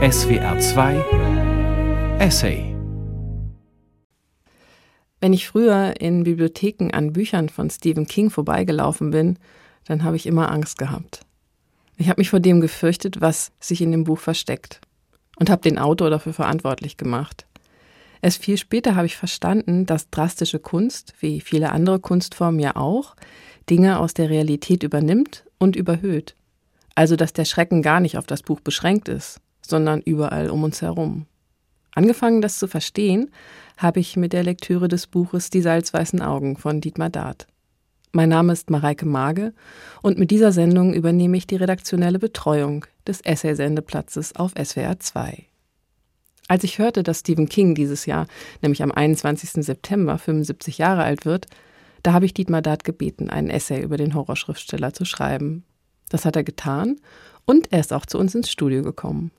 SWR 0.00 0.60
2 0.60 2.18
Essay 2.20 2.72
Wenn 5.20 5.32
ich 5.32 5.48
früher 5.48 6.00
in 6.00 6.22
Bibliotheken 6.22 6.92
an 6.92 7.12
Büchern 7.12 7.48
von 7.48 7.68
Stephen 7.68 8.06
King 8.06 8.30
vorbeigelaufen 8.30 9.10
bin, 9.10 9.40
dann 9.86 10.04
habe 10.04 10.14
ich 10.14 10.26
immer 10.26 10.52
Angst 10.52 10.78
gehabt. 10.78 11.22
Ich 11.96 12.08
habe 12.08 12.20
mich 12.20 12.30
vor 12.30 12.38
dem 12.38 12.60
gefürchtet, 12.60 13.20
was 13.20 13.50
sich 13.58 13.80
in 13.80 13.90
dem 13.90 14.04
Buch 14.04 14.20
versteckt 14.20 14.80
und 15.40 15.50
habe 15.50 15.62
den 15.62 15.80
Autor 15.80 16.10
dafür 16.10 16.32
verantwortlich 16.32 16.96
gemacht. 16.96 17.44
Erst 18.22 18.44
viel 18.44 18.56
später 18.56 18.94
habe 18.94 19.06
ich 19.06 19.16
verstanden, 19.16 19.84
dass 19.84 20.10
drastische 20.10 20.60
Kunst, 20.60 21.14
wie 21.18 21.40
viele 21.40 21.72
andere 21.72 21.98
Kunstformen 21.98 22.60
ja 22.60 22.76
auch, 22.76 23.16
Dinge 23.68 23.98
aus 23.98 24.14
der 24.14 24.30
Realität 24.30 24.84
übernimmt 24.84 25.44
und 25.58 25.74
überhöht. 25.74 26.36
Also 26.94 27.16
dass 27.16 27.32
der 27.32 27.46
Schrecken 27.46 27.82
gar 27.82 27.98
nicht 27.98 28.16
auf 28.16 28.26
das 28.26 28.44
Buch 28.44 28.60
beschränkt 28.60 29.08
ist, 29.08 29.40
sondern 29.68 30.00
überall 30.00 30.50
um 30.50 30.64
uns 30.64 30.82
herum. 30.82 31.26
Angefangen, 31.94 32.42
das 32.42 32.58
zu 32.58 32.68
verstehen, 32.68 33.30
habe 33.76 34.00
ich 34.00 34.16
mit 34.16 34.32
der 34.32 34.44
Lektüre 34.44 34.88
des 34.88 35.06
Buches 35.06 35.50
Die 35.50 35.62
salzweißen 35.62 36.20
Augen 36.20 36.56
von 36.56 36.80
Dietmar 36.80 37.10
Dart. 37.10 37.46
Mein 38.12 38.30
Name 38.30 38.52
ist 38.52 38.70
Mareike 38.70 39.06
Mage 39.06 39.52
und 40.00 40.18
mit 40.18 40.30
dieser 40.30 40.52
Sendung 40.52 40.94
übernehme 40.94 41.36
ich 41.36 41.46
die 41.46 41.56
redaktionelle 41.56 42.18
Betreuung 42.18 42.86
des 43.06 43.20
Essay-Sendeplatzes 43.20 44.34
auf 44.34 44.52
SWR 44.52 44.98
2. 44.98 45.44
Als 46.48 46.64
ich 46.64 46.78
hörte, 46.78 47.02
dass 47.02 47.20
Stephen 47.20 47.48
King 47.48 47.74
dieses 47.74 48.06
Jahr, 48.06 48.26
nämlich 48.62 48.82
am 48.82 48.90
21. 48.90 49.64
September, 49.64 50.16
75 50.16 50.78
Jahre 50.78 51.04
alt 51.04 51.26
wird, 51.26 51.46
da 52.02 52.14
habe 52.14 52.24
ich 52.24 52.32
Dietmar 52.32 52.62
Dart 52.62 52.84
gebeten, 52.84 53.28
einen 53.28 53.50
Essay 53.50 53.82
über 53.82 53.98
den 53.98 54.14
Horrorschriftsteller 54.14 54.94
zu 54.94 55.04
schreiben. 55.04 55.64
Das 56.08 56.24
hat 56.24 56.36
er 56.36 56.44
getan 56.44 56.96
und 57.44 57.70
er 57.72 57.80
ist 57.80 57.92
auch 57.92 58.06
zu 58.06 58.18
uns 58.18 58.34
ins 58.34 58.50
Studio 58.50 58.82
gekommen. 58.82 59.30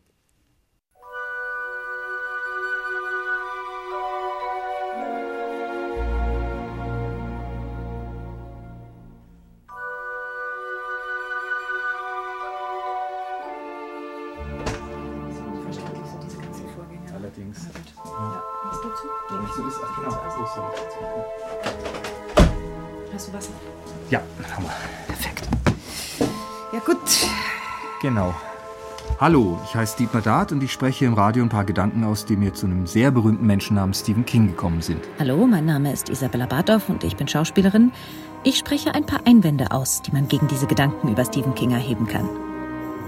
Genau. 28.20 28.36
Hallo, 29.18 29.58
ich 29.64 29.76
heiße 29.76 29.96
Dietmar 29.96 30.22
Dart 30.22 30.52
und 30.52 30.62
ich 30.62 30.74
spreche 30.74 31.06
im 31.06 31.14
Radio 31.14 31.42
ein 31.42 31.48
paar 31.48 31.64
Gedanken 31.64 32.04
aus, 32.04 32.26
die 32.26 32.36
mir 32.36 32.54
zu 32.54 32.66
einem 32.66 32.86
sehr 32.86 33.12
berühmten 33.12 33.48
Menschen 33.48 33.76
namens 33.76 34.02
Stephen 34.02 34.26
King 34.26 34.48
gekommen 34.48 34.82
sind. 34.82 35.08
Hallo, 35.20 35.48
mein 35.48 35.66
Name 35.66 35.94
ist 35.94 36.10
Isabella 36.10 36.46
Bartow 36.46 36.90
und 36.90 37.06
ich 37.06 37.16
bin 37.16 37.30
Schauspielerin. 37.30 37.94
Ich 38.44 38.58
spreche 38.58 38.94
ein 38.94 39.06
paar 39.06 39.22
Einwände 39.26 39.72
aus, 39.72 40.02
die 40.02 40.12
man 40.12 40.28
gegen 40.28 40.50
diese 40.50 40.68
Gedanken 40.68 41.08
über 41.08 41.24
Stephen 41.24 41.56
King 41.56 41.72
erheben 41.72 42.08
kann. 42.08 42.28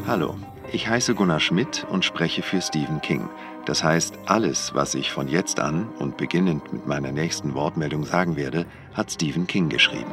Hallo, 0.08 0.36
ich 0.72 0.88
heiße 0.88 1.14
Gunnar 1.14 1.42
Schmidt 1.42 1.86
und 1.90 2.06
spreche 2.06 2.42
für 2.42 2.62
Stephen 2.62 3.02
King. 3.02 3.28
Das 3.66 3.84
heißt, 3.84 4.18
alles, 4.28 4.74
was 4.74 4.96
ich 4.96 5.12
von 5.12 5.28
jetzt 5.28 5.60
an 5.60 5.90
und 6.00 6.16
beginnend 6.16 6.72
mit 6.72 6.88
meiner 6.88 7.12
nächsten 7.12 7.54
Wortmeldung 7.54 8.06
sagen 8.06 8.38
werde, 8.38 8.66
hat 8.94 9.12
Stephen 9.12 9.46
King 9.46 9.68
geschrieben. 9.68 10.12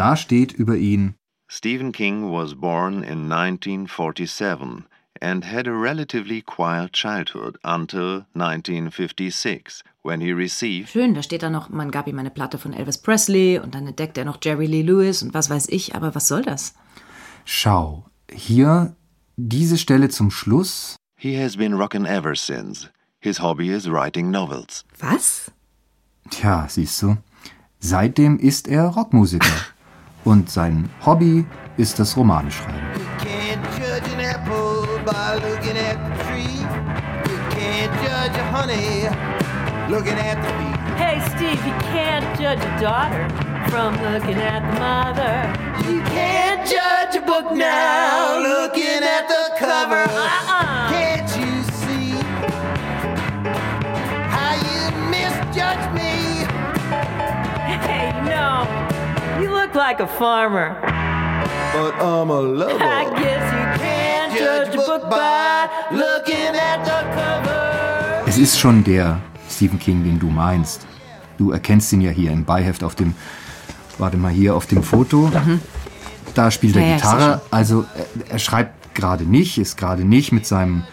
da 0.00 0.16
steht 0.16 0.52
über 0.52 0.76
ihn 0.76 1.14
Stephen 1.46 1.92
King 1.92 2.32
was 2.32 2.54
born 2.54 3.02
in 3.02 3.30
1947 3.30 4.84
and 5.20 5.44
had 5.44 5.66
a 5.66 5.72
relatively 5.72 6.40
quiet 6.40 6.94
childhood 6.94 7.58
until 7.62 8.24
1956, 8.32 9.82
when 10.02 10.22
he 10.22 10.32
received. 10.32 10.88
Schön, 10.88 11.12
da 11.12 11.22
steht 11.22 11.42
da 11.42 11.50
noch, 11.50 11.68
man 11.68 11.90
gab 11.90 12.06
ihm 12.06 12.18
eine 12.18 12.30
Platte 12.30 12.56
von 12.56 12.72
Elvis 12.72 12.96
Presley 12.96 13.58
und 13.58 13.74
dann 13.74 13.86
entdeckt 13.86 14.16
er 14.16 14.24
noch 14.24 14.38
Jerry 14.42 14.64
Lee 14.64 14.80
Lewis 14.80 15.22
und 15.22 15.34
was 15.34 15.50
weiß 15.50 15.68
ich, 15.68 15.94
aber 15.94 16.14
was 16.14 16.28
soll 16.28 16.42
das? 16.42 16.72
Schau, 17.44 18.06
hier 18.32 18.96
diese 19.36 19.76
Stelle 19.76 20.08
zum 20.08 20.30
Schluss. 20.30 20.96
He 21.16 21.36
has 21.42 21.58
been 21.58 21.74
rockin' 21.74 22.06
ever 22.06 22.34
since. 22.34 22.88
His 23.18 23.42
hobby 23.42 23.68
is 23.68 23.90
writing 23.90 24.30
novels. 24.30 24.86
Was? 24.98 25.50
Tja, 26.30 26.66
siehst 26.70 27.02
du. 27.02 27.18
Seitdem 27.80 28.38
ist 28.38 28.66
er 28.66 28.86
Rockmusiker. 28.86 29.46
Und 30.24 30.50
sein 30.50 30.90
Hobby 31.04 31.46
ist 31.76 31.98
das 31.98 32.16
Romaneschreiben. 32.16 32.74
Hey 40.96 41.20
Steve, 41.34 41.58
you 41.66 41.74
can't 41.92 42.24
judge 42.38 42.60
a 42.62 42.80
daughter 42.80 43.28
from 43.70 43.94
looking 44.12 44.36
at 44.36 44.62
the 44.62 44.78
mother. 44.78 45.52
You 45.90 46.02
can't 46.02 46.66
judge 46.66 47.16
a 47.16 47.24
book 47.24 47.52
now 47.52 48.38
looking 48.38 49.02
at 49.02 49.26
the 49.28 49.56
cover. 49.58 50.59
Look 59.70 59.74
like 59.74 60.00
a 60.00 60.06
farmer. 60.06 60.76
But 61.72 61.94
I'm 62.02 62.30
a 62.30 62.40
lover. 62.40 62.82
I 62.82 63.04
guess 63.20 63.52
you 63.52 63.84
can't 63.84 64.38
judge 64.38 64.74
a 64.74 64.76
book 64.76 65.08
by 65.10 65.68
looking 65.92 66.54
at 66.56 66.84
the 66.84 67.00
cover. 67.14 68.24
Es 68.26 68.38
ist 68.38 68.58
schon 68.58 68.84
der 68.84 69.20
Stephen 69.48 69.78
King, 69.78 70.04
den 70.04 70.18
du 70.18 70.28
meinst. 70.28 70.86
Du 71.38 71.52
erkennst 71.52 71.92
ihn 71.92 72.00
ja 72.00 72.10
hier 72.10 72.32
im 72.32 72.44
Beiheft 72.44 72.84
auf 72.84 72.94
dem, 72.94 73.14
warte 73.98 74.16
mal 74.16 74.30
hier 74.30 74.54
auf 74.54 74.66
dem 74.66 74.82
Foto. 74.82 75.28
Mhm. 75.28 75.60
Da 76.34 76.50
spielt 76.50 76.76
er 76.76 76.86
ja, 76.86 76.96
Gitarre. 76.96 77.40
Also 77.50 77.84
er, 77.96 78.32
er 78.32 78.38
schreibt 78.38 78.94
gerade 78.94 79.24
nicht, 79.24 79.58
ist 79.58 79.76
gerade 79.76 80.04
nicht 80.04 80.32
mit 80.32 80.46
seinem 80.46 80.84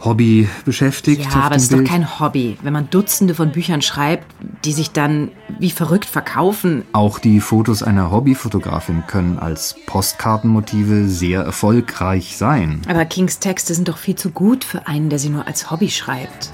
Hobby 0.00 0.48
beschäftigt. 0.64 1.24
Ja, 1.24 1.40
aber 1.42 1.56
es 1.56 1.64
ist 1.64 1.70
Bild. 1.70 1.86
doch 1.86 1.90
kein 1.90 2.20
Hobby, 2.20 2.56
wenn 2.62 2.72
man 2.72 2.88
Dutzende 2.90 3.34
von 3.34 3.50
Büchern 3.52 3.82
schreibt, 3.82 4.26
die 4.64 4.72
sich 4.72 4.92
dann 4.92 5.30
wie 5.58 5.70
verrückt 5.70 6.06
verkaufen. 6.06 6.84
Auch 6.92 7.18
die 7.18 7.40
Fotos 7.40 7.82
einer 7.82 8.10
Hobbyfotografin 8.10 9.04
können 9.06 9.38
als 9.38 9.74
Postkartenmotive 9.86 11.08
sehr 11.08 11.42
erfolgreich 11.42 12.36
sein. 12.36 12.82
Aber 12.88 13.04
Kings 13.04 13.38
Texte 13.40 13.74
sind 13.74 13.88
doch 13.88 13.98
viel 13.98 14.14
zu 14.14 14.30
gut 14.30 14.64
für 14.64 14.86
einen, 14.86 15.10
der 15.10 15.18
sie 15.18 15.30
nur 15.30 15.46
als 15.46 15.70
Hobby 15.70 15.90
schreibt. 15.90 16.52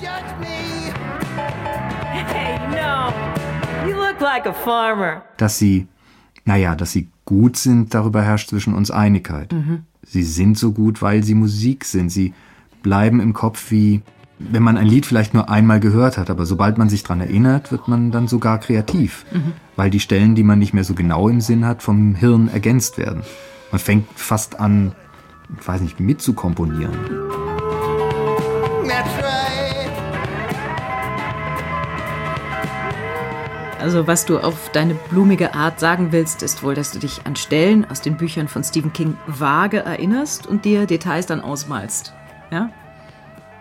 Hey, 2.12 2.58
no. 2.70 3.12
You 3.88 3.96
look 3.96 4.20
like 4.20 4.46
a 4.46 4.52
farmer. 4.52 5.22
Dass 5.36 5.58
sie, 5.58 5.86
naja, 6.44 6.74
dass 6.74 6.92
sie 6.92 7.08
gut 7.24 7.56
sind, 7.56 7.94
darüber 7.94 8.22
herrscht 8.22 8.48
zwischen 8.50 8.74
uns 8.74 8.90
Einigkeit. 8.90 9.52
Mhm. 9.52 9.84
Sie 10.02 10.22
sind 10.22 10.58
so 10.58 10.72
gut, 10.72 11.02
weil 11.02 11.22
sie 11.24 11.34
Musik 11.34 11.84
sind. 11.84 12.10
Sie 12.10 12.34
bleiben 12.84 13.18
im 13.18 13.32
Kopf 13.32 13.72
wie, 13.72 14.02
wenn 14.38 14.62
man 14.62 14.76
ein 14.76 14.86
Lied 14.86 15.06
vielleicht 15.06 15.34
nur 15.34 15.50
einmal 15.50 15.80
gehört 15.80 16.16
hat, 16.16 16.30
aber 16.30 16.46
sobald 16.46 16.78
man 16.78 16.88
sich 16.88 17.02
daran 17.02 17.20
erinnert, 17.20 17.72
wird 17.72 17.88
man 17.88 18.12
dann 18.12 18.28
sogar 18.28 18.60
kreativ, 18.60 19.24
mhm. 19.32 19.54
weil 19.74 19.90
die 19.90 19.98
Stellen, 19.98 20.36
die 20.36 20.44
man 20.44 20.60
nicht 20.60 20.74
mehr 20.74 20.84
so 20.84 20.94
genau 20.94 21.28
im 21.28 21.40
Sinn 21.40 21.66
hat, 21.66 21.82
vom 21.82 22.14
Hirn 22.14 22.46
ergänzt 22.46 22.98
werden. 22.98 23.22
Man 23.72 23.80
fängt 23.80 24.06
fast 24.14 24.60
an, 24.60 24.92
ich 25.58 25.66
weiß 25.66 25.80
nicht, 25.80 25.98
mitzukomponieren. 25.98 26.92
That's 28.86 29.10
right. 29.16 29.44
Also 33.80 34.06
was 34.06 34.24
du 34.24 34.38
auf 34.38 34.70
deine 34.72 34.94
blumige 34.94 35.54
Art 35.54 35.78
sagen 35.78 36.08
willst, 36.10 36.42
ist 36.42 36.62
wohl, 36.62 36.74
dass 36.74 36.92
du 36.92 36.98
dich 36.98 37.26
an 37.26 37.36
Stellen 37.36 37.84
aus 37.90 38.00
den 38.00 38.16
Büchern 38.16 38.48
von 38.48 38.64
Stephen 38.64 38.94
King 38.94 39.16
vage 39.26 39.80
erinnerst 39.80 40.46
und 40.46 40.64
dir 40.64 40.86
Details 40.86 41.26
dann 41.26 41.42
ausmalst. 41.42 42.14
Ja? 42.50 42.70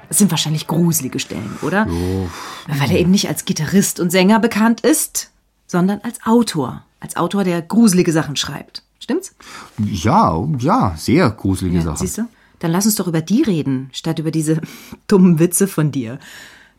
Das 0.10 0.18
sind 0.18 0.32
wahrscheinlich 0.32 0.68
gruselige 0.68 1.20
Stellen, 1.20 1.58
oder? 1.62 1.88
So. 1.88 2.30
Weil 2.68 2.92
er 2.92 3.00
eben 3.00 3.12
nicht 3.12 3.28
als 3.30 3.46
Gitarrist 3.46 4.00
und 4.00 4.12
Sänger 4.12 4.40
bekannt 4.40 4.82
ist, 4.82 5.32
sondern 5.68 6.02
als 6.04 6.24
Autor. 6.24 6.84
Als 7.00 7.16
Autor, 7.16 7.44
der 7.44 7.62
gruselige 7.62 8.12
Sachen 8.12 8.36
schreibt. 8.36 8.84
Stimmt's? 9.00 9.36
Ja, 9.80 10.48
ja, 10.60 10.94
sehr 10.98 11.30
gruselige 11.32 11.82
Sachen. 11.82 11.98
Siehst 11.98 12.20
du? 12.20 12.28
Dann 12.60 12.72
lass 12.72 12.86
uns 12.86 12.96
doch 12.96 13.08
über 13.08 13.22
die 13.22 13.42
reden, 13.42 13.90
statt 13.92 14.20
über 14.20 14.32
diese 14.32 14.62
dummen 15.08 15.40
Witze 15.40 15.68
von 15.68 15.92
dir. 15.92 16.20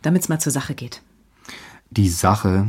Damit's 0.01 0.29
mal 0.29 0.39
zur 0.39 0.53
Sache 0.53 0.75
geht. 0.75 1.03
Die 1.91 2.09
Sache, 2.09 2.67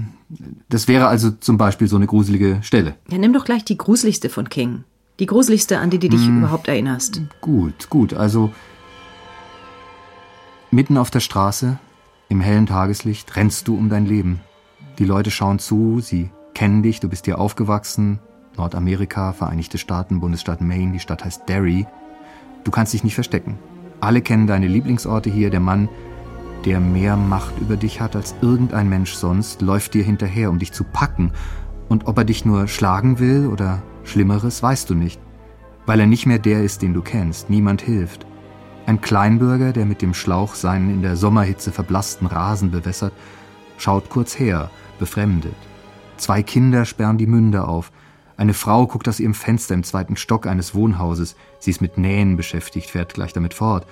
das 0.70 0.88
wäre 0.88 1.08
also 1.08 1.32
zum 1.32 1.58
Beispiel 1.58 1.88
so 1.88 1.96
eine 1.96 2.08
gruselige 2.08 2.60
Stelle. 2.62 2.96
Ja, 3.10 3.18
nimm 3.18 3.34
doch 3.34 3.46
gleich 3.46 3.64
die 3.64 3.78
gruseligste 3.78 4.30
von 4.30 4.50
King. 4.50 4.84
Die 5.20 5.26
gruseligste, 5.26 5.80
an 5.80 5.90
die 5.90 6.00
du 6.00 6.10
dich 6.10 6.28
überhaupt 6.28 6.68
erinnerst. 6.68 7.22
Gut, 7.40 7.90
gut, 7.90 8.14
also 8.14 8.52
mitten 10.76 10.98
auf 10.98 11.10
der 11.10 11.22
Straße, 11.22 11.80
im 12.28 12.42
hellen 12.42 12.66
Tageslicht, 12.66 13.38
rennst 13.38 13.70
du 13.70 13.78
um 13.78 13.88
dein 13.90 14.06
Leben. 14.06 14.42
Die 15.00 15.06
Leute 15.06 15.32
schauen 15.32 15.58
zu, 15.58 16.02
sie 16.02 16.32
kennen 16.54 16.84
dich, 16.84 17.00
du 17.00 17.08
bist 17.08 17.26
hier 17.26 17.40
aufgewachsen. 17.40 18.20
Nordamerika, 18.58 19.32
Vereinigte 19.32 19.78
Staaten, 19.78 20.20
Bundesstaat 20.20 20.60
Maine, 20.60 20.92
die 20.92 21.00
Stadt 21.00 21.24
heißt 21.24 21.48
Derry. 21.48 21.88
Du 22.66 22.72
kannst 22.72 22.94
dich 22.94 23.06
nicht 23.06 23.16
verstecken. 23.16 23.58
Alle 24.02 24.22
kennen 24.22 24.48
deine 24.48 24.68
Lieblingsorte 24.68 25.30
hier. 25.30 25.50
Der 25.50 25.62
Mann, 25.62 25.88
der 26.66 26.82
mehr 26.82 27.16
Macht 27.16 27.58
über 27.60 27.78
dich 27.78 28.02
hat 28.02 28.18
als 28.18 28.36
irgendein 28.42 28.90
Mensch 28.90 29.14
sonst, 29.14 29.62
läuft 29.62 29.94
dir 29.94 30.04
hinterher, 30.04 30.50
um 30.50 30.60
dich 30.60 30.74
zu 30.74 30.84
packen. 30.84 31.32
Und 31.88 32.08
ob 32.08 32.18
er 32.18 32.26
dich 32.26 32.44
nur 32.44 32.68
schlagen 32.68 33.20
will 33.20 33.48
oder 33.48 33.82
Schlimmeres, 34.04 34.62
weißt 34.62 34.90
du 34.90 34.96
nicht. 34.96 35.22
Weil 35.86 36.02
er 36.02 36.08
nicht 36.08 36.26
mehr 36.26 36.40
der 36.40 36.64
ist, 36.64 36.82
den 36.82 36.94
du 36.94 37.02
kennst. 37.02 37.50
Niemand 37.50 37.82
hilft. 37.82 38.26
Ein 38.86 39.02
Kleinbürger, 39.02 39.74
der 39.74 39.86
mit 39.86 40.02
dem 40.02 40.14
Schlauch 40.14 40.54
seinen 40.54 40.92
in 40.92 41.02
der 41.02 41.16
Sommerhitze 41.16 41.72
verblassten 41.72 42.28
Rasen 42.28 42.70
bewässert, 42.70 43.14
schaut 43.78 44.10
kurz 44.10 44.38
her, 44.38 44.70
befremdet. 45.00 45.56
Zwei 46.18 46.44
Kinder 46.44 46.86
sperren 46.86 47.18
die 47.18 47.28
Münder 47.28 47.68
auf. 47.68 47.92
Eine 48.38 48.54
Frau 48.54 48.86
guckt 48.86 49.08
aus 49.08 49.20
ihrem 49.20 49.34
Fenster 49.34 49.74
im 49.74 49.84
zweiten 49.84 50.18
Stock 50.18 50.46
eines 50.46 50.76
Wohnhauses. 50.76 51.36
Sie 51.60 51.72
ist 51.72 51.82
mit 51.82 51.98
Nähen 51.98 52.38
beschäftigt, 52.38 52.90
fährt 52.90 53.14
gleich 53.14 53.34
damit 53.34 53.54
fort. 53.54 53.88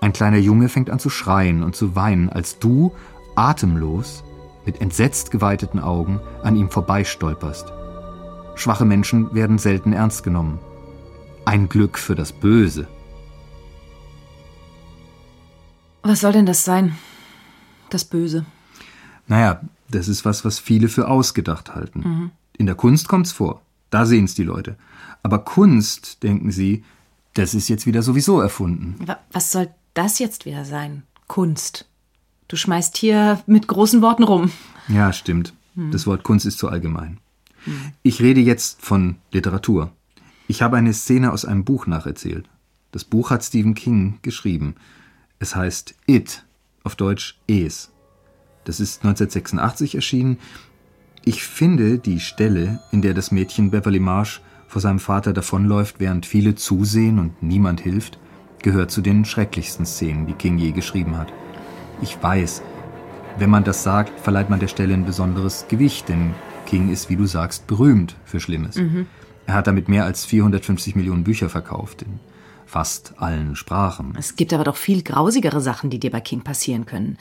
Ein 0.00 0.12
kleiner 0.12 0.38
Junge 0.38 0.68
fängt 0.68 0.90
an 0.90 0.98
zu 0.98 1.10
schreien 1.10 1.62
und 1.62 1.76
zu 1.76 1.94
weinen, 1.94 2.28
als 2.30 2.58
du, 2.58 2.92
atemlos, 3.36 4.24
mit 4.64 4.80
entsetzt 4.80 5.30
geweiteten 5.30 5.78
Augen, 5.78 6.20
an 6.42 6.56
ihm 6.56 6.70
vorbeistolperst. 6.70 7.72
Schwache 8.54 8.84
Menschen 8.84 9.34
werden 9.34 9.58
selten 9.58 9.92
ernst 9.92 10.24
genommen. 10.24 10.58
Ein 11.44 11.68
Glück 11.68 11.98
für 11.98 12.14
das 12.14 12.32
Böse. 12.32 12.86
Was 16.02 16.20
soll 16.20 16.32
denn 16.32 16.46
das 16.46 16.64
sein? 16.64 16.96
Das 17.90 18.04
Böse. 18.04 18.44
Naja, 19.26 19.60
das 19.90 20.08
ist 20.08 20.24
was, 20.24 20.44
was 20.44 20.58
viele 20.58 20.88
für 20.88 21.08
ausgedacht 21.08 21.74
halten. 21.74 22.32
In 22.56 22.66
der 22.66 22.74
Kunst 22.74 23.08
kommt's 23.08 23.32
vor. 23.32 23.62
Da 23.90 24.06
sehen's 24.06 24.34
die 24.34 24.42
Leute. 24.42 24.76
Aber 25.22 25.38
Kunst, 25.40 26.22
denken 26.22 26.50
sie, 26.50 26.84
das 27.34 27.54
ist 27.54 27.68
jetzt 27.68 27.86
wieder 27.86 28.02
sowieso 28.02 28.40
erfunden. 28.40 28.96
Wa- 29.06 29.18
Was 29.32 29.52
soll 29.52 29.68
das 29.94 30.18
jetzt 30.18 30.44
wieder 30.46 30.64
sein? 30.64 31.02
Kunst. 31.28 31.88
Du 32.48 32.56
schmeißt 32.56 32.96
hier 32.96 33.40
mit 33.46 33.68
großen 33.68 34.02
Worten 34.02 34.24
rum. 34.24 34.50
Ja, 34.88 35.12
stimmt. 35.12 35.54
Das 35.74 36.06
Wort 36.06 36.22
Kunst 36.22 36.44
ist 36.44 36.58
zu 36.58 36.68
allgemein. 36.68 37.18
Ich 38.02 38.20
rede 38.20 38.40
jetzt 38.40 38.82
von 38.82 39.16
Literatur. 39.30 39.92
Ich 40.48 40.60
habe 40.60 40.76
eine 40.76 40.92
Szene 40.92 41.32
aus 41.32 41.44
einem 41.46 41.64
Buch 41.64 41.86
nacherzählt. 41.86 42.46
Das 42.90 43.04
Buch 43.04 43.30
hat 43.30 43.42
Stephen 43.44 43.74
King 43.74 44.18
geschrieben. 44.20 44.74
Es 45.42 45.56
heißt 45.56 45.96
It, 46.06 46.44
auf 46.84 46.94
Deutsch 46.94 47.36
Es. 47.48 47.90
Das 48.62 48.78
ist 48.78 48.98
1986 48.98 49.96
erschienen. 49.96 50.38
Ich 51.24 51.42
finde 51.42 51.98
die 51.98 52.20
Stelle, 52.20 52.78
in 52.92 53.02
der 53.02 53.12
das 53.12 53.32
Mädchen 53.32 53.72
Beverly 53.72 53.98
Marsh 53.98 54.40
vor 54.68 54.80
seinem 54.80 55.00
Vater 55.00 55.32
davonläuft, 55.32 55.98
während 55.98 56.26
viele 56.26 56.54
zusehen 56.54 57.18
und 57.18 57.42
niemand 57.42 57.80
hilft, 57.80 58.20
gehört 58.62 58.92
zu 58.92 59.00
den 59.00 59.24
schrecklichsten 59.24 59.84
Szenen, 59.84 60.28
die 60.28 60.34
King 60.34 60.58
je 60.58 60.70
geschrieben 60.70 61.18
hat. 61.18 61.32
Ich 62.02 62.22
weiß, 62.22 62.62
wenn 63.36 63.50
man 63.50 63.64
das 63.64 63.82
sagt, 63.82 64.20
verleiht 64.20 64.48
man 64.48 64.60
der 64.60 64.68
Stelle 64.68 64.94
ein 64.94 65.06
besonderes 65.06 65.66
Gewicht, 65.66 66.08
denn 66.08 66.34
King 66.66 66.88
ist, 66.88 67.10
wie 67.10 67.16
du 67.16 67.26
sagst, 67.26 67.66
berühmt 67.66 68.14
für 68.24 68.38
Schlimmes. 68.38 68.76
Er 69.46 69.54
hat 69.54 69.66
damit 69.66 69.88
mehr 69.88 70.04
als 70.04 70.24
450 70.24 70.94
Millionen 70.94 71.24
Bücher 71.24 71.48
verkauft, 71.48 72.02
in 72.02 72.20
fast 72.72 73.12
allen 73.18 73.54
Sprachen. 73.54 74.14
Es 74.18 74.34
gibt 74.34 74.54
aber 74.54 74.64
doch 74.64 74.76
viel 74.76 75.02
grausigere 75.02 75.60
Sachen, 75.60 75.90
die 75.90 76.00
dir 76.00 76.10
bei 76.10 76.22
King 76.22 76.40
passieren 76.40 76.86
können, 76.86 77.18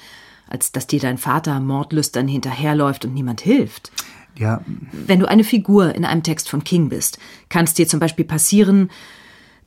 als 0.48 0.72
dass 0.72 0.88
dir 0.88 1.02
dein 1.02 1.18
Vater 1.18 1.60
mordlüstern 1.60 2.28
hinterherläuft 2.28 3.04
und 3.04 3.14
niemand 3.14 3.42
hilft. 3.42 3.92
Ja, 4.38 4.62
Wenn 4.94 5.20
du 5.20 5.28
eine 5.28 5.44
Figur 5.44 5.94
in 5.94 6.06
einem 6.06 6.24
Text 6.24 6.50
von 6.50 6.64
King 6.64 6.88
bist, 6.88 7.20
kann 7.50 7.66
es 7.66 7.74
dir 7.74 7.86
zum 7.86 8.00
Beispiel 8.00 8.24
passieren, 8.24 8.90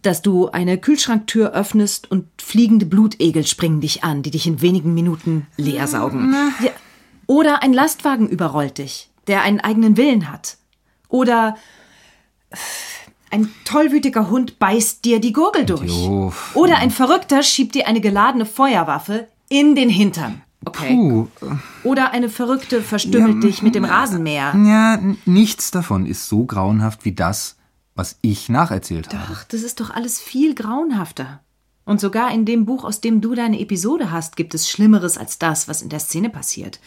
dass 0.01 0.23
du 0.23 0.49
eine 0.49 0.79
Kühlschranktür 0.79 1.53
öffnest 1.53 2.11
und 2.11 2.29
fliegende 2.41 2.87
Blutegel 2.87 3.47
springen 3.47 3.83
dich 3.83 4.05
an, 4.05 4.23
die 4.23 4.31
dich 4.31 4.47
in 4.47 4.63
wenigen 4.63 4.95
Minuten 4.95 5.47
leer 5.59 5.87
saugen. 5.87 6.35
Ja. 6.63 6.71
Oder 7.27 7.63
ein 7.63 7.75
Lastwagen 7.75 8.27
überrollt 8.27 8.79
dich, 8.79 9.11
der 9.27 9.43
einen 9.43 9.61
eigenen 9.61 9.99
Willen 9.99 10.33
hat. 10.33 10.57
Oder 11.09 11.57
ein 13.35 13.53
tollwütiger 13.65 14.31
Hund 14.31 14.59
beißt 14.59 15.05
dir 15.05 15.21
die 15.21 15.33
Gurgel 15.33 15.67
durch. 15.67 15.91
Jo. 15.91 16.33
Oder 16.55 16.77
ein 16.79 16.91
Verrückter 16.91 17.43
schiebt 17.43 17.75
dir 17.75 17.89
eine 17.89 18.01
geladene 18.01 18.47
Feuerwaffe 18.47 19.27
in 19.49 19.75
den 19.75 19.89
Hintern. 19.91 20.43
Okay. 20.65 20.95
puh, 20.95 21.27
Oder 21.83 22.13
eine 22.13 22.29
Verrückte 22.31 22.81
verstümmelt 22.81 23.43
dich 23.43 23.61
mit 23.61 23.75
dem 23.75 23.85
Rasenmäher. 23.85 24.55
ja, 24.57 24.99
nichts 25.27 25.71
davon 25.71 26.07
ist 26.07 26.29
so 26.29 26.47
grauenhaft 26.47 27.05
wie 27.05 27.13
das, 27.13 27.57
was 27.95 28.19
ich 28.23 28.49
nacherzählt 28.49 29.13
habe. 29.13 29.33
Ach, 29.33 29.45
das 29.45 29.63
ist 29.63 29.81
doch 29.81 29.91
alles 29.91 30.21
viel 30.21 30.55
grauenhafter. 30.55 31.41
Und 31.85 32.01
sogar 32.01 32.33
in 32.33 32.47
dem 32.47 32.65
Buch, 32.65 32.85
aus 32.85 33.03
dem 33.03 33.21
du 33.21 33.35
deine 33.35 33.61
Episode 33.61 34.11
hast, 34.11 34.37
gibt 34.37 34.55
es 34.55 34.71
Schlimmeres 34.71 35.19
als 35.19 35.39
das, 35.39 35.69
was 35.69 35.83
in 35.83 35.91
der 35.91 35.99
Szene 36.01 36.31
passiert. 36.31 36.81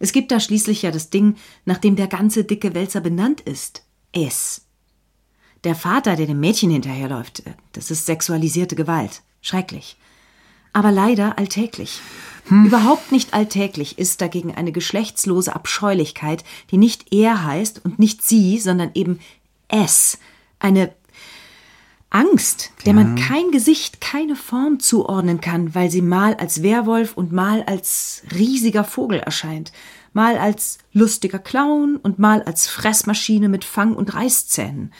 Es 0.00 0.12
gibt 0.12 0.32
da 0.32 0.40
schließlich 0.40 0.82
ja 0.82 0.90
das 0.90 1.10
Ding, 1.10 1.36
nach 1.64 1.78
dem 1.78 1.94
der 1.94 2.08
ganze 2.08 2.42
dicke 2.42 2.74
Wälzer 2.74 3.00
benannt 3.00 3.40
ist. 3.42 3.84
Es. 4.10 4.62
Der 5.64 5.74
Vater, 5.74 6.16
der 6.16 6.26
dem 6.26 6.40
Mädchen 6.40 6.70
hinterherläuft, 6.70 7.46
äh, 7.46 7.52
das 7.72 7.90
ist 7.90 8.06
sexualisierte 8.06 8.76
Gewalt. 8.76 9.22
Schrecklich. 9.40 9.96
Aber 10.72 10.90
leider 10.90 11.38
alltäglich. 11.38 12.00
Überhaupt 12.48 13.12
nicht 13.12 13.34
alltäglich 13.34 13.98
ist 13.98 14.20
dagegen 14.20 14.54
eine 14.54 14.72
geschlechtslose 14.72 15.54
Abscheulichkeit, 15.54 16.44
die 16.70 16.76
nicht 16.76 17.12
er 17.12 17.44
heißt 17.44 17.84
und 17.84 17.98
nicht 17.98 18.22
sie, 18.22 18.58
sondern 18.58 18.90
eben 18.94 19.20
es. 19.68 20.18
Eine 20.58 20.92
Angst, 22.10 22.72
der 22.84 22.92
man 22.92 23.16
kein 23.16 23.52
Gesicht, 23.52 24.00
keine 24.00 24.36
Form 24.36 24.80
zuordnen 24.80 25.40
kann, 25.40 25.74
weil 25.74 25.90
sie 25.90 26.02
mal 26.02 26.34
als 26.34 26.62
Werwolf 26.62 27.16
und 27.16 27.32
mal 27.32 27.62
als 27.62 28.22
riesiger 28.34 28.84
Vogel 28.84 29.20
erscheint, 29.20 29.72
mal 30.12 30.36
als 30.36 30.78
lustiger 30.92 31.38
Clown 31.38 31.96
und 31.96 32.18
mal 32.18 32.42
als 32.42 32.66
Fressmaschine 32.66 33.48
mit 33.48 33.64
Fang- 33.64 33.94
und 33.94 34.14
Reißzähnen. 34.14 34.92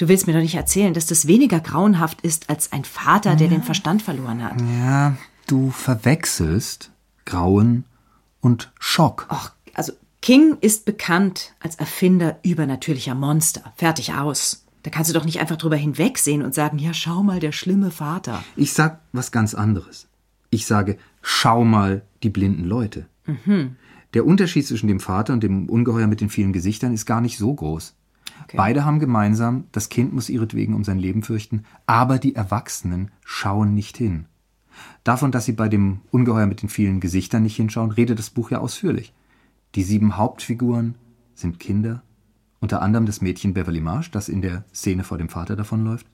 Du 0.00 0.08
willst 0.08 0.26
mir 0.26 0.32
doch 0.32 0.40
nicht 0.40 0.54
erzählen, 0.54 0.94
dass 0.94 1.04
das 1.04 1.26
weniger 1.26 1.60
grauenhaft 1.60 2.22
ist 2.22 2.48
als 2.48 2.72
ein 2.72 2.84
Vater, 2.84 3.36
der 3.36 3.48
den 3.48 3.62
Verstand 3.62 4.00
verloren 4.00 4.42
hat. 4.42 4.58
Ja, 4.78 5.14
du 5.46 5.70
verwechselst 5.70 6.90
Grauen 7.26 7.84
und 8.40 8.72
Schock. 8.78 9.26
Och, 9.30 9.50
also 9.74 9.92
King 10.22 10.56
ist 10.62 10.86
bekannt 10.86 11.52
als 11.60 11.74
Erfinder 11.74 12.38
übernatürlicher 12.42 13.14
Monster. 13.14 13.74
Fertig 13.76 14.14
aus. 14.14 14.64
Da 14.84 14.90
kannst 14.90 15.10
du 15.10 15.14
doch 15.14 15.26
nicht 15.26 15.38
einfach 15.38 15.58
drüber 15.58 15.76
hinwegsehen 15.76 16.40
und 16.40 16.54
sagen, 16.54 16.78
ja, 16.78 16.94
schau 16.94 17.22
mal, 17.22 17.38
der 17.38 17.52
schlimme 17.52 17.90
Vater. 17.90 18.42
Ich 18.56 18.72
sag 18.72 19.00
was 19.12 19.32
ganz 19.32 19.52
anderes. 19.52 20.06
Ich 20.48 20.64
sage, 20.64 20.96
schau 21.20 21.62
mal 21.62 22.00
die 22.22 22.30
blinden 22.30 22.64
Leute. 22.64 23.04
Der 24.14 24.24
Unterschied 24.24 24.66
zwischen 24.66 24.88
dem 24.88 25.00
Vater 25.00 25.34
und 25.34 25.42
dem 25.42 25.68
Ungeheuer 25.68 26.06
mit 26.06 26.22
den 26.22 26.30
vielen 26.30 26.54
Gesichtern 26.54 26.94
ist 26.94 27.04
gar 27.04 27.20
nicht 27.20 27.36
so 27.36 27.52
groß. 27.52 27.92
Beide 28.54 28.84
haben 28.84 28.98
gemeinsam, 28.98 29.64
das 29.72 29.88
Kind 29.88 30.12
muss 30.12 30.28
ihretwegen 30.28 30.74
um 30.74 30.84
sein 30.84 30.98
Leben 30.98 31.22
fürchten, 31.22 31.64
aber 31.86 32.18
die 32.18 32.34
Erwachsenen 32.34 33.10
schauen 33.24 33.74
nicht 33.74 33.96
hin. 33.96 34.26
Davon, 35.04 35.32
dass 35.32 35.44
sie 35.44 35.52
bei 35.52 35.68
dem 35.68 36.00
Ungeheuer 36.10 36.46
mit 36.46 36.62
den 36.62 36.68
vielen 36.68 37.00
Gesichtern 37.00 37.42
nicht 37.42 37.56
hinschauen, 37.56 37.90
redet 37.90 38.18
das 38.18 38.30
Buch 38.30 38.50
ja 38.50 38.58
ausführlich. 38.58 39.12
Die 39.74 39.82
sieben 39.82 40.16
Hauptfiguren 40.16 40.94
sind 41.34 41.60
Kinder, 41.60 42.02
unter 42.60 42.82
anderem 42.82 43.06
das 43.06 43.20
Mädchen 43.20 43.54
Beverly 43.54 43.80
Marsh, 43.80 44.10
das 44.10 44.28
in 44.28 44.42
der 44.42 44.64
Szene 44.74 45.04
vor 45.04 45.18
dem 45.18 45.28
Vater 45.28 45.56
davonläuft. 45.56 46.06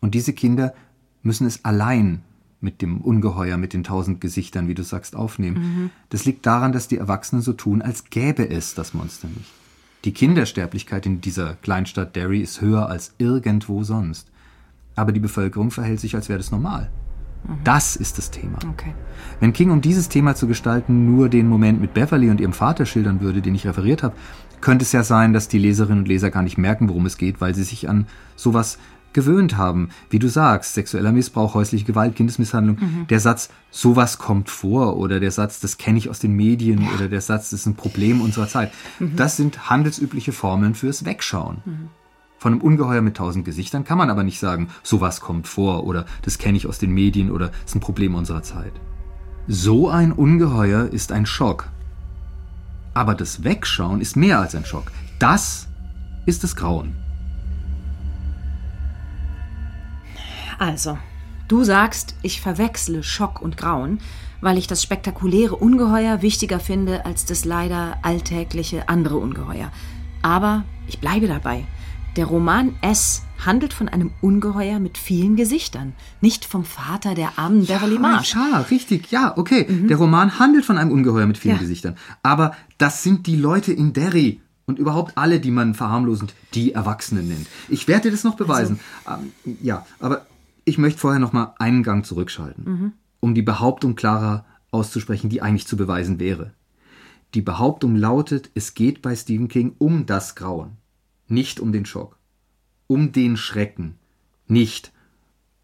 Und 0.00 0.14
diese 0.14 0.32
Kinder 0.32 0.74
müssen 1.22 1.46
es 1.46 1.64
allein 1.64 2.22
mit 2.60 2.82
dem 2.82 3.00
Ungeheuer, 3.00 3.56
mit 3.56 3.72
den 3.72 3.84
tausend 3.84 4.20
Gesichtern, 4.20 4.68
wie 4.68 4.74
du 4.74 4.82
sagst, 4.82 5.16
aufnehmen. 5.16 5.58
Mhm. 5.58 5.90
Das 6.08 6.24
liegt 6.24 6.46
daran, 6.46 6.72
dass 6.72 6.88
die 6.88 6.98
Erwachsenen 6.98 7.42
so 7.42 7.52
tun, 7.52 7.82
als 7.82 8.04
gäbe 8.04 8.48
es 8.48 8.74
das 8.74 8.94
Monster 8.94 9.28
nicht. 9.28 9.50
Die 10.04 10.12
Kindersterblichkeit 10.12 11.06
in 11.06 11.20
dieser 11.22 11.54
Kleinstadt 11.54 12.14
Derry 12.14 12.40
ist 12.40 12.60
höher 12.60 12.88
als 12.88 13.14
irgendwo 13.18 13.84
sonst. 13.84 14.30
Aber 14.94 15.12
die 15.12 15.20
Bevölkerung 15.20 15.70
verhält 15.70 16.00
sich, 16.00 16.14
als 16.14 16.28
wäre 16.28 16.38
das 16.38 16.50
normal. 16.50 16.90
Mhm. 17.44 17.58
Das 17.64 17.96
ist 17.96 18.18
das 18.18 18.30
Thema. 18.30 18.58
Okay. 18.68 18.94
Wenn 19.40 19.54
King, 19.54 19.70
um 19.70 19.80
dieses 19.80 20.10
Thema 20.10 20.34
zu 20.34 20.46
gestalten, 20.46 21.06
nur 21.06 21.30
den 21.30 21.48
Moment 21.48 21.80
mit 21.80 21.94
Beverly 21.94 22.30
und 22.30 22.40
ihrem 22.40 22.52
Vater 22.52 22.84
schildern 22.84 23.20
würde, 23.20 23.40
den 23.40 23.54
ich 23.54 23.66
referiert 23.66 24.02
habe, 24.02 24.14
könnte 24.60 24.84
es 24.84 24.92
ja 24.92 25.02
sein, 25.02 25.32
dass 25.32 25.48
die 25.48 25.58
Leserinnen 25.58 26.00
und 26.00 26.08
Leser 26.08 26.30
gar 26.30 26.42
nicht 26.42 26.58
merken, 26.58 26.88
worum 26.88 27.06
es 27.06 27.16
geht, 27.16 27.40
weil 27.40 27.54
sie 27.54 27.64
sich 27.64 27.88
an 27.88 28.06
sowas 28.36 28.78
gewöhnt 29.14 29.56
haben. 29.56 29.88
Wie 30.10 30.18
du 30.18 30.28
sagst, 30.28 30.74
sexueller 30.74 31.12
Missbrauch, 31.12 31.54
häusliche 31.54 31.86
Gewalt, 31.86 32.16
Kindesmisshandlung. 32.16 32.76
Mhm. 32.78 33.06
Der 33.08 33.20
Satz, 33.20 33.48
sowas 33.70 34.18
kommt 34.18 34.50
vor 34.50 34.98
oder 34.98 35.20
der 35.20 35.30
Satz, 35.30 35.60
das 35.60 35.78
kenne 35.78 35.96
ich 35.96 36.10
aus 36.10 36.18
den 36.18 36.32
Medien 36.32 36.82
ja. 36.82 36.88
oder 36.94 37.08
der 37.08 37.22
Satz, 37.22 37.50
das 37.50 37.60
ist 37.60 37.66
ein 37.66 37.76
Problem 37.76 38.20
unserer 38.20 38.48
Zeit. 38.48 38.72
Mhm. 38.98 39.16
Das 39.16 39.36
sind 39.36 39.70
handelsübliche 39.70 40.32
Formeln 40.32 40.74
fürs 40.74 41.04
Wegschauen. 41.04 41.62
Mhm. 41.64 41.88
Von 42.36 42.52
einem 42.52 42.60
Ungeheuer 42.60 43.00
mit 43.00 43.16
tausend 43.16 43.46
Gesichtern 43.46 43.84
kann 43.84 43.96
man 43.96 44.10
aber 44.10 44.22
nicht 44.22 44.38
sagen, 44.38 44.68
sowas 44.82 45.22
kommt 45.22 45.48
vor 45.48 45.86
oder 45.86 46.04
das 46.22 46.36
kenne 46.36 46.58
ich 46.58 46.66
aus 46.66 46.78
den 46.78 46.90
Medien 46.90 47.30
oder 47.30 47.48
das 47.48 47.70
ist 47.70 47.76
ein 47.76 47.80
Problem 47.80 48.14
unserer 48.14 48.42
Zeit. 48.42 48.72
So 49.46 49.88
ein 49.88 50.12
Ungeheuer 50.12 50.86
ist 50.92 51.10
ein 51.10 51.24
Schock. 51.24 51.70
Aber 52.92 53.14
das 53.14 53.44
Wegschauen 53.44 54.00
ist 54.00 54.16
mehr 54.16 54.40
als 54.40 54.54
ein 54.54 54.64
Schock. 54.64 54.92
Das 55.18 55.68
ist 56.26 56.44
das 56.44 56.54
Grauen. 56.54 57.03
Also, 60.58 60.98
du 61.48 61.64
sagst, 61.64 62.14
ich 62.22 62.40
verwechsle 62.40 63.02
Schock 63.02 63.40
und 63.42 63.56
Grauen, 63.56 63.98
weil 64.40 64.58
ich 64.58 64.66
das 64.66 64.82
spektakuläre 64.82 65.56
Ungeheuer 65.56 66.22
wichtiger 66.22 66.60
finde 66.60 67.06
als 67.06 67.24
das 67.24 67.44
leider 67.44 67.98
alltägliche 68.02 68.88
andere 68.88 69.16
Ungeheuer. 69.16 69.72
Aber 70.22 70.64
ich 70.86 71.00
bleibe 71.00 71.26
dabei. 71.26 71.64
Der 72.16 72.26
Roman 72.26 72.76
S 72.80 73.22
handelt 73.44 73.72
von 73.72 73.88
einem 73.88 74.12
Ungeheuer 74.20 74.78
mit 74.78 74.98
vielen 74.98 75.34
Gesichtern, 75.34 75.94
nicht 76.20 76.44
vom 76.44 76.64
Vater 76.64 77.14
der 77.14 77.38
armen 77.38 77.66
Beverly 77.66 77.98
Marsh. 77.98 78.34
Ja, 78.34 78.64
richtig, 78.70 79.10
ja, 79.10 79.36
okay. 79.36 79.66
Mhm. 79.68 79.88
Der 79.88 79.96
Roman 79.96 80.38
handelt 80.38 80.64
von 80.64 80.78
einem 80.78 80.92
Ungeheuer 80.92 81.26
mit 81.26 81.38
vielen 81.38 81.56
ja. 81.56 81.60
Gesichtern. 81.60 81.96
Aber 82.22 82.54
das 82.78 83.02
sind 83.02 83.26
die 83.26 83.36
Leute 83.36 83.72
in 83.72 83.92
Derry 83.92 84.40
und 84.66 84.78
überhaupt 84.78 85.18
alle, 85.18 85.40
die 85.40 85.50
man 85.50 85.74
verharmlosend 85.74 86.34
die 86.54 86.72
Erwachsenen 86.72 87.28
nennt. 87.28 87.46
Ich 87.68 87.88
werde 87.88 88.02
dir 88.02 88.12
das 88.12 88.24
noch 88.24 88.36
beweisen. 88.36 88.78
Also. 89.04 89.24
Ähm, 89.44 89.56
ja, 89.62 89.84
aber 89.98 90.26
ich 90.64 90.78
möchte 90.78 91.00
vorher 91.00 91.20
noch 91.20 91.32
mal 91.32 91.54
einen 91.58 91.82
Gang 91.82 92.04
zurückschalten, 92.04 92.64
mhm. 92.64 92.92
um 93.20 93.34
die 93.34 93.42
Behauptung 93.42 93.94
klarer 93.94 94.44
auszusprechen, 94.70 95.30
die 95.30 95.42
eigentlich 95.42 95.66
zu 95.66 95.76
beweisen 95.76 96.18
wäre. 96.18 96.52
Die 97.34 97.42
Behauptung 97.42 97.96
lautet, 97.96 98.50
es 98.54 98.74
geht 98.74 99.02
bei 99.02 99.16
Stephen 99.16 99.48
King 99.48 99.74
um 99.78 100.06
das 100.06 100.34
Grauen, 100.34 100.76
nicht 101.28 101.60
um 101.60 101.72
den 101.72 101.84
Schock, 101.84 102.18
um 102.86 103.12
den 103.12 103.36
Schrecken, 103.36 103.98
nicht 104.46 104.92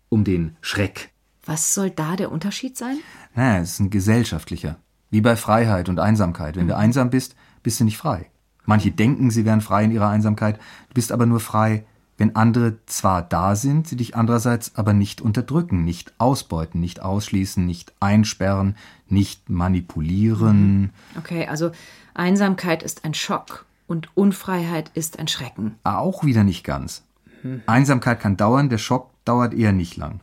um 0.09 0.25
den 0.25 0.57
Schreck. 0.61 1.11
Was 1.45 1.75
soll 1.75 1.91
da 1.91 2.17
der 2.17 2.33
Unterschied 2.33 2.77
sein? 2.77 2.99
Naja, 3.35 3.61
es 3.61 3.73
ist 3.73 3.81
ein 3.81 3.91
gesellschaftlicher. 3.91 4.77
Wie 5.11 5.21
bei 5.21 5.37
Freiheit 5.37 5.89
und 5.89 5.99
Einsamkeit. 5.99 6.57
Wenn 6.57 6.65
mhm. 6.65 6.71
du 6.71 6.77
einsam 6.77 7.11
bist, 7.11 7.35
bist 7.63 7.81
du 7.81 7.85
nicht 7.85 7.99
frei. 7.99 8.31
Manche 8.67 8.91
denken, 8.91 9.31
sie 9.31 9.45
wären 9.45 9.61
frei 9.61 9.85
in 9.85 9.91
ihrer 9.91 10.09
Einsamkeit, 10.09 10.59
du 10.59 10.95
bist 10.95 11.13
aber 11.13 11.27
nur 11.27 11.41
frei, 11.41 11.85
wenn 12.21 12.37
andere 12.37 12.77
zwar 12.85 13.23
da 13.23 13.57
sind, 13.57 13.89
sie 13.89 13.97
dich 13.97 14.15
andererseits 14.15 14.77
aber 14.77 14.93
nicht 14.93 15.23
unterdrücken, 15.23 15.85
nicht 15.85 16.13
ausbeuten, 16.19 16.79
nicht 16.79 17.01
ausschließen, 17.01 17.65
nicht 17.65 17.95
einsperren, 17.99 18.77
nicht 19.09 19.49
manipulieren. 19.49 20.81
Mhm. 20.81 20.91
Okay, 21.17 21.47
also 21.47 21.73
Einsamkeit 22.13 22.83
ist 22.83 23.07
ein 23.07 23.15
Schock 23.15 23.65
und 23.87 24.15
Unfreiheit 24.15 24.91
ist 24.93 25.19
ein 25.19 25.29
Schrecken. 25.29 25.77
Auch 25.83 26.23
wieder 26.23 26.45
nicht 26.45 26.63
ganz. 26.63 27.05
Mhm. 27.43 27.63
Einsamkeit 27.65 28.21
kann 28.21 28.37
dauern, 28.37 28.69
der 28.69 28.77
Schock 28.77 29.09
dauert 29.25 29.55
eher 29.55 29.73
nicht 29.73 29.97
lang. 29.97 30.21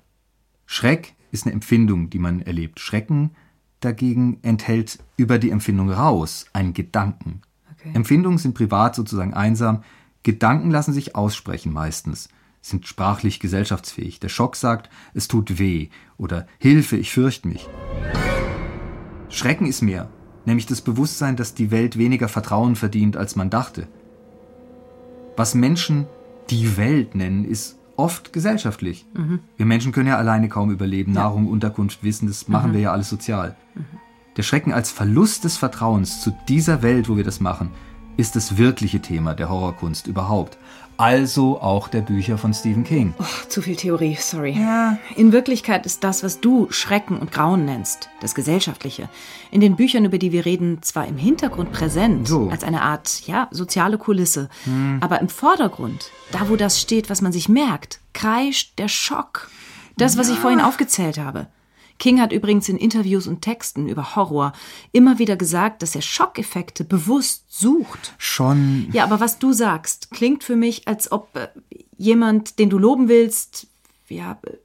Schreck 0.67 1.15
ist 1.31 1.47
eine 1.47 1.53
Empfindung, 1.53 2.11
die 2.11 2.19
man 2.19 2.43
erlebt. 2.43 2.79
Schrecken 2.79 3.31
dagegen 3.79 4.37
enthält 4.43 4.99
über 5.17 5.39
die 5.39 5.49
Empfindung 5.49 5.89
raus 5.89 6.45
einen 6.53 6.75
Gedanken. 6.75 7.41
Okay. 7.73 7.89
Empfindungen 7.95 8.37
sind 8.37 8.53
privat 8.53 8.93
sozusagen 8.93 9.33
einsam, 9.33 9.83
Gedanken 10.23 10.71
lassen 10.71 10.93
sich 10.93 11.15
aussprechen 11.15 11.71
meistens, 11.71 12.29
sind 12.61 12.87
sprachlich 12.87 13.39
gesellschaftsfähig. 13.39 14.19
Der 14.19 14.29
Schock 14.29 14.55
sagt, 14.55 14.89
es 15.13 15.27
tut 15.27 15.59
weh 15.59 15.89
oder 16.17 16.47
Hilfe, 16.57 16.97
ich 16.97 17.11
fürchte 17.11 17.47
mich. 17.47 17.67
Schrecken 19.29 19.67
ist 19.67 19.81
mehr, 19.81 20.09
nämlich 20.45 20.65
das 20.65 20.81
Bewusstsein, 20.81 21.35
dass 21.35 21.53
die 21.53 21.71
Welt 21.71 21.97
weniger 21.97 22.27
Vertrauen 22.27 22.75
verdient, 22.75 23.17
als 23.17 23.35
man 23.35 23.49
dachte. 23.49 23.87
Was 25.35 25.53
Menschen 25.53 26.07
die 26.49 26.77
Welt 26.77 27.15
nennen, 27.15 27.45
ist 27.45 27.77
oft 27.97 28.31
gesellschaftlich. 28.31 29.05
Mhm. 29.13 29.39
Wir 29.57 29.65
Menschen 29.65 29.91
können 29.91 30.07
ja 30.07 30.17
alleine 30.17 30.49
kaum 30.49 30.71
überleben, 30.71 31.13
ja. 31.13 31.21
Nahrung, 31.21 31.47
Unterkunft, 31.47 32.03
Wissen, 32.03 32.27
das 32.27 32.47
machen 32.47 32.71
mhm. 32.71 32.75
wir 32.75 32.81
ja 32.81 32.91
alles 32.91 33.09
sozial. 33.09 33.55
Mhm. 33.75 33.85
Der 34.37 34.43
Schrecken 34.43 34.71
als 34.71 34.91
Verlust 34.91 35.43
des 35.43 35.57
Vertrauens 35.57 36.21
zu 36.21 36.31
dieser 36.47 36.83
Welt, 36.83 37.09
wo 37.09 37.17
wir 37.17 37.23
das 37.23 37.39
machen, 37.39 37.71
ist 38.17 38.35
das 38.35 38.57
wirkliche 38.57 38.99
Thema 38.99 39.33
der 39.35 39.49
Horrorkunst 39.49 40.07
überhaupt. 40.07 40.57
Also 40.97 41.61
auch 41.61 41.89
der 41.89 42.01
Bücher 42.01 42.39
von 42.39 42.55
Stephen 42.55 42.83
King. 42.83 43.13
Oh, 43.19 43.23
zu 43.47 43.61
viel 43.61 43.75
Theorie, 43.75 44.17
sorry. 44.19 44.53
Ja. 44.59 44.97
In 45.15 45.31
Wirklichkeit 45.31 45.85
ist 45.85 46.03
das, 46.03 46.23
was 46.23 46.39
du 46.39 46.67
Schrecken 46.71 47.19
und 47.19 47.31
Grauen 47.31 47.65
nennst, 47.65 48.09
das 48.19 48.33
Gesellschaftliche, 48.33 49.07
in 49.51 49.61
den 49.61 49.75
Büchern, 49.75 50.05
über 50.05 50.17
die 50.17 50.31
wir 50.31 50.45
reden, 50.45 50.81
zwar 50.81 51.07
im 51.07 51.17
Hintergrund 51.17 51.71
präsent, 51.71 52.27
so. 52.27 52.49
als 52.49 52.63
eine 52.63 52.81
Art, 52.81 53.27
ja, 53.27 53.47
soziale 53.51 53.99
Kulisse, 53.99 54.49
hm. 54.63 54.97
aber 54.99 55.21
im 55.21 55.29
Vordergrund, 55.29 56.09
da 56.31 56.49
wo 56.49 56.55
das 56.55 56.81
steht, 56.81 57.11
was 57.11 57.21
man 57.21 57.31
sich 57.31 57.47
merkt, 57.47 57.99
kreischt 58.13 58.79
der 58.79 58.87
Schock. 58.87 59.51
Das, 59.97 60.17
was 60.17 60.29
ja. 60.29 60.33
ich 60.33 60.39
vorhin 60.39 60.61
aufgezählt 60.61 61.19
habe. 61.19 61.47
King 61.99 62.21
hat 62.21 62.31
übrigens 62.31 62.69
in 62.69 62.77
Interviews 62.77 63.27
und 63.27 63.41
Texten 63.41 63.87
über 63.87 64.15
Horror 64.15 64.53
immer 64.91 65.19
wieder 65.19 65.35
gesagt, 65.35 65.81
dass 65.81 65.95
er 65.95 66.01
Schockeffekte 66.01 66.83
bewusst 66.83 67.45
sucht. 67.47 68.13
Schon. 68.17 68.89
Ja, 68.91 69.03
aber 69.03 69.19
was 69.19 69.39
du 69.39 69.53
sagst, 69.53 70.11
klingt 70.11 70.43
für 70.43 70.55
mich, 70.55 70.87
als 70.87 71.11
ob 71.11 71.35
äh, 71.35 71.47
jemand, 71.97 72.59
den 72.59 72.69
du 72.69 72.77
loben 72.77 73.09
willst, 73.09 73.67
ja, 74.09 74.37
äh, 74.43 74.57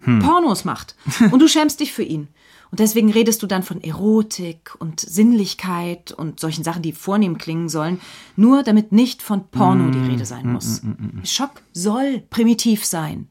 hm. 0.00 0.20
Pornos 0.20 0.64
macht. 0.64 0.96
Und 1.30 1.40
du 1.40 1.48
schämst 1.48 1.80
dich 1.80 1.92
für 1.92 2.02
ihn. 2.02 2.28
Und 2.70 2.78
deswegen 2.78 3.10
redest 3.10 3.42
du 3.42 3.46
dann 3.48 3.64
von 3.64 3.82
Erotik 3.82 4.76
und 4.78 5.00
Sinnlichkeit 5.00 6.12
und 6.12 6.38
solchen 6.38 6.62
Sachen, 6.62 6.82
die 6.82 6.92
vornehm 6.92 7.36
klingen 7.36 7.68
sollen, 7.68 8.00
nur 8.36 8.62
damit 8.62 8.92
nicht 8.92 9.22
von 9.22 9.48
Porno 9.48 9.90
die 9.90 10.10
Rede 10.10 10.24
sein 10.24 10.46
mm, 10.46 10.52
muss. 10.52 10.82
Mm, 10.82 11.24
Schock 11.24 11.62
soll 11.72 12.22
primitiv 12.30 12.84
sein. 12.84 13.28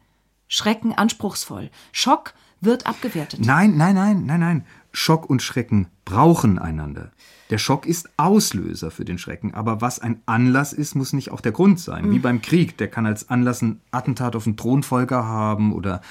Schrecken 0.50 0.94
anspruchsvoll. 0.94 1.70
Schock 1.94 2.34
wird 2.62 2.88
abgewertet. 2.88 3.46
Nein, 3.46 3.78
nein, 3.78 3.96
nein, 3.96 4.26
nein, 4.26 4.40
nein. 4.40 4.66
Schock 4.92 5.30
und 5.30 5.42
Schrecken 5.42 5.88
brauchen 6.06 6.60
einander. 6.60 7.12
Der 7.50 7.58
Schock 7.58 7.86
ist 7.86 8.10
Auslöser 8.18 8.92
für 8.92 9.06
den 9.06 9.18
Schrecken, 9.18 9.54
aber 9.54 9.82
was 9.82 10.00
ein 10.00 10.22
Anlass 10.26 10.72
ist, 10.72 10.96
muss 10.96 11.14
nicht 11.14 11.32
auch 11.32 11.42
der 11.42 11.52
Grund 11.52 11.80
sein. 11.80 12.08
Mhm. 12.08 12.12
Wie 12.12 12.20
beim 12.20 12.42
Krieg, 12.42 12.78
der 12.78 12.90
kann 12.90 13.06
als 13.06 13.30
Anlass 13.30 13.62
ein 13.62 13.82
Attentat 13.92 14.36
auf 14.36 14.46
einen 14.46 14.58
Thronfolger 14.58 15.26
haben 15.26 15.74
oder 15.74 16.02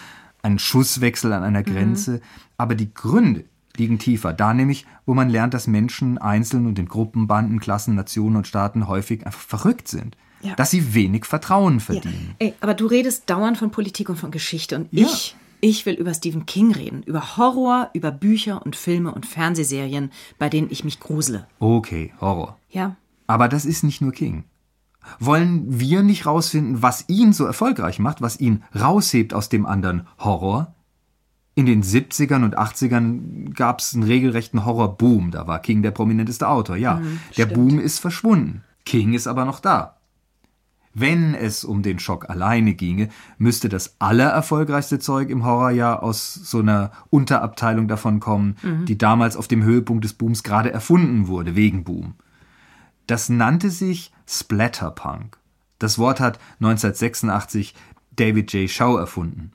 einen 0.42 0.58
Schusswechsel 0.58 1.32
an 1.32 1.44
einer 1.44 1.60
mhm. 1.60 1.64
Grenze. 1.64 2.12
Mhm. 2.12 2.20
Aber 2.56 2.74
die 2.74 2.92
Gründe 2.92 3.44
liegen 3.76 3.98
tiefer. 3.98 4.32
Da 4.32 4.52
nämlich, 4.52 4.86
wo 5.06 5.14
man 5.14 5.30
lernt, 5.30 5.54
dass 5.54 5.68
Menschen 5.68 6.18
einzeln 6.18 6.66
und 6.66 6.78
in 6.78 6.88
Gruppen, 6.88 7.28
Banden, 7.28 7.60
Klassen, 7.60 7.94
Nationen 7.94 8.36
und 8.36 8.46
Staaten 8.46 8.88
häufig 8.88 9.24
einfach 9.24 9.40
verrückt 9.40 9.86
sind. 9.88 10.16
Ja. 10.40 10.54
Dass 10.54 10.70
sie 10.70 10.94
wenig 10.94 11.24
Vertrauen 11.24 11.80
verdienen. 11.80 12.36
Ja. 12.40 12.46
Ey, 12.46 12.54
aber 12.60 12.74
du 12.74 12.86
redest 12.86 13.28
dauernd 13.28 13.58
von 13.58 13.70
Politik 13.70 14.08
und 14.08 14.16
von 14.16 14.30
Geschichte 14.30 14.76
und 14.76 14.88
ja. 14.92 15.06
ich 15.06 15.36
ich 15.60 15.86
will 15.86 15.94
über 15.94 16.14
Stephen 16.14 16.46
King 16.46 16.72
reden, 16.72 17.02
über 17.02 17.36
Horror, 17.36 17.90
über 17.92 18.10
Bücher 18.10 18.64
und 18.64 18.76
Filme 18.76 19.12
und 19.12 19.26
Fernsehserien, 19.26 20.10
bei 20.38 20.48
denen 20.48 20.68
ich 20.70 20.84
mich 20.84 21.00
grusele. 21.00 21.46
Okay, 21.58 22.12
Horror. 22.20 22.58
Ja. 22.70 22.96
Aber 23.26 23.48
das 23.48 23.64
ist 23.64 23.84
nicht 23.84 24.00
nur 24.00 24.12
King. 24.12 24.44
Wollen 25.18 25.80
wir 25.80 26.02
nicht 26.02 26.26
rausfinden, 26.26 26.82
was 26.82 27.08
ihn 27.08 27.32
so 27.32 27.44
erfolgreich 27.44 27.98
macht, 27.98 28.20
was 28.20 28.38
ihn 28.38 28.62
raushebt 28.78 29.32
aus 29.32 29.48
dem 29.48 29.66
anderen 29.66 30.06
Horror? 30.18 30.74
In 31.54 31.66
den 31.66 31.82
70ern 31.82 32.44
und 32.44 32.56
80ern 32.56 33.52
gab 33.52 33.80
es 33.80 33.94
einen 33.94 34.04
regelrechten 34.04 34.64
Horrorboom. 34.64 35.32
Da 35.32 35.46
war 35.46 35.58
King 35.60 35.82
der 35.82 35.90
prominenteste 35.90 36.48
Autor, 36.48 36.76
ja. 36.76 36.96
Mhm, 36.96 37.20
der 37.36 37.46
Boom 37.46 37.80
ist 37.80 37.98
verschwunden. 37.98 38.62
King 38.84 39.12
ist 39.14 39.26
aber 39.26 39.44
noch 39.44 39.60
da. 39.60 39.97
Wenn 40.98 41.34
es 41.34 41.64
um 41.64 41.82
den 41.82 41.98
Schock 41.98 42.28
alleine 42.28 42.74
ginge, 42.74 43.08
müsste 43.38 43.68
das 43.68 43.94
allererfolgreichste 44.00 44.98
Zeug 44.98 45.30
im 45.30 45.44
Horrorjahr 45.44 46.02
aus 46.02 46.34
so 46.34 46.58
einer 46.58 46.90
Unterabteilung 47.10 47.86
davon 47.86 48.18
kommen, 48.18 48.56
mhm. 48.62 48.84
die 48.86 48.98
damals 48.98 49.36
auf 49.36 49.46
dem 49.46 49.62
Höhepunkt 49.62 50.04
des 50.04 50.14
Booms 50.14 50.42
gerade 50.42 50.72
erfunden 50.72 51.28
wurde, 51.28 51.54
wegen 51.54 51.84
Boom. 51.84 52.14
Das 53.06 53.28
nannte 53.28 53.70
sich 53.70 54.12
Splatterpunk. 54.26 55.38
Das 55.78 55.98
Wort 55.98 56.18
hat 56.20 56.38
1986 56.60 57.74
David 58.16 58.52
J. 58.52 58.68
Shaw 58.68 58.98
erfunden. 58.98 59.52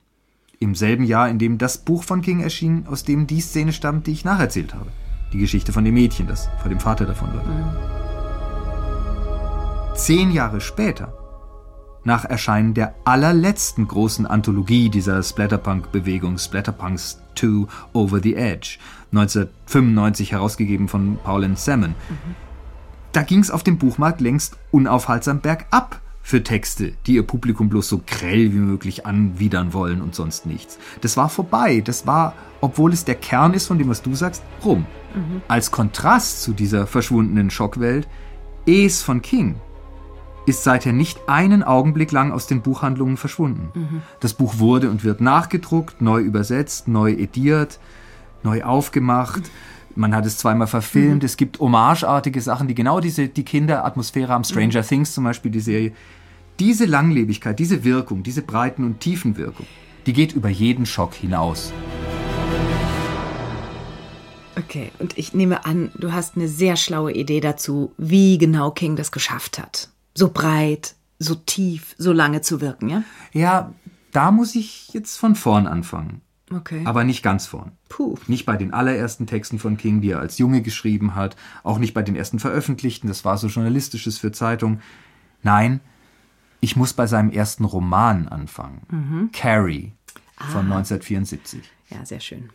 im 0.59 0.75
selben 0.75 1.03
Jahr, 1.03 1.27
in 1.27 1.39
dem 1.39 1.57
das 1.57 1.79
Buch 1.79 2.05
von 2.05 2.21
King 2.21 2.39
erschien, 2.39 2.87
aus 2.87 3.03
dem 3.03 3.27
die 3.27 3.41
Szene 3.41 3.73
stammt, 3.73 4.07
die 4.07 4.13
ich 4.13 4.23
nacherzählt 4.23 4.73
habe. 4.73 4.93
Die 5.33 5.39
Geschichte 5.39 5.73
von 5.73 5.83
dem 5.83 5.95
Mädchen, 5.95 6.25
das 6.25 6.47
vor 6.61 6.69
dem 6.69 6.79
Vater 6.79 7.05
davonläuft. 7.05 7.47
Mhm. 7.47 7.93
Zehn 9.95 10.31
Jahre 10.31 10.61
später, 10.61 11.22
nach 12.03 12.25
Erscheinen 12.25 12.73
der 12.73 12.95
allerletzten 13.05 13.87
großen 13.87 14.25
Anthologie 14.25 14.89
dieser 14.89 15.21
Splatterpunk-Bewegung, 15.21 16.37
Splatterpunks 16.37 17.21
2 17.35 17.67
Over 17.93 18.19
the 18.21 18.35
Edge, 18.35 18.77
1995 19.11 20.31
herausgegeben 20.31 20.87
von 20.87 21.17
Paul 21.23 21.45
and 21.45 21.59
Salmon, 21.59 21.91
mhm. 21.91 22.35
da 23.11 23.23
ging 23.23 23.39
es 23.39 23.51
auf 23.51 23.63
dem 23.63 23.77
Buchmarkt 23.77 24.21
längst 24.21 24.57
unaufhaltsam 24.71 25.39
bergab 25.39 26.01
für 26.21 26.41
Texte, 26.41 26.93
die 27.05 27.15
ihr 27.15 27.23
Publikum 27.23 27.69
bloß 27.69 27.87
so 27.89 28.01
grell 28.05 28.53
wie 28.53 28.59
möglich 28.59 29.05
anwidern 29.05 29.73
wollen 29.73 30.01
und 30.01 30.15
sonst 30.15 30.45
nichts. 30.45 30.79
Das 31.01 31.17
war 31.17 31.27
vorbei. 31.27 31.81
Das 31.81 32.07
war, 32.07 32.33
obwohl 32.61 32.93
es 32.93 33.03
der 33.03 33.15
Kern 33.15 33.53
ist 33.53 33.67
von 33.67 33.77
dem, 33.77 33.89
was 33.89 34.01
du 34.01 34.15
sagst, 34.15 34.41
rum. 34.63 34.85
Mhm. 35.13 35.41
Als 35.49 35.69
Kontrast 35.69 36.41
zu 36.41 36.53
dieser 36.53 36.87
verschwundenen 36.87 37.49
Schockwelt, 37.49 38.07
Es 38.65 39.01
von 39.01 39.21
King 39.21 39.55
ist 40.45 40.63
seither 40.63 40.93
nicht 40.93 41.19
einen 41.27 41.63
Augenblick 41.63 42.11
lang 42.11 42.31
aus 42.31 42.47
den 42.47 42.61
Buchhandlungen 42.61 43.17
verschwunden. 43.17 43.71
Mhm. 43.73 44.01
Das 44.19 44.33
Buch 44.33 44.59
wurde 44.59 44.89
und 44.89 45.03
wird 45.03 45.21
nachgedruckt, 45.21 46.01
neu 46.01 46.21
übersetzt, 46.21 46.87
neu 46.87 47.11
ediert, 47.11 47.79
neu 48.43 48.63
aufgemacht. 48.63 49.43
Mhm 49.43 49.73
man 49.95 50.15
hat 50.15 50.25
es 50.25 50.37
zweimal 50.37 50.67
verfilmt. 50.67 51.23
Mhm. 51.23 51.25
Es 51.25 51.37
gibt 51.37 51.59
hommageartige 51.59 52.41
Sachen, 52.41 52.67
die 52.67 52.75
genau 52.75 52.99
diese 52.99 53.27
die 53.27 53.43
Kinderatmosphäre 53.43 54.31
haben. 54.31 54.43
Stranger 54.43 54.81
mhm. 54.81 54.87
Things 54.87 55.13
zum 55.13 55.23
Beispiel, 55.23 55.51
die 55.51 55.59
Serie. 55.59 55.93
Diese 56.59 56.85
Langlebigkeit, 56.85 57.57
diese 57.57 57.83
Wirkung, 57.83 58.23
diese 58.23 58.41
Breiten- 58.41 58.83
und 58.83 58.99
Tiefenwirkung, 58.99 59.65
die 60.05 60.13
geht 60.13 60.33
über 60.33 60.49
jeden 60.49 60.85
Schock 60.85 61.13
hinaus. 61.15 61.73
Okay, 64.55 64.91
und 64.99 65.17
ich 65.17 65.33
nehme 65.33 65.65
an, 65.65 65.91
du 65.95 66.11
hast 66.11 66.35
eine 66.35 66.47
sehr 66.47 66.75
schlaue 66.75 67.11
Idee 67.11 67.39
dazu, 67.39 67.91
wie 67.97 68.37
genau 68.37 68.69
King 68.69 68.95
das 68.95 69.11
geschafft 69.11 69.57
hat. 69.57 69.89
So 70.13 70.29
breit, 70.31 70.95
so 71.19 71.35
tief, 71.35 71.95
so 71.97 72.11
lange 72.11 72.41
zu 72.41 72.61
wirken, 72.61 72.89
ja? 72.89 73.03
Ja, 73.31 73.73
da 74.11 74.31
muss 74.31 74.55
ich 74.55 74.89
jetzt 74.93 75.17
von 75.17 75.35
vorn 75.35 75.67
anfangen. 75.67 76.21
Okay. 76.51 76.83
Aber 76.85 77.03
nicht 77.03 77.23
ganz 77.23 77.47
vorn. 77.47 77.71
Puh. 77.89 78.15
Nicht 78.27 78.45
bei 78.45 78.57
den 78.57 78.73
allerersten 78.73 79.25
Texten 79.25 79.59
von 79.59 79.77
King, 79.77 80.01
die 80.01 80.11
er 80.11 80.19
als 80.19 80.37
Junge 80.37 80.61
geschrieben 80.61 81.15
hat, 81.15 81.35
auch 81.63 81.79
nicht 81.79 81.93
bei 81.93 82.03
den 82.03 82.15
ersten 82.15 82.39
veröffentlichten, 82.39 83.07
das 83.07 83.25
war 83.25 83.37
so 83.37 83.47
journalistisches 83.47 84.17
für 84.17 84.31
Zeitungen. 84.31 84.81
Nein, 85.41 85.79
ich 86.59 86.75
muss 86.75 86.93
bei 86.93 87.07
seinem 87.07 87.31
ersten 87.31 87.65
Roman 87.65 88.27
anfangen. 88.27 88.81
Mhm. 88.89 89.29
Carrie 89.33 89.93
von 90.37 90.71
ah. 90.71 90.77
1974. 90.77 91.63
Ja, 91.89 92.05
sehr 92.05 92.19
schön. 92.19 92.49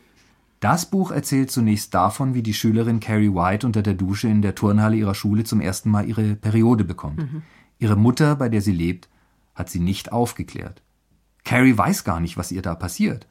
Das 0.61 0.87
Buch 0.91 1.13
erzählt 1.13 1.51
zunächst 1.51 1.95
davon, 1.95 2.35
wie 2.35 2.43
die 2.43 2.55
Schülerin 2.55 3.01
Carrie 3.01 3.33
White 3.33 3.67
unter 3.67 3.83
der 3.83 3.95
Dusche 3.95 4.29
in 4.29 4.43
der 4.43 4.55
Turnhalle 4.55 4.97
ihrer 4.97 5.15
Schule 5.15 5.45
zum 5.45 5.61
ersten 5.61 5.91
Mal 5.91 6.09
ihre 6.09 6.35
Periode 6.35 6.85
bekommt. 6.85 7.19
Mhm. 7.19 7.43
Ihre 7.79 7.97
Mutter, 7.97 8.35
bei 8.35 8.49
der 8.49 8.61
sie 8.61 8.73
lebt, 8.73 9.09
hat 9.55 9.71
sie 9.71 9.79
nicht 9.79 10.11
aufgeklärt. 10.11 10.83
Carrie 11.45 11.79
weiß 11.79 12.03
gar 12.05 12.21
nicht, 12.21 12.37
was 12.37 12.51
ihr 12.51 12.63
da 12.63 12.75
passiert. 12.75 13.29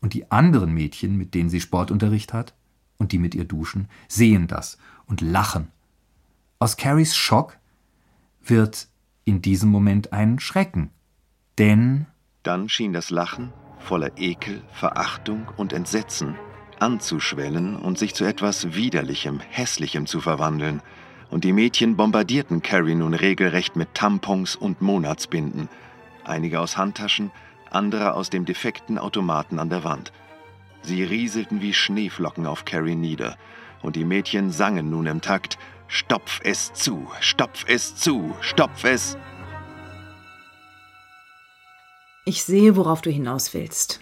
Und 0.00 0.14
die 0.14 0.30
anderen 0.30 0.72
Mädchen, 0.72 1.16
mit 1.16 1.34
denen 1.34 1.50
sie 1.50 1.60
Sportunterricht 1.60 2.32
hat 2.32 2.54
und 2.98 3.12
die 3.12 3.18
mit 3.18 3.34
ihr 3.34 3.44
duschen, 3.44 3.88
sehen 4.08 4.46
das 4.46 4.78
und 5.06 5.20
lachen. 5.20 5.68
Aus 6.58 6.76
Carries 6.76 7.14
Schock 7.14 7.58
wird 8.42 8.88
in 9.24 9.40
diesem 9.40 9.70
Moment 9.70 10.12
ein 10.12 10.40
Schrecken. 10.40 10.90
Denn 11.58 12.06
dann 12.42 12.68
schien 12.68 12.92
das 12.92 13.10
Lachen, 13.10 13.52
voller 13.80 14.10
Ekel, 14.16 14.62
Verachtung 14.72 15.48
und 15.56 15.72
Entsetzen, 15.72 16.36
anzuschwellen 16.78 17.76
und 17.76 17.98
sich 17.98 18.14
zu 18.14 18.24
etwas 18.24 18.74
Widerlichem, 18.74 19.40
Hässlichem 19.40 20.06
zu 20.06 20.20
verwandeln, 20.20 20.82
und 21.30 21.44
die 21.44 21.52
Mädchen 21.52 21.96
bombardierten 21.96 22.60
Carrie 22.62 22.96
nun 22.96 23.14
regelrecht 23.14 23.76
mit 23.76 23.94
Tampons 23.94 24.56
und 24.56 24.82
Monatsbinden, 24.82 25.68
einige 26.24 26.60
aus 26.60 26.76
Handtaschen, 26.76 27.30
andere 27.70 28.14
aus 28.14 28.30
dem 28.30 28.44
defekten 28.44 28.98
Automaten 28.98 29.58
an 29.58 29.70
der 29.70 29.84
Wand. 29.84 30.12
Sie 30.82 31.04
rieselten 31.04 31.60
wie 31.60 31.74
Schneeflocken 31.74 32.46
auf 32.46 32.64
Carrie 32.64 32.96
nieder, 32.96 33.36
und 33.82 33.96
die 33.96 34.04
Mädchen 34.04 34.50
sangen 34.50 34.90
nun 34.90 35.06
im 35.06 35.20
Takt 35.20 35.58
Stopf 35.92 36.40
es 36.44 36.72
zu, 36.72 37.08
stopf 37.18 37.64
es 37.66 37.96
zu, 37.96 38.34
stopf 38.40 38.84
es. 38.84 39.18
Ich 42.30 42.44
sehe, 42.44 42.76
worauf 42.76 43.02
du 43.02 43.10
hinaus 43.10 43.54
willst. 43.54 43.98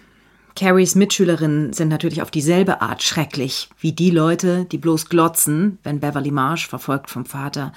Carries 0.55 0.95
Mitschülerinnen 0.95 1.73
sind 1.73 1.89
natürlich 1.89 2.21
auf 2.21 2.31
dieselbe 2.31 2.83
Art 2.83 3.03
schrecklich 3.03 3.71
wie 3.81 3.93
die 3.93 4.11
Leute, 4.11 4.67
die 4.67 4.77
bloß 4.77 5.09
glotzen, 5.09 5.79
wenn 5.83 5.99
Beverly 5.99 6.31
Marsh, 6.31 6.69
verfolgt 6.69 7.09
vom 7.09 7.25
Vater, 7.25 7.73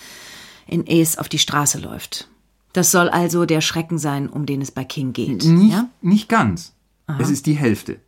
in 0.67 0.83
Ace 0.89 1.17
auf 1.17 1.29
die 1.29 1.39
Straße 1.39 1.79
läuft. 1.79 2.27
Das 2.73 2.91
soll 2.91 3.07
also 3.07 3.45
der 3.45 3.61
Schrecken 3.61 3.97
sein, 3.97 4.27
um 4.27 4.45
den 4.45 4.61
es 4.61 4.71
bei 4.71 4.83
King 4.83 5.13
geht. 5.13 5.45
Nicht, 5.45 5.71
ja? 5.71 5.87
nicht 6.01 6.27
ganz. 6.27 6.73
Aha. 7.07 7.17
Es 7.21 7.29
ist 7.29 7.45
die 7.45 7.53
Hälfte. 7.53 8.01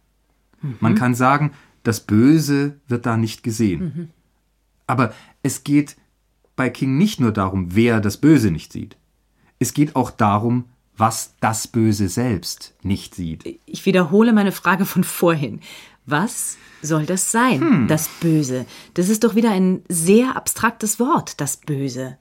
Mhm. 0.61 0.75
Man 0.81 0.95
kann 0.95 1.15
sagen, 1.15 1.53
das 1.83 2.01
Böse 2.01 2.77
wird 2.89 3.05
da 3.05 3.15
nicht 3.15 3.43
gesehen. 3.43 3.79
Mhm. 3.79 4.09
Aber 4.85 5.13
es 5.43 5.63
geht 5.63 5.95
bei 6.57 6.69
King 6.69 6.97
nicht 6.97 7.21
nur 7.21 7.31
darum, 7.31 7.73
wer 7.73 8.01
das 8.01 8.17
Böse 8.17 8.51
nicht 8.51 8.73
sieht. 8.73 8.97
Es 9.59 9.73
geht 9.73 9.95
auch 9.95 10.11
darum, 10.11 10.65
was 10.97 11.35
das 11.39 11.67
Böse 11.67 12.07
selbst 12.09 12.73
nicht 12.83 13.15
sieht. 13.15 13.59
Ich 13.65 13.85
wiederhole 13.85 14.33
meine 14.33 14.51
Frage 14.51 14.85
von 14.85 15.03
vorhin. 15.03 15.59
Was 16.05 16.57
soll 16.81 17.05
das 17.05 17.31
sein, 17.31 17.61
hm. 17.61 17.87
das 17.87 18.09
Böse? 18.19 18.65
Das 18.93 19.09
ist 19.09 19.23
doch 19.23 19.35
wieder 19.35 19.51
ein 19.51 19.81
sehr 19.87 20.35
abstraktes 20.35 20.99
Wort, 20.99 21.39
das 21.39 21.57
Böse. 21.57 22.17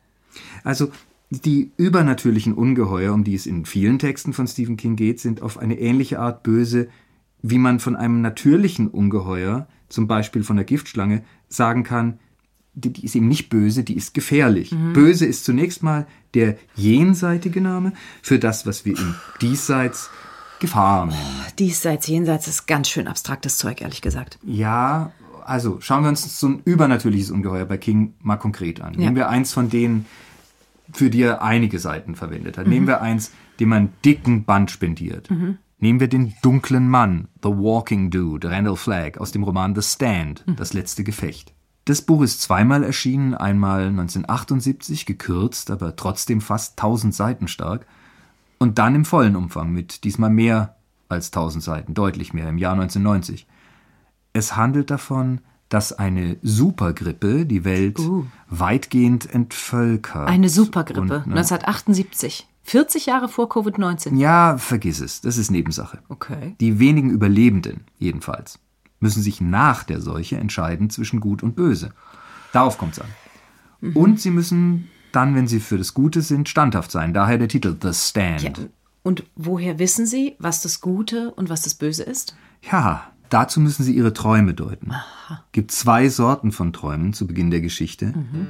Also 0.62 0.90
die 1.30 1.72
übernatürlichen 1.76 2.54
Ungeheuer, 2.54 3.12
um 3.12 3.24
die 3.24 3.35
es 3.35 3.46
in 3.46 3.64
vielen 3.64 3.98
Texten 3.98 4.32
von 4.32 4.46
Stephen 4.46 4.76
King 4.76 4.96
geht, 4.96 5.18
sind 5.18 5.42
auf 5.42 5.58
eine 5.58 5.78
ähnliche 5.78 6.20
Art 6.20 6.42
böse, 6.42 6.88
wie 7.40 7.58
man 7.58 7.80
von 7.80 7.96
einem 7.96 8.20
natürlichen 8.20 8.88
Ungeheuer, 8.88 9.66
zum 9.88 10.06
Beispiel 10.06 10.44
von 10.44 10.56
der 10.56 10.64
Giftschlange, 10.64 11.24
sagen 11.48 11.82
kann, 11.82 12.18
die, 12.74 12.92
die 12.92 13.04
ist 13.04 13.14
eben 13.14 13.28
nicht 13.28 13.48
böse, 13.48 13.85
die 13.85 13.96
ist 13.96 14.14
gefährlich. 14.14 14.72
Mhm. 14.72 14.92
Böse 14.92 15.26
ist 15.26 15.44
zunächst 15.44 15.82
mal 15.82 16.06
der 16.35 16.56
jenseitige 16.74 17.61
Name 17.61 17.92
für 18.22 18.38
das, 18.38 18.66
was 18.66 18.85
wir 18.85 18.98
im 18.98 19.14
Diesseits 19.40 20.11
Gefahr 20.58 21.06
nennen. 21.06 21.18
Diesseits, 21.58 22.06
jenseits 22.06 22.46
ist 22.46 22.66
ganz 22.66 22.88
schön 22.88 23.08
abstraktes 23.08 23.58
Zeug, 23.58 23.80
ehrlich 23.82 24.00
gesagt. 24.00 24.38
Ja, 24.44 25.12
also 25.44 25.80
schauen 25.80 26.04
wir 26.04 26.08
uns 26.08 26.38
so 26.38 26.48
ein 26.48 26.62
übernatürliches 26.64 27.30
Ungeheuer 27.30 27.64
bei 27.64 27.76
King 27.76 28.14
mal 28.20 28.37
konkret 28.37 28.80
an. 28.80 28.94
Ja. 28.94 29.00
Nehmen 29.00 29.16
wir 29.16 29.28
eins 29.28 29.52
von 29.52 29.70
denen, 29.70 30.06
für 30.92 31.11
die 31.11 31.22
er 31.22 31.42
einige 31.42 31.78
Seiten 31.80 32.14
verwendet 32.14 32.58
hat. 32.58 32.66
Mhm. 32.66 32.72
Nehmen 32.72 32.87
wir 32.87 33.02
eins, 33.02 33.32
dem 33.58 33.70
man 33.70 33.90
dicken 34.04 34.44
Band 34.44 34.70
spendiert. 34.70 35.30
Mhm. 35.30 35.58
Nehmen 35.78 35.98
wir 35.98 36.08
den 36.08 36.32
dunklen 36.42 36.88
Mann, 36.88 37.26
The 37.42 37.48
Walking 37.48 38.11
Dude, 38.11 38.48
Randall 38.48 38.76
Flagg, 38.76 39.18
aus 39.18 39.32
dem 39.32 39.42
Roman 39.42 39.74
The 39.74 39.82
Stand, 39.82 40.46
mhm. 40.46 40.54
Das 40.54 40.74
letzte 40.74 41.02
Gefecht. 41.02 41.52
Das 41.85 42.03
Buch 42.03 42.23
ist 42.23 42.40
zweimal 42.40 42.85
erschienen, 42.85 43.35
einmal 43.35 43.87
1978, 43.88 45.05
gekürzt, 45.05 45.71
aber 45.71 45.97
trotzdem 45.97 46.40
fast 46.40 46.79
1000 46.79 47.14
Seiten 47.14 47.49
stark, 47.49 47.87
und 48.59 48.79
dann 48.79 48.95
im 48.95 49.05
vollen 49.05 49.35
Umfang 49.35 49.73
mit 49.73 50.05
diesmal 50.05 50.31
mehr 50.31 50.77
als 51.09 51.29
1000 51.29 51.64
Seiten, 51.64 51.95
deutlich 51.95 52.33
mehr, 52.33 52.49
im 52.49 52.59
Jahr 52.59 52.75
1990. 52.75 53.47
Es 54.33 54.57
handelt 54.57 54.90
davon, 54.90 55.40
dass 55.68 55.92
eine 55.92 56.37
Supergrippe 56.42 57.47
die 57.47 57.64
Welt 57.64 57.99
uh. 57.99 58.27
weitgehend 58.49 59.33
entvölkert. 59.33 60.29
Eine 60.29 60.49
Supergrippe, 60.49 61.01
und, 61.01 61.09
ne, 61.27 61.35
1978. 61.35 62.47
40 62.64 63.07
Jahre 63.07 63.29
vor 63.29 63.49
Covid-19. 63.49 64.16
Ja, 64.16 64.57
vergiss 64.57 65.01
es. 65.01 65.21
Das 65.21 65.37
ist 65.37 65.51
Nebensache. 65.51 65.99
Okay. 66.09 66.55
Die 66.61 66.79
wenigen 66.79 67.11
Überlebenden, 67.11 67.81
jedenfalls, 67.99 68.61
müssen 69.03 69.23
sich 69.23 69.41
nach 69.41 69.85
der 69.85 70.01
Seuche 70.01 70.37
entscheiden 70.37 70.91
zwischen 70.91 71.21
Gut 71.21 71.43
und 71.43 71.55
Böse. 71.55 71.93
Darauf 72.53 72.79
kommt 72.79 72.93
es 72.93 73.01
an. 73.01 73.09
Mhm. 73.81 73.97
Und 73.97 74.21
sie 74.21 74.31
müssen 74.31 74.88
dann, 75.12 75.35
wenn 75.35 75.47
sie 75.47 75.61
für 75.61 75.79
das 75.79 75.93
Gute 75.93 76.23
sind, 76.23 76.49
standhaft 76.49 76.91
sein. 76.91 77.12
Daher 77.12 77.38
der 77.38 77.49
Titel 77.49 77.77
The 77.81 77.93
Stand. 77.93 78.43
Ja. 78.43 78.53
Und 79.03 79.25
woher 79.35 79.79
wissen 79.79 80.07
Sie, 80.07 80.37
was 80.38 80.62
das 80.62 80.81
Gute 80.81 81.33
und 81.33 81.51
was 81.51 81.62
das 81.62 81.75
Böse 81.75 82.05
ist? 82.05 82.37
Ja, 82.71 83.12
Dazu 83.33 83.61
müssen 83.61 83.83
sie 83.83 83.95
ihre 83.97 84.12
Träume 84.12 84.53
deuten. 84.53 84.91
Aha. 84.91 85.43
Gibt 85.53 85.71
zwei 85.71 86.11
Sorten 86.11 86.53
von 86.53 86.75
Träumen 86.75 87.15
zu 87.15 87.27
Beginn 87.27 87.51
der 87.51 87.62
Geschichte. 87.62 88.09
Mhm. 88.09 88.47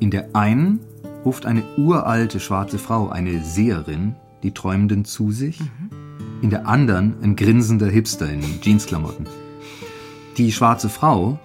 In 0.00 0.10
der 0.10 0.36
einen 0.36 0.80
ruft 1.24 1.46
eine 1.46 1.64
uralte 1.78 2.40
schwarze 2.40 2.78
Frau, 2.78 3.08
eine 3.08 3.42
Seherin, 3.42 4.16
die 4.42 4.52
Träumenden 4.52 5.06
zu 5.06 5.32
sich. 5.32 5.60
Mhm. 5.60 5.83
In 6.44 6.50
der 6.50 6.68
anderen 6.68 7.14
ein 7.22 7.36
grinsender 7.36 7.88
Hipster 7.88 8.30
in 8.30 8.42
Jeansklamotten. 8.60 9.26
Die 10.36 10.52
schwarze 10.52 10.90
Frau, 10.90 11.38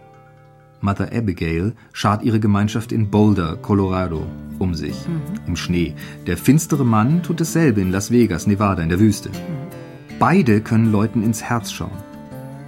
Mother 0.82 1.14
Abigail, 1.14 1.72
schart 1.94 2.22
ihre 2.22 2.42
Gemeinschaft 2.42 2.92
in 2.92 3.10
Boulder, 3.10 3.56
Colorado, 3.56 4.28
um 4.60 4.74
sich, 4.74 5.08
mhm. 5.08 5.22
im 5.48 5.56
Schnee. 5.56 5.96
Der 6.28 6.36
finstere 6.36 6.84
Mann 6.84 7.24
tut 7.24 7.40
dasselbe 7.40 7.80
in 7.80 7.94
Las 7.94 8.12
Vegas, 8.12 8.46
Nevada, 8.46 8.84
in 8.84 8.90
der 8.90 9.00
Wüste. 9.00 9.30
Mhm. 9.30 10.20
Beide 10.20 10.60
können 10.60 10.92
Leuten 10.92 11.24
ins 11.24 11.44
Herz 11.44 11.72
schauen. 11.72 12.04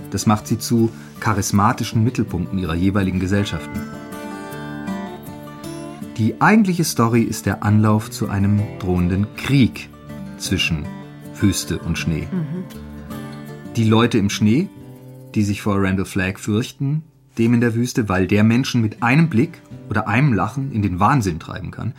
Das 0.10 0.26
macht 0.26 0.48
sie 0.48 0.58
zu 0.58 0.90
charismatischen 1.20 2.02
Mittelpunkten 2.02 2.60
ihrer 2.60 2.76
jeweiligen 2.76 3.20
Gesellschaften. 3.20 3.82
Die 6.16 6.40
eigentliche 6.40 6.86
Story 6.86 7.24
ist 7.24 7.46
der 7.46 7.62
Anlauf 7.62 8.10
zu 8.10 8.30
einem 8.30 8.62
drohenden 8.80 9.28
Krieg 9.36 9.90
zwischen 10.38 10.86
Wüste 11.42 11.80
und 11.80 11.98
Schnee. 11.98 12.28
Mhm. 12.32 12.64
Die 13.76 13.84
Leute 13.84 14.18
im 14.18 14.30
Schnee, 14.30 14.70
die 15.34 15.44
sich 15.44 15.62
vor 15.62 15.82
Randall 15.82 16.06
Flagg 16.06 16.40
fürchten, 16.40 17.04
dem 17.38 17.54
in 17.54 17.62
der 17.62 17.76
Wüste, 17.76 18.10
weil 18.10 18.28
der 18.28 18.44
Menschen 18.44 18.82
mit 18.82 19.02
einem 19.02 19.30
Blick 19.30 19.62
oder 19.90 20.08
einem 20.08 20.34
Lachen 20.34 20.72
in 20.72 20.82
den 20.82 21.00
Wahnsinn 21.00 21.40
treiben 21.40 21.72
kann, 21.72 21.94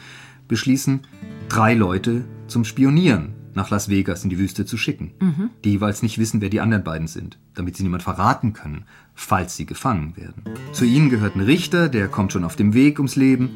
beschließen, 0.48 1.00
drei 1.48 1.74
Leute 1.74 2.24
zum 2.46 2.64
Spionieren 2.64 3.34
nach 3.54 3.70
Las 3.70 3.88
Vegas 3.88 4.24
in 4.24 4.30
die 4.30 4.38
Wüste 4.38 4.64
zu 4.64 4.76
schicken, 4.76 5.12
mhm. 5.20 5.50
die 5.64 5.72
jeweils 5.72 6.02
nicht 6.02 6.18
wissen, 6.18 6.40
wer 6.40 6.48
die 6.48 6.60
anderen 6.60 6.84
beiden 6.84 7.06
sind, 7.06 7.38
damit 7.54 7.76
sie 7.76 7.82
niemand 7.82 8.02
verraten 8.02 8.52
können, 8.52 8.84
falls 9.14 9.56
sie 9.56 9.66
gefangen 9.66 10.16
werden. 10.16 10.44
Zu 10.72 10.84
ihnen 10.84 11.10
gehört 11.10 11.36
ein 11.36 11.40
Richter, 11.40 11.88
der 11.88 12.08
kommt 12.08 12.32
schon 12.32 12.44
auf 12.44 12.56
dem 12.56 12.74
Weg 12.74 12.98
ums 12.98 13.16
Leben. 13.16 13.50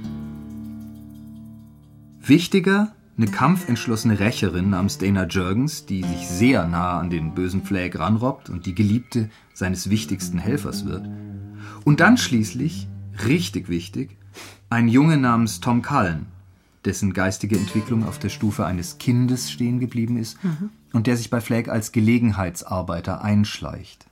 Wichtiger, 2.20 2.95
eine 3.16 3.26
kampfentschlossene 3.26 4.18
Rächerin 4.18 4.70
namens 4.70 4.98
Dana 4.98 5.26
Jurgens, 5.26 5.87
die 5.87 6.02
sich 6.02 6.29
sehr 6.29 6.66
nah 6.66 6.98
an 6.98 7.09
den 7.09 7.35
bösen 7.35 7.62
Flag 7.62 7.98
ranrobbt 7.98 8.50
und 8.50 8.66
die 8.66 8.74
Geliebte 8.74 9.31
seines 9.55 9.88
wichtigsten 9.88 10.38
Helfers 10.38 10.85
wird. 10.85 11.09
Und 11.85 12.00
dann 12.00 12.18
schließlich, 12.18 12.88
richtig 13.26 13.68
wichtig, 13.68 14.16
ein 14.68 14.88
Junge 14.88 15.16
namens 15.16 15.61
Tom 15.61 15.81
Cullen, 15.81 16.26
dessen 16.85 17.14
geistige 17.14 17.57
Entwicklung 17.57 18.05
auf 18.05 18.18
der 18.18 18.29
Stufe 18.29 18.66
eines 18.66 18.98
Kindes 18.98 19.50
stehen 19.50 19.81
geblieben 19.81 20.18
ist 20.18 20.42
mhm. 20.44 20.70
und 20.92 21.07
der 21.07 21.16
sich 21.16 21.31
bei 21.31 21.40
Flagg 21.40 21.70
als 21.70 21.92
Gelegenheitsarbeiter 21.92 23.22
einschleicht. 23.22 24.07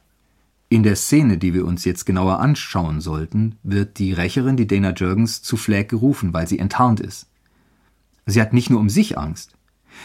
In 0.70 0.82
der 0.82 0.96
Szene, 0.96 1.36
die 1.36 1.52
wir 1.52 1.66
uns 1.66 1.84
jetzt 1.84 2.06
genauer 2.06 2.40
anschauen 2.40 3.02
sollten, 3.02 3.56
wird 3.62 3.98
die 3.98 4.12
Rächerin, 4.12 4.56
die 4.56 4.66
Dana 4.66 4.92
Jurgens, 4.94 5.42
zu 5.42 5.58
Flagg 5.58 5.88
gerufen, 5.88 6.32
weil 6.32 6.48
sie 6.48 6.58
enttarnt 6.58 7.00
ist. 7.00 7.26
Sie 8.26 8.40
hat 8.40 8.52
nicht 8.52 8.70
nur 8.70 8.80
um 8.80 8.88
sich 8.88 9.18
Angst. 9.18 9.56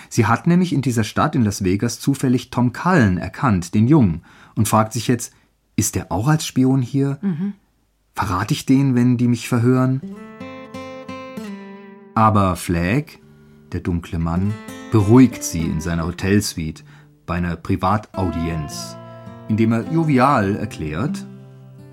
Sie 0.10 0.26
hat 0.26 0.48
nämlich 0.48 0.74
in 0.74 0.82
dieser 0.82 1.04
Stadt 1.04 1.36
in 1.36 1.44
Las 1.44 1.64
Vegas 1.64 2.00
zufällig 2.00 2.50
Tom 2.50 2.74
Cullen 2.74 3.18
erkannt, 3.18 3.74
den 3.74 3.88
Jungen, 3.88 4.24
und 4.56 4.68
fragt 4.68 4.94
sich 4.94 5.08
jetzt, 5.08 5.34
ist 5.76 5.96
der 5.96 6.12
auch 6.12 6.28
als 6.28 6.46
Spion 6.46 6.82
hier? 6.82 7.18
Mhm. 7.22 7.54
Verrate 8.14 8.54
ich 8.54 8.66
den, 8.66 8.96
wenn 8.96 9.18
die 9.18 9.28
mich 9.28 9.48
verhören? 9.48 10.02
Aber 12.16 12.56
Flagg, 12.56 13.20
der 13.72 13.80
dunkle 13.80 14.20
Mann, 14.20 14.54
beruhigt 14.92 15.44
sie 15.44 15.62
in 15.62 15.80
seiner 15.80 16.06
Hotelsuite 16.06 16.84
bei 17.26 17.36
einer 17.36 17.56
Privataudienz, 17.56 18.98
indem 19.48 19.72
er 19.72 19.90
jovial 19.92 20.56
erklärt, 20.56 21.26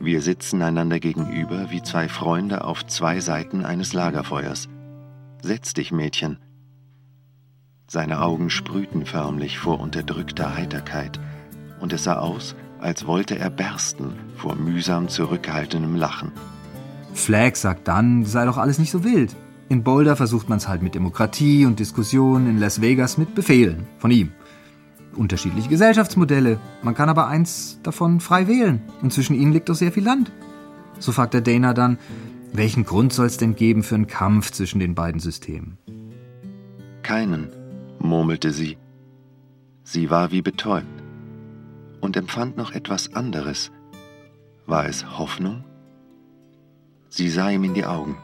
wir 0.00 0.20
sitzen 0.20 0.62
einander 0.62 1.00
gegenüber 1.00 1.70
wie 1.70 1.82
zwei 1.82 2.08
Freunde 2.08 2.64
auf 2.64 2.86
zwei 2.86 3.20
Seiten 3.20 3.64
eines 3.64 3.92
Lagerfeuers. 3.92 4.68
Setz 5.42 5.74
dich, 5.74 5.92
Mädchen. 5.92 6.38
Seine 7.88 8.20
Augen 8.20 8.50
sprühten 8.50 9.06
förmlich 9.06 9.58
vor 9.58 9.80
unterdrückter 9.80 10.56
Heiterkeit, 10.56 11.20
und 11.80 11.92
es 11.92 12.04
sah 12.04 12.18
aus, 12.18 12.56
als 12.80 13.06
wollte 13.06 13.38
er 13.38 13.50
bersten 13.50 14.14
vor 14.36 14.56
mühsam 14.56 15.08
zurückgehaltenem 15.08 15.94
Lachen. 15.94 16.32
Flagg 17.14 17.56
sagt 17.56 17.86
dann, 17.86 18.24
sei 18.24 18.44
doch 18.44 18.56
alles 18.58 18.78
nicht 18.78 18.90
so 18.90 19.04
wild. 19.04 19.36
In 19.68 19.82
Boulder 19.82 20.16
versucht 20.16 20.48
man 20.48 20.58
es 20.58 20.68
halt 20.68 20.82
mit 20.82 20.94
Demokratie 20.94 21.66
und 21.66 21.78
Diskussion, 21.78 22.46
in 22.46 22.58
Las 22.58 22.80
Vegas 22.80 23.18
mit 23.18 23.34
Befehlen 23.34 23.86
von 23.98 24.10
ihm. 24.10 24.32
Unterschiedliche 25.14 25.68
Gesellschaftsmodelle, 25.68 26.58
man 26.82 26.94
kann 26.94 27.08
aber 27.08 27.26
eins 27.26 27.80
davon 27.82 28.20
frei 28.20 28.48
wählen 28.48 28.82
und 29.02 29.12
zwischen 29.12 29.34
ihnen 29.34 29.52
liegt 29.52 29.68
doch 29.68 29.74
sehr 29.74 29.92
viel 29.92 30.04
Land. 30.04 30.30
So 30.98 31.12
fragt 31.12 31.34
der 31.34 31.40
Dana 31.40 31.72
dann, 31.72 31.98
welchen 32.52 32.84
Grund 32.84 33.12
soll 33.12 33.26
es 33.26 33.36
denn 33.36 33.54
geben 33.54 33.82
für 33.82 33.94
einen 33.94 34.06
Kampf 34.06 34.50
zwischen 34.50 34.80
den 34.80 34.94
beiden 34.94 35.20
Systemen? 35.20 35.78
Keinen, 37.02 37.48
murmelte 37.98 38.52
sie. 38.52 38.78
Sie 39.84 40.10
war 40.10 40.32
wie 40.32 40.42
betäubt 40.42 40.86
und 42.00 42.16
empfand 42.16 42.56
noch 42.56 42.72
etwas 42.72 43.14
anderes. 43.14 43.70
War 44.66 44.86
es 44.86 45.18
Hoffnung? 45.18 45.64
Sie 47.08 47.28
sah 47.28 47.50
ihm 47.50 47.64
in 47.64 47.74
die 47.74 47.84
Augen. 47.84 48.16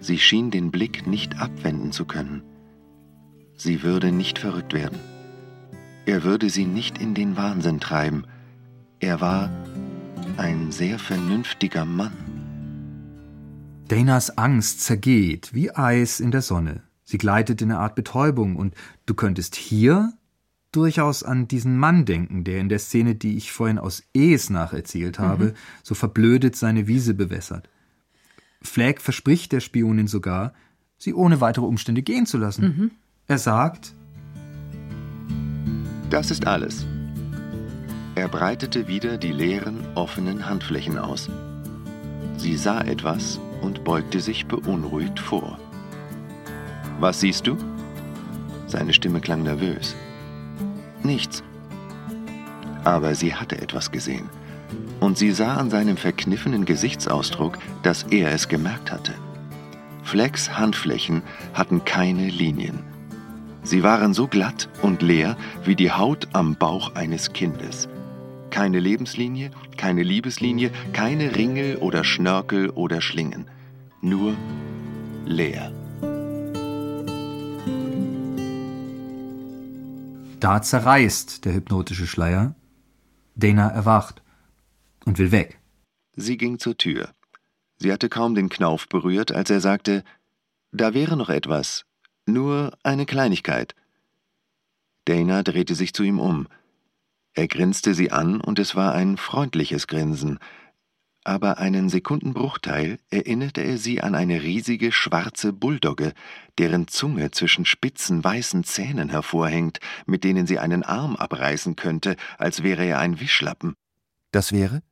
Sie 0.00 0.18
schien 0.18 0.50
den 0.50 0.70
Blick 0.70 1.06
nicht 1.06 1.40
abwenden 1.40 1.92
zu 1.92 2.04
können. 2.04 2.42
Sie 3.54 3.82
würde 3.82 4.12
nicht 4.12 4.38
verrückt 4.38 4.72
werden. 4.72 4.98
Er 6.04 6.22
würde 6.22 6.50
sie 6.50 6.66
nicht 6.66 6.98
in 6.98 7.14
den 7.14 7.36
Wahnsinn 7.36 7.80
treiben. 7.80 8.24
Er 9.00 9.20
war 9.20 9.50
ein 10.36 10.70
sehr 10.70 10.98
vernünftiger 10.98 11.84
Mann. 11.84 12.25
Danas 13.88 14.36
Angst 14.36 14.80
zergeht 14.80 15.54
wie 15.54 15.70
Eis 15.70 16.18
in 16.18 16.32
der 16.32 16.42
Sonne. 16.42 16.82
Sie 17.04 17.18
gleitet 17.18 17.62
in 17.62 17.70
eine 17.70 17.80
Art 17.80 17.94
Betäubung 17.94 18.56
und 18.56 18.74
du 19.06 19.14
könntest 19.14 19.54
hier 19.54 20.12
durchaus 20.72 21.22
an 21.22 21.46
diesen 21.46 21.78
Mann 21.78 22.04
denken, 22.04 22.42
der 22.42 22.58
in 22.58 22.68
der 22.68 22.80
Szene, 22.80 23.14
die 23.14 23.36
ich 23.36 23.52
vorhin 23.52 23.78
aus 23.78 24.02
Es 24.12 24.50
nacherzählt 24.50 25.20
habe, 25.20 25.44
mhm. 25.44 25.52
so 25.84 25.94
verblödet 25.94 26.56
seine 26.56 26.88
Wiese 26.88 27.14
bewässert. 27.14 27.68
Flagg 28.60 29.00
verspricht 29.00 29.52
der 29.52 29.60
Spionin 29.60 30.08
sogar, 30.08 30.52
sie 30.98 31.14
ohne 31.14 31.40
weitere 31.40 31.64
Umstände 31.64 32.02
gehen 32.02 32.26
zu 32.26 32.38
lassen. 32.38 32.64
Mhm. 32.64 32.90
Er 33.28 33.38
sagt, 33.38 33.94
das 36.10 36.32
ist 36.32 36.46
alles. 36.46 36.84
Er 38.16 38.28
breitete 38.28 38.88
wieder 38.88 39.16
die 39.16 39.32
leeren, 39.32 39.84
offenen 39.94 40.46
Handflächen 40.46 40.98
aus. 40.98 41.30
Sie 42.36 42.56
sah 42.56 42.80
etwas 42.80 43.38
und 43.66 43.84
beugte 43.84 44.20
sich 44.20 44.46
beunruhigt 44.46 45.18
vor. 45.18 45.58
Was 47.00 47.20
siehst 47.20 47.46
du? 47.46 47.56
Seine 48.68 48.92
Stimme 48.94 49.20
klang 49.20 49.42
nervös. 49.42 49.94
Nichts. 51.02 51.42
Aber 52.84 53.14
sie 53.14 53.34
hatte 53.34 53.60
etwas 53.60 53.90
gesehen 53.90 54.30
und 55.00 55.18
sie 55.18 55.32
sah 55.32 55.56
an 55.56 55.70
seinem 55.70 55.96
verkniffenen 55.96 56.64
Gesichtsausdruck, 56.64 57.58
dass 57.82 58.04
er 58.04 58.32
es 58.32 58.48
gemerkt 58.48 58.92
hatte. 58.92 59.12
Flecks 60.04 60.56
Handflächen 60.56 61.22
hatten 61.52 61.84
keine 61.84 62.28
Linien. 62.28 62.78
Sie 63.64 63.82
waren 63.82 64.14
so 64.14 64.28
glatt 64.28 64.68
und 64.80 65.02
leer 65.02 65.36
wie 65.64 65.74
die 65.74 65.90
Haut 65.90 66.28
am 66.32 66.54
Bauch 66.54 66.94
eines 66.94 67.32
Kindes. 67.32 67.88
Keine 68.50 68.78
Lebenslinie, 68.78 69.50
keine 69.76 70.04
Liebeslinie, 70.04 70.70
keine 70.92 71.34
Ringel 71.34 71.76
oder 71.76 72.04
Schnörkel 72.04 72.70
oder 72.70 73.00
Schlingen. 73.00 73.46
Nur 74.06 74.36
leer. 75.24 75.72
Da 80.38 80.62
zerreißt 80.62 81.44
der 81.44 81.54
hypnotische 81.54 82.06
Schleier. 82.06 82.54
Dana 83.34 83.68
erwacht 83.68 84.22
und 85.06 85.18
will 85.18 85.32
weg. 85.32 85.58
Sie 86.14 86.36
ging 86.36 86.60
zur 86.60 86.76
Tür. 86.76 87.10
Sie 87.78 87.92
hatte 87.92 88.08
kaum 88.08 88.36
den 88.36 88.48
Knauf 88.48 88.88
berührt, 88.88 89.32
als 89.32 89.50
er 89.50 89.60
sagte, 89.60 90.04
da 90.70 90.94
wäre 90.94 91.16
noch 91.16 91.28
etwas, 91.28 91.84
nur 92.26 92.78
eine 92.84 93.06
Kleinigkeit. 93.06 93.74
Dana 95.06 95.42
drehte 95.42 95.74
sich 95.74 95.92
zu 95.92 96.04
ihm 96.04 96.20
um. 96.20 96.46
Er 97.32 97.48
grinste 97.48 97.92
sie 97.92 98.12
an, 98.12 98.40
und 98.40 98.60
es 98.60 98.76
war 98.76 98.94
ein 98.94 99.16
freundliches 99.16 99.88
Grinsen, 99.88 100.38
aber 101.26 101.58
einen 101.58 101.88
Sekundenbruchteil 101.88 103.00
erinnerte 103.10 103.60
er 103.60 103.78
sie 103.78 104.00
an 104.00 104.14
eine 104.14 104.44
riesige 104.44 104.92
schwarze 104.92 105.52
Bulldogge, 105.52 106.12
deren 106.56 106.86
Zunge 106.86 107.32
zwischen 107.32 107.64
spitzen 107.64 108.22
weißen 108.22 108.62
Zähnen 108.62 109.08
hervorhängt, 109.08 109.80
mit 110.06 110.22
denen 110.22 110.46
sie 110.46 110.60
einen 110.60 110.84
Arm 110.84 111.16
abreißen 111.16 111.74
könnte, 111.74 112.14
als 112.38 112.62
wäre 112.62 112.84
er 112.84 113.00
ein 113.00 113.18
Wischlappen. 113.18 113.74
Das 114.30 114.52
wäre? 114.52 114.82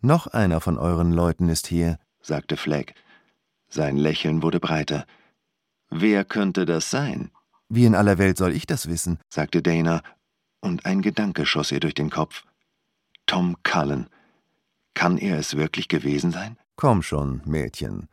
Noch 0.00 0.26
einer 0.26 0.60
von 0.60 0.76
euren 0.76 1.12
Leuten 1.12 1.48
ist 1.48 1.68
hier, 1.68 2.00
sagte 2.20 2.56
Flagg. 2.56 2.92
Sein 3.68 3.96
Lächeln 3.96 4.42
wurde 4.42 4.58
breiter. 4.58 5.06
Wer 5.88 6.24
könnte 6.24 6.66
das 6.66 6.90
sein? 6.90 7.30
Wie 7.68 7.84
in 7.84 7.94
aller 7.94 8.18
Welt 8.18 8.38
soll 8.38 8.52
ich 8.52 8.66
das 8.66 8.88
wissen? 8.88 9.20
sagte 9.28 9.62
Dana, 9.62 10.02
und 10.60 10.84
ein 10.84 11.00
Gedanke 11.00 11.46
schoss 11.46 11.70
ihr 11.70 11.80
durch 11.80 11.94
den 11.94 12.10
Kopf. 12.10 12.42
Tom 13.26 13.56
Cullen. 13.62 14.08
Kann 14.96 15.18
er 15.18 15.38
es 15.38 15.56
wirklich 15.56 15.88
gewesen 15.88 16.32
sein? 16.32 16.56
Komm 16.74 17.02
schon, 17.02 17.42
Mädchen. 17.44 18.08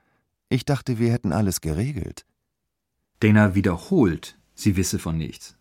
Ich 0.49 0.65
dachte, 0.65 0.99
wir 0.99 1.13
hätten 1.13 1.31
alles 1.31 1.61
geregelt. 1.61 2.25
Dana 3.21 3.55
wiederholt, 3.55 4.37
sie 4.53 4.75
wisse 4.75 4.99
von 4.99 5.17
nichts. 5.17 5.55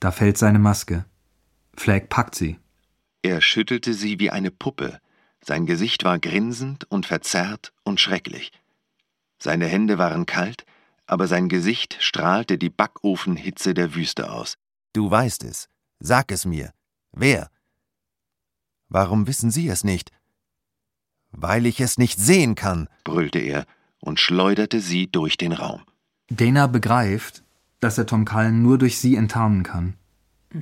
Da 0.00 0.10
fällt 0.10 0.38
seine 0.38 0.58
Maske. 0.58 1.04
Flagg 1.76 2.08
packt 2.08 2.34
sie. 2.34 2.58
Er 3.20 3.42
schüttelte 3.42 3.92
sie 3.92 4.18
wie 4.20 4.30
eine 4.30 4.50
Puppe, 4.50 5.00
sein 5.44 5.66
Gesicht 5.66 6.04
war 6.04 6.18
grinsend 6.18 6.90
und 6.90 7.04
verzerrt 7.04 7.74
und 7.82 8.00
schrecklich. 8.00 8.50
Seine 9.38 9.66
Hände 9.66 9.98
waren 9.98 10.24
kalt, 10.24 10.64
aber 11.04 11.26
sein 11.28 11.50
Gesicht 11.50 11.98
strahlte 12.00 12.56
die 12.56 12.70
Backofenhitze 12.70 13.74
der 13.74 13.94
Wüste 13.94 14.32
aus. 14.32 14.56
Du 14.94 15.10
weißt 15.10 15.44
es. 15.44 15.68
Sag 16.00 16.32
es 16.32 16.46
mir. 16.46 16.72
Wer? 17.12 17.50
Warum 18.88 19.26
wissen 19.26 19.50
Sie 19.50 19.68
es 19.68 19.84
nicht? 19.84 20.10
Weil 21.36 21.66
ich 21.66 21.80
es 21.80 21.98
nicht 21.98 22.18
sehen 22.18 22.54
kann, 22.54 22.88
brüllte 23.02 23.38
er 23.38 23.66
und 24.00 24.20
schleuderte 24.20 24.80
sie 24.80 25.08
durch 25.10 25.36
den 25.36 25.52
Raum. 25.52 25.82
Dana 26.30 26.66
begreift, 26.66 27.42
dass 27.80 27.98
er 27.98 28.06
Tom 28.06 28.24
Cullen 28.24 28.62
nur 28.62 28.78
durch 28.78 28.98
sie 28.98 29.16
enttarnen 29.16 29.62
kann. 29.62 29.94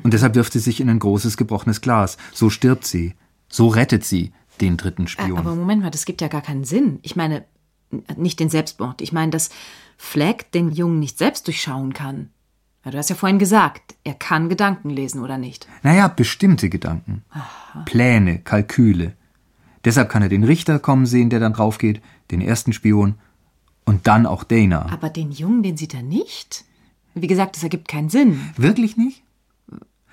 Und 0.03 0.15
deshalb 0.15 0.35
wirft 0.35 0.55
sie 0.55 0.59
sich 0.59 0.81
in 0.81 0.89
ein 0.89 0.99
großes 0.99 1.37
gebrochenes 1.37 1.81
Glas. 1.83 2.17
So 2.33 2.49
stirbt 2.49 2.87
sie. 2.87 3.15
So 3.49 3.69
rettet 3.69 4.05
sie 4.05 4.33
den 4.61 4.77
dritten 4.77 5.07
Spion. 5.07 5.39
Aber 5.39 5.55
Moment 5.55 5.83
mal, 5.83 5.91
das 5.91 6.07
gibt 6.07 6.23
ja 6.23 6.29
gar 6.29 6.41
keinen 6.41 6.65
Sinn. 6.65 6.99
Ich 7.03 7.15
meine, 7.15 7.45
nicht 8.17 8.41
den 8.41 8.49
Selbstmord. 8.49 9.03
Ich 9.03 9.13
meine, 9.13 9.31
dass 9.31 9.51
Fleck 9.99 10.51
den 10.53 10.71
Jungen 10.71 10.99
nicht 10.99 11.19
selbst 11.19 11.47
durchschauen 11.47 11.93
kann. 11.93 12.31
Ja, 12.85 12.91
du 12.91 12.99
hast 12.99 13.11
ja 13.11 13.17
vorhin 13.17 13.39
gesagt, 13.39 13.95
er 14.03 14.15
kann 14.15 14.49
Gedanken 14.49 14.91
lesen, 14.91 15.23
oder 15.23 15.39
nicht? 15.39 15.69
Naja, 15.83 16.09
bestimmte 16.09 16.69
Gedanken. 16.69 17.23
Aha. 17.31 17.83
Pläne, 17.85 18.39
Kalküle. 18.39 19.15
Deshalb 19.85 20.09
kann 20.09 20.23
er 20.23 20.29
den 20.29 20.45
Richter 20.45 20.79
kommen 20.79 21.07
sehen, 21.07 21.31
der 21.31 21.41
dann 21.41 21.55
draufgeht, 21.55 22.01
den 22.31 22.41
ersten 22.41 22.73
Spion 22.73 23.17
und 23.85 24.07
dann 24.07 24.27
auch 24.27 24.45
Dana. 24.45 24.87
Aber 24.91 25.11
den 25.11 25.33
Jungen, 25.33 25.63
den 25.63 25.77
sieht 25.77 25.95
er 25.95 26.03
nicht. 26.03 26.65
Wie 27.15 27.27
gesagt, 27.27 27.57
das 27.57 27.63
ergibt 27.63 27.89
keinen 27.89 28.09
Sinn. 28.09 28.41
Wirklich 28.57 28.97
nicht? 28.97 29.23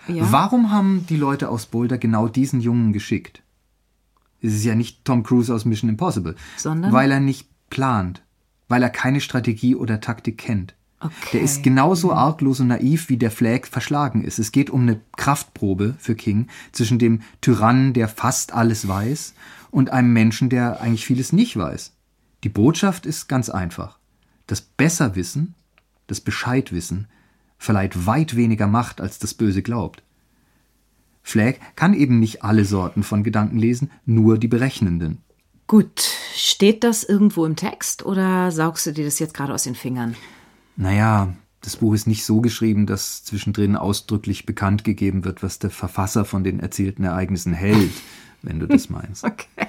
Ja. 0.07 0.31
Warum 0.31 0.71
haben 0.71 1.05
die 1.07 1.17
Leute 1.17 1.49
aus 1.49 1.67
Boulder 1.67 1.97
genau 1.97 2.27
diesen 2.27 2.61
Jungen 2.61 2.93
geschickt? 2.93 3.43
Es 4.41 4.53
ist 4.53 4.63
ja 4.63 4.75
nicht 4.75 5.05
Tom 5.05 5.23
Cruise 5.23 5.53
aus 5.53 5.65
Mission 5.65 5.89
Impossible. 5.89 6.35
Sondern? 6.57 6.91
Weil 6.91 7.11
er 7.11 7.19
nicht 7.19 7.47
plant. 7.69 8.23
Weil 8.67 8.83
er 8.83 8.89
keine 8.89 9.21
Strategie 9.21 9.75
oder 9.75 9.99
Taktik 9.99 10.37
kennt. 10.37 10.75
Okay. 11.01 11.13
Der 11.33 11.41
ist 11.41 11.63
genauso 11.63 12.11
arglos 12.11 12.59
und 12.59 12.67
naiv, 12.67 13.07
wie 13.07 13.17
der 13.17 13.31
Flag 13.31 13.67
verschlagen 13.67 14.23
ist. 14.23 14.37
Es 14.37 14.51
geht 14.51 14.69
um 14.69 14.81
eine 14.81 14.99
Kraftprobe 15.15 15.95
für 15.97 16.15
King 16.15 16.47
zwischen 16.73 16.99
dem 16.99 17.21
Tyrannen, 17.39 17.93
der 17.93 18.09
fast 18.09 18.53
alles 18.53 18.87
weiß, 18.87 19.33
und 19.71 19.91
einem 19.91 20.11
Menschen, 20.11 20.49
der 20.49 20.81
eigentlich 20.81 21.05
vieles 21.05 21.31
nicht 21.31 21.55
weiß. 21.55 21.93
Die 22.43 22.49
Botschaft 22.49 23.05
ist 23.05 23.27
ganz 23.27 23.49
einfach. 23.49 23.97
Das 24.47 24.61
Besserwissen, 24.61 25.55
das 26.07 26.21
Bescheidwissen, 26.21 27.07
verleiht 27.57 28.05
weit 28.05 28.35
weniger 28.35 28.67
Macht, 28.67 28.99
als 28.99 29.19
das 29.19 29.33
Böse 29.33 29.61
glaubt. 29.61 30.03
Flagg 31.21 31.59
kann 31.75 31.93
eben 31.93 32.19
nicht 32.19 32.43
alle 32.43 32.65
Sorten 32.65 33.03
von 33.03 33.23
Gedanken 33.23 33.59
lesen, 33.59 33.91
nur 34.05 34.37
die 34.37 34.47
berechnenden. 34.47 35.19
Gut, 35.67 36.01
steht 36.33 36.83
das 36.83 37.03
irgendwo 37.03 37.45
im 37.45 37.55
Text 37.55 38.03
oder 38.03 38.51
saugst 38.51 38.87
du 38.87 38.91
dir 38.91 39.05
das 39.05 39.19
jetzt 39.19 39.35
gerade 39.35 39.53
aus 39.53 39.63
den 39.63 39.75
Fingern? 39.75 40.15
Naja, 40.79 41.35
das 41.59 41.75
Buch 41.75 41.93
ist 41.93 42.07
nicht 42.07 42.23
so 42.23 42.39
geschrieben, 42.39 42.85
dass 42.85 43.25
zwischendrin 43.25 43.75
ausdrücklich 43.75 44.45
bekannt 44.45 44.85
gegeben 44.85 45.25
wird, 45.25 45.43
was 45.43 45.59
der 45.59 45.71
Verfasser 45.71 46.23
von 46.23 46.45
den 46.45 46.61
erzählten 46.61 47.03
Ereignissen 47.03 47.51
hält, 47.51 47.91
wenn 48.41 48.61
du 48.61 48.65
das 48.65 48.89
meinst. 48.89 49.25
okay. 49.25 49.67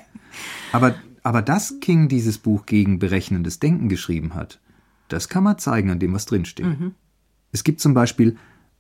Aber, 0.71 0.95
aber 1.25 1.43
dass 1.43 1.81
King 1.81 2.09
dieses 2.09 2.39
Buch 2.39 2.65
gegen 2.65 3.01
berechnendes 3.01 3.59
Denken 3.59 3.89
geschrieben 3.89 4.37
hat, 4.37 4.61
das 5.09 5.29
kann 5.29 5.43
man 5.43 5.59
zeigen 5.59 5.91
an 5.91 5.99
dem, 5.99 6.13
was 6.13 6.27
drinsteht. 6.27 6.67
Mhm. 6.67 6.95
Es 7.51 7.65
gibt 7.65 7.81
zum 7.81 7.93
Beispiel 7.93 8.37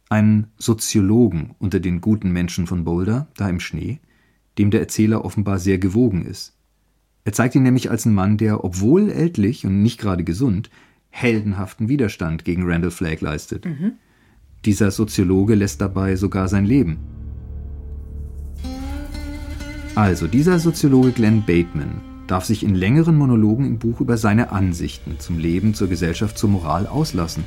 einen 0.09 0.53
Soziologen 0.57 1.57
unter 1.59 1.81
den 1.81 2.01
guten 2.01 2.31
Menschen 2.31 2.69
von 2.69 2.85
Boulder, 2.85 3.27
da 3.37 3.49
im 3.49 3.59
Schnee, 3.59 3.99
dem 4.57 4.71
der 4.71 4.79
Erzähler 4.79 5.25
offenbar 5.25 5.59
sehr 5.59 5.79
gewogen 5.79 6.25
ist. 6.25 6.57
Er 7.25 7.33
zeigt 7.33 7.57
ihn 7.57 7.65
nämlich 7.65 7.91
als 7.91 8.07
einen 8.07 8.15
Mann, 8.15 8.37
der, 8.37 8.63
obwohl 8.63 9.11
ältlich 9.11 9.67
und 9.67 9.83
nicht 9.83 9.99
gerade 9.99 10.23
gesund, 10.23 10.71
heldenhaften 11.11 11.89
Widerstand 11.89 12.45
gegen 12.45 12.63
Randall 12.65 12.91
Flagg 12.91 13.21
leistet. 13.21 13.67
Mhm. 13.67 13.93
Dieser 14.65 14.91
Soziologe 14.91 15.55
lässt 15.55 15.81
dabei 15.81 16.17
sogar 16.17 16.49
sein 16.49 16.65
Leben. 16.65 16.99
Also, 19.95 20.27
dieser 20.27 20.59
Soziologe 20.59 21.13
Glenn 21.13 21.43
Bateman 21.43 22.01
darf 22.27 22.45
sich 22.45 22.63
in 22.63 22.75
längeren 22.75 23.17
Monologen 23.17 23.67
im 23.67 23.79
Buch 23.79 24.01
über 24.01 24.17
seine 24.17 24.53
Ansichten 24.53 25.19
zum 25.19 25.39
Leben, 25.39 25.75
zur 25.75 25.89
Gesellschaft, 25.89 26.39
zur 26.39 26.49
Moral 26.49 26.87
auslassen. 26.87 27.45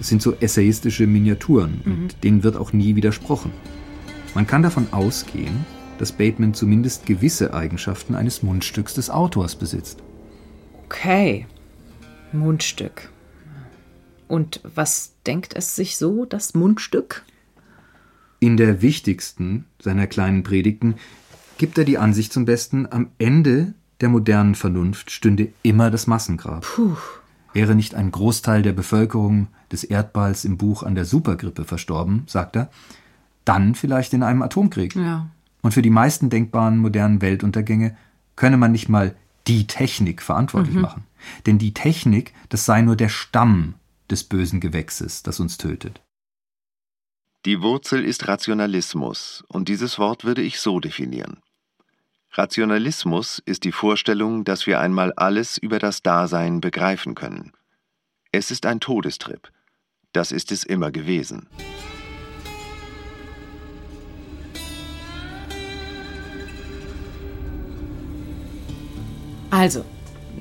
Es 0.00 0.08
sind 0.08 0.22
so 0.22 0.34
essayistische 0.40 1.06
Miniaturen 1.06 1.82
mhm. 1.84 1.92
und 1.92 2.24
denen 2.24 2.42
wird 2.42 2.56
auch 2.56 2.72
nie 2.72 2.96
widersprochen. 2.96 3.52
Man 4.34 4.46
kann 4.46 4.62
davon 4.62 4.86
ausgehen, 4.92 5.66
dass 5.98 6.12
Bateman 6.12 6.54
zumindest 6.54 7.04
gewisse 7.04 7.52
Eigenschaften 7.52 8.14
eines 8.14 8.42
Mundstücks 8.42 8.94
des 8.94 9.10
Autors 9.10 9.54
besitzt. 9.54 10.02
Okay, 10.86 11.46
Mundstück. 12.32 13.10
Und 14.28 14.60
was 14.62 15.14
denkt 15.26 15.54
es 15.54 15.76
sich 15.76 15.96
so, 15.96 16.24
das 16.24 16.54
Mundstück? 16.54 17.24
In 18.40 18.56
der 18.56 18.82
wichtigsten 18.82 19.66
seiner 19.78 20.06
kleinen 20.06 20.42
Predigten 20.42 20.96
gibt 21.58 21.78
er 21.78 21.84
die 21.84 21.98
Ansicht 21.98 22.32
zum 22.32 22.44
Besten, 22.44 22.88
am 22.90 23.10
Ende 23.18 23.74
der 24.00 24.08
modernen 24.08 24.54
Vernunft 24.54 25.10
stünde 25.10 25.52
immer 25.62 25.90
das 25.90 26.06
Massengrab. 26.06 26.62
Puh. 26.62 26.96
Wäre 27.52 27.74
nicht 27.74 27.94
ein 27.94 28.10
Großteil 28.10 28.62
der 28.62 28.72
Bevölkerung 28.72 29.48
des 29.70 29.84
Erdballs 29.84 30.44
im 30.44 30.56
Buch 30.56 30.82
an 30.82 30.94
der 30.94 31.04
Supergrippe 31.04 31.64
verstorben, 31.64 32.24
sagt 32.26 32.56
er, 32.56 32.70
dann 33.44 33.74
vielleicht 33.74 34.12
in 34.14 34.22
einem 34.22 34.42
Atomkrieg. 34.42 34.96
Ja. 34.96 35.28
Und 35.60 35.72
für 35.72 35.82
die 35.82 35.90
meisten 35.90 36.30
denkbaren 36.30 36.78
modernen 36.78 37.22
Weltuntergänge 37.22 37.96
könne 38.34 38.56
man 38.56 38.72
nicht 38.72 38.88
mal 38.88 39.14
die 39.46 39.66
Technik 39.66 40.22
verantwortlich 40.22 40.74
mhm. 40.74 40.82
machen. 40.82 41.04
Denn 41.46 41.58
die 41.58 41.74
Technik, 41.74 42.34
das 42.48 42.64
sei 42.64 42.82
nur 42.82 42.96
der 42.96 43.08
Stamm 43.08 43.74
des 44.10 44.24
bösen 44.24 44.60
Gewächses, 44.60 45.22
das 45.22 45.40
uns 45.40 45.58
tötet. 45.58 46.00
Die 47.44 47.60
Wurzel 47.60 48.04
ist 48.04 48.28
Rationalismus, 48.28 49.42
und 49.48 49.68
dieses 49.68 49.98
Wort 49.98 50.24
würde 50.24 50.42
ich 50.42 50.60
so 50.60 50.78
definieren. 50.78 51.40
Rationalismus 52.32 53.42
ist 53.44 53.64
die 53.64 53.72
Vorstellung, 53.72 54.44
dass 54.44 54.66
wir 54.66 54.80
einmal 54.80 55.12
alles 55.14 55.58
über 55.58 55.78
das 55.78 56.02
Dasein 56.02 56.60
begreifen 56.60 57.14
können. 57.14 57.52
Es 58.30 58.50
ist 58.50 58.64
ein 58.64 58.80
Todestrip. 58.80 59.50
Das 60.12 60.32
ist 60.32 60.52
es 60.52 60.64
immer 60.64 60.90
gewesen. 60.90 61.48
Also, 69.52 69.84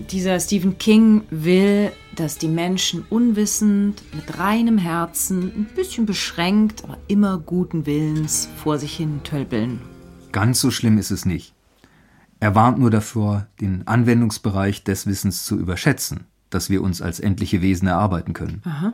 dieser 0.09 0.39
Stephen 0.39 0.77
King 0.77 1.23
will, 1.29 1.91
dass 2.15 2.37
die 2.37 2.47
Menschen 2.47 3.03
unwissend, 3.09 4.01
mit 4.15 4.39
reinem 4.39 4.77
Herzen, 4.77 5.51
ein 5.53 5.67
bisschen 5.75 6.05
beschränkt, 6.05 6.85
aber 6.85 6.97
immer 7.09 7.37
guten 7.37 7.85
Willens 7.85 8.47
vor 8.55 8.79
sich 8.79 8.95
hin 8.95 9.19
tölpeln. 9.25 9.81
Ganz 10.31 10.61
so 10.61 10.71
schlimm 10.71 10.97
ist 10.97 11.11
es 11.11 11.25
nicht. 11.25 11.53
Er 12.39 12.55
warnt 12.55 12.79
nur 12.79 12.89
davor, 12.89 13.47
den 13.59 13.85
Anwendungsbereich 13.85 14.85
des 14.85 15.05
Wissens 15.05 15.45
zu 15.45 15.59
überschätzen, 15.59 16.21
das 16.49 16.69
wir 16.69 16.81
uns 16.81 17.01
als 17.01 17.19
endliche 17.19 17.61
Wesen 17.61 17.89
erarbeiten 17.89 18.31
können. 18.31 18.61
Aha. 18.63 18.93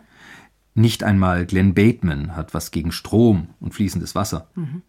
Nicht 0.74 1.04
einmal 1.04 1.46
Glenn 1.46 1.76
Bateman 1.76 2.36
hat 2.36 2.56
was 2.56 2.72
gegen 2.72 2.92
Strom 2.92 3.50
und 3.60 3.76
fließendes 3.76 4.16
Wasser. 4.16 4.50
Mhm. 4.56 4.82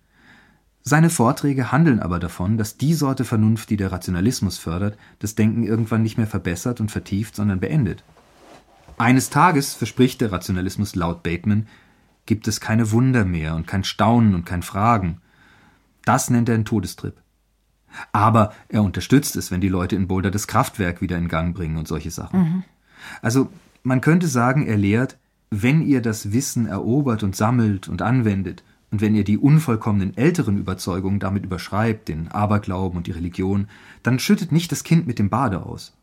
Seine 0.89 1.11
Vorträge 1.11 1.71
handeln 1.71 2.01
aber 2.01 2.19
davon, 2.19 2.57
dass 2.57 2.79
die 2.79 2.95
Sorte 2.95 3.27
Vernunft, 3.27 3.69
die 3.69 3.77
der 3.77 3.93
Rationalismus 3.93 4.57
fördert, 4.57 4.97
das 5.19 5.35
Denken 5.35 5.63
irgendwann 5.63 6.03
nicht 6.03 6.17
mehr 6.17 6.27
verbessert 6.27 6.81
und 6.81 6.91
vertieft, 6.91 7.37
sondern 7.37 7.61
beendet. 7.61 8.05
Eines 8.97 9.29
Tages, 9.29 9.75
verspricht 9.75 10.23
der 10.23 10.33
Rationalismus 10.33 10.95
laut 10.95 11.23
Bateman, 11.23 11.67
gibt 12.25 12.49
es 12.49 12.63
keine 12.63 12.91
Wunder 12.91 13.27
mehr 13.27 13.55
und 13.55 13.67
kein 13.67 13.85
Staunen 13.85 14.35
und 14.35 14.47
kein 14.47 14.63
Fragen. 14.63 15.21
Das 16.07 16.31
nennt 16.31 16.49
er 16.49 16.55
einen 16.55 16.65
Todestrip. 16.65 17.21
Aber 18.13 18.55
er 18.71 18.83
unterstützt 18.83 19.37
es, 19.37 19.51
wenn 19.51 19.61
die 19.61 19.69
Leute 19.69 19.95
in 19.95 20.09
Boulder 20.09 20.31
das 20.31 20.47
Kraftwerk 20.47 21.03
wieder 21.03 21.19
in 21.19 21.29
Gang 21.29 21.55
bringen 21.55 21.77
und 21.77 21.87
solche 21.87 22.11
Sachen. 22.11 22.41
Mhm. 22.41 22.65
Also 23.21 23.51
man 23.83 24.01
könnte 24.01 24.27
sagen, 24.27 24.65
er 24.65 24.79
lehrt, 24.79 25.19
wenn 25.51 25.83
ihr 25.83 26.01
das 26.01 26.33
Wissen 26.33 26.65
erobert 26.65 27.23
und 27.23 27.37
sammelt 27.37 27.89
und 27.89 28.01
anwendet, 28.01 28.65
und 28.91 29.01
wenn 29.01 29.15
ihr 29.15 29.25
die 29.25 29.39
unvollkommenen 29.39 30.17
älteren 30.17 30.59
Überzeugungen 30.59 31.21
damit 31.21 31.45
überschreibt, 31.45 32.09
den 32.09 32.29
Aberglauben 32.29 32.97
und 32.97 33.07
die 33.07 33.13
Religion, 33.13 33.69
dann 34.03 34.19
schüttet 34.19 34.53
nicht 34.53 34.73
das 34.73 34.85
Kind 34.85 35.07
mit 35.07 35.19
dem 35.19 35.29
Bade 35.29 35.65
aus. 35.65 35.95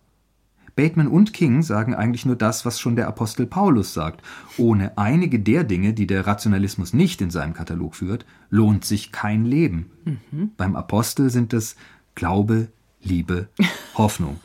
Bateman 0.76 1.08
und 1.08 1.34
King 1.34 1.62
sagen 1.62 1.96
eigentlich 1.96 2.26
nur 2.26 2.36
das, 2.36 2.66
was 2.66 2.80
schon 2.80 2.98
der 2.98 3.08
Apostel 3.08 3.46
Paulus 3.46 3.94
sagt. 3.94 4.22
Ohne 4.58 4.98
einige 4.98 5.40
der 5.40 5.64
Dinge, 5.64 5.94
die 5.94 6.06
der 6.06 6.28
Rationalismus 6.28 6.94
nicht 6.94 7.22
in 7.22 7.32
seinem 7.32 7.54
Katalog 7.54 7.96
führt, 7.96 8.26
lohnt 8.50 8.84
sich 8.84 9.12
kein 9.12 9.46
Leben. 9.46 9.90
Mhm. 10.04 10.52
Beim 10.58 10.76
Apostel 10.76 11.30
sind 11.30 11.54
es 11.54 11.78
Glaube, 12.14 12.68
Liebe, 13.02 13.48
Hoffnung. 13.96 14.40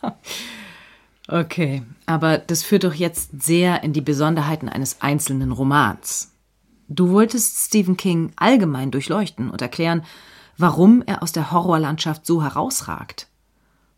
Okay, 1.26 1.82
aber 2.06 2.38
das 2.38 2.62
führt 2.62 2.84
doch 2.84 2.94
jetzt 2.94 3.42
sehr 3.42 3.82
in 3.82 3.92
die 3.92 4.00
Besonderheiten 4.00 4.68
eines 4.68 5.00
einzelnen 5.00 5.52
Romans. 5.52 6.32
Du 6.92 7.10
wolltest 7.10 7.66
Stephen 7.66 7.96
King 7.96 8.32
allgemein 8.34 8.90
durchleuchten 8.90 9.48
und 9.48 9.62
erklären, 9.62 10.02
warum 10.58 11.02
er 11.06 11.22
aus 11.22 11.30
der 11.30 11.52
Horrorlandschaft 11.52 12.26
so 12.26 12.42
herausragt. 12.42 13.28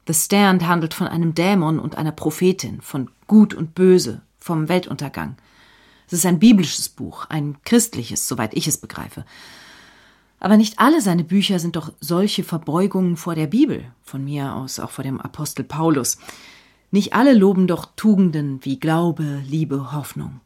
The 0.07 0.13
Stand 0.13 0.67
handelt 0.67 0.93
von 0.93 1.07
einem 1.07 1.35
Dämon 1.35 1.79
und 1.79 1.97
einer 1.97 2.13
Prophetin, 2.13 2.83
von 2.83 3.11
Gut 3.27 3.55
und 3.55 3.75
Böse, 3.75 4.21
vom 4.39 4.69
Weltuntergang. 4.69 5.37
Es 6.07 6.13
ist 6.13 6.27
ein 6.27 6.39
biblisches 6.39 6.91
Buch, 6.91 7.25
ein 7.31 7.57
christliches, 7.65 8.29
soweit 8.29 8.53
ich 8.53 8.69
es 8.69 8.77
begreife. 8.77 9.25
Aber 10.39 10.59
nicht 10.59 10.79
alle 10.79 11.01
seine 11.01 11.25
Bücher 11.25 11.59
sind 11.61 11.77
doch 11.77 11.95
solche 12.01 12.45
Verbeugungen 12.45 13.17
vor 13.17 13.35
der 13.35 13.47
Bibel, 13.47 13.85
von 14.03 14.23
mir 14.23 14.55
aus 14.55 14.79
auch 14.79 14.91
vor 14.91 15.05
dem 15.05 15.19
Apostel 15.19 15.65
Paulus. 15.65 16.19
Nicht 16.91 17.15
alle 17.15 17.33
loben 17.33 17.67
doch 17.67 17.87
Tugenden 17.97 18.63
wie 18.63 18.79
Glaube, 18.79 19.43
Liebe, 19.47 19.93
Hoffnung. 19.93 20.43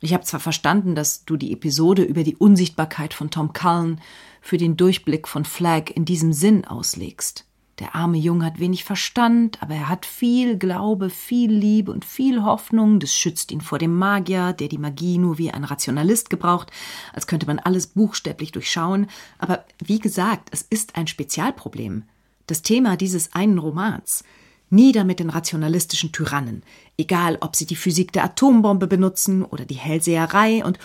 Ich 0.00 0.12
habe 0.12 0.24
zwar 0.24 0.40
verstanden, 0.40 0.94
dass 0.94 1.24
du 1.24 1.36
die 1.36 1.52
Episode 1.52 2.02
über 2.02 2.22
die 2.22 2.36
Unsichtbarkeit 2.36 3.14
von 3.14 3.30
Tom 3.30 3.52
Cullen 3.52 4.00
für 4.40 4.58
den 4.58 4.76
Durchblick 4.76 5.26
von 5.26 5.44
Flagg 5.44 5.92
in 5.94 6.04
diesem 6.04 6.32
Sinn 6.32 6.64
auslegst. 6.64 7.46
Der 7.78 7.94
arme 7.94 8.16
Junge 8.16 8.46
hat 8.46 8.58
wenig 8.58 8.84
Verstand, 8.84 9.62
aber 9.62 9.74
er 9.74 9.88
hat 9.90 10.06
viel 10.06 10.56
Glaube, 10.56 11.10
viel 11.10 11.52
Liebe 11.52 11.92
und 11.92 12.06
viel 12.06 12.42
Hoffnung. 12.42 13.00
Das 13.00 13.14
schützt 13.14 13.52
ihn 13.52 13.60
vor 13.60 13.78
dem 13.78 13.94
Magier, 13.94 14.54
der 14.54 14.68
die 14.68 14.78
Magie 14.78 15.18
nur 15.18 15.36
wie 15.36 15.50
ein 15.50 15.64
Rationalist 15.64 16.30
gebraucht, 16.30 16.70
als 17.12 17.26
könnte 17.26 17.46
man 17.46 17.58
alles 17.58 17.88
buchstäblich 17.88 18.50
durchschauen. 18.52 19.08
Aber 19.38 19.64
wie 19.84 19.98
gesagt, 19.98 20.48
es 20.52 20.62
ist 20.62 20.96
ein 20.96 21.06
Spezialproblem. 21.06 22.04
Das 22.46 22.62
Thema 22.62 22.96
dieses 22.96 23.34
einen 23.34 23.58
Romans. 23.58 24.24
Nieder 24.70 25.04
mit 25.04 25.20
den 25.20 25.30
rationalistischen 25.30 26.12
Tyrannen, 26.12 26.62
egal 26.98 27.38
ob 27.40 27.56
sie 27.56 27.66
die 27.66 27.76
Physik 27.76 28.12
der 28.12 28.24
Atombombe 28.24 28.86
benutzen 28.86 29.44
oder 29.44 29.64
die 29.64 29.74
Hellseherei 29.74 30.64
und 30.64 30.78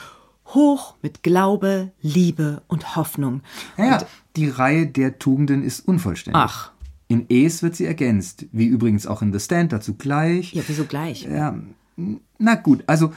hoch 0.48 0.96
mit 1.02 1.24
Glaube, 1.24 1.92
Liebe 2.02 2.62
und 2.68 2.96
Hoffnung. 2.96 3.42
Ja, 3.78 3.86
ja 3.86 4.06
die 4.36 4.50
Reihe 4.50 4.88
der 4.88 5.20
Tugenden 5.20 5.64
ist 5.64 5.88
unvollständig. 5.88 6.42
Ach. 6.42 6.72
In 7.08 7.26
Es 7.30 7.62
wird 7.62 7.76
sie 7.76 7.86
ergänzt, 7.86 8.46
wie 8.52 8.68
übrigens 8.68 9.06
auch 9.06 9.22
in 9.22 9.34
The 9.34 9.40
Stand 9.40 9.74
dazu 9.74 9.96
gleich. 9.96 10.54
Ja, 10.54 10.64
wieso 10.66 10.86
gleich? 10.86 11.24
Ja, 11.24 11.58
na 12.38 12.56
gut, 12.56 12.84
also 12.88 13.14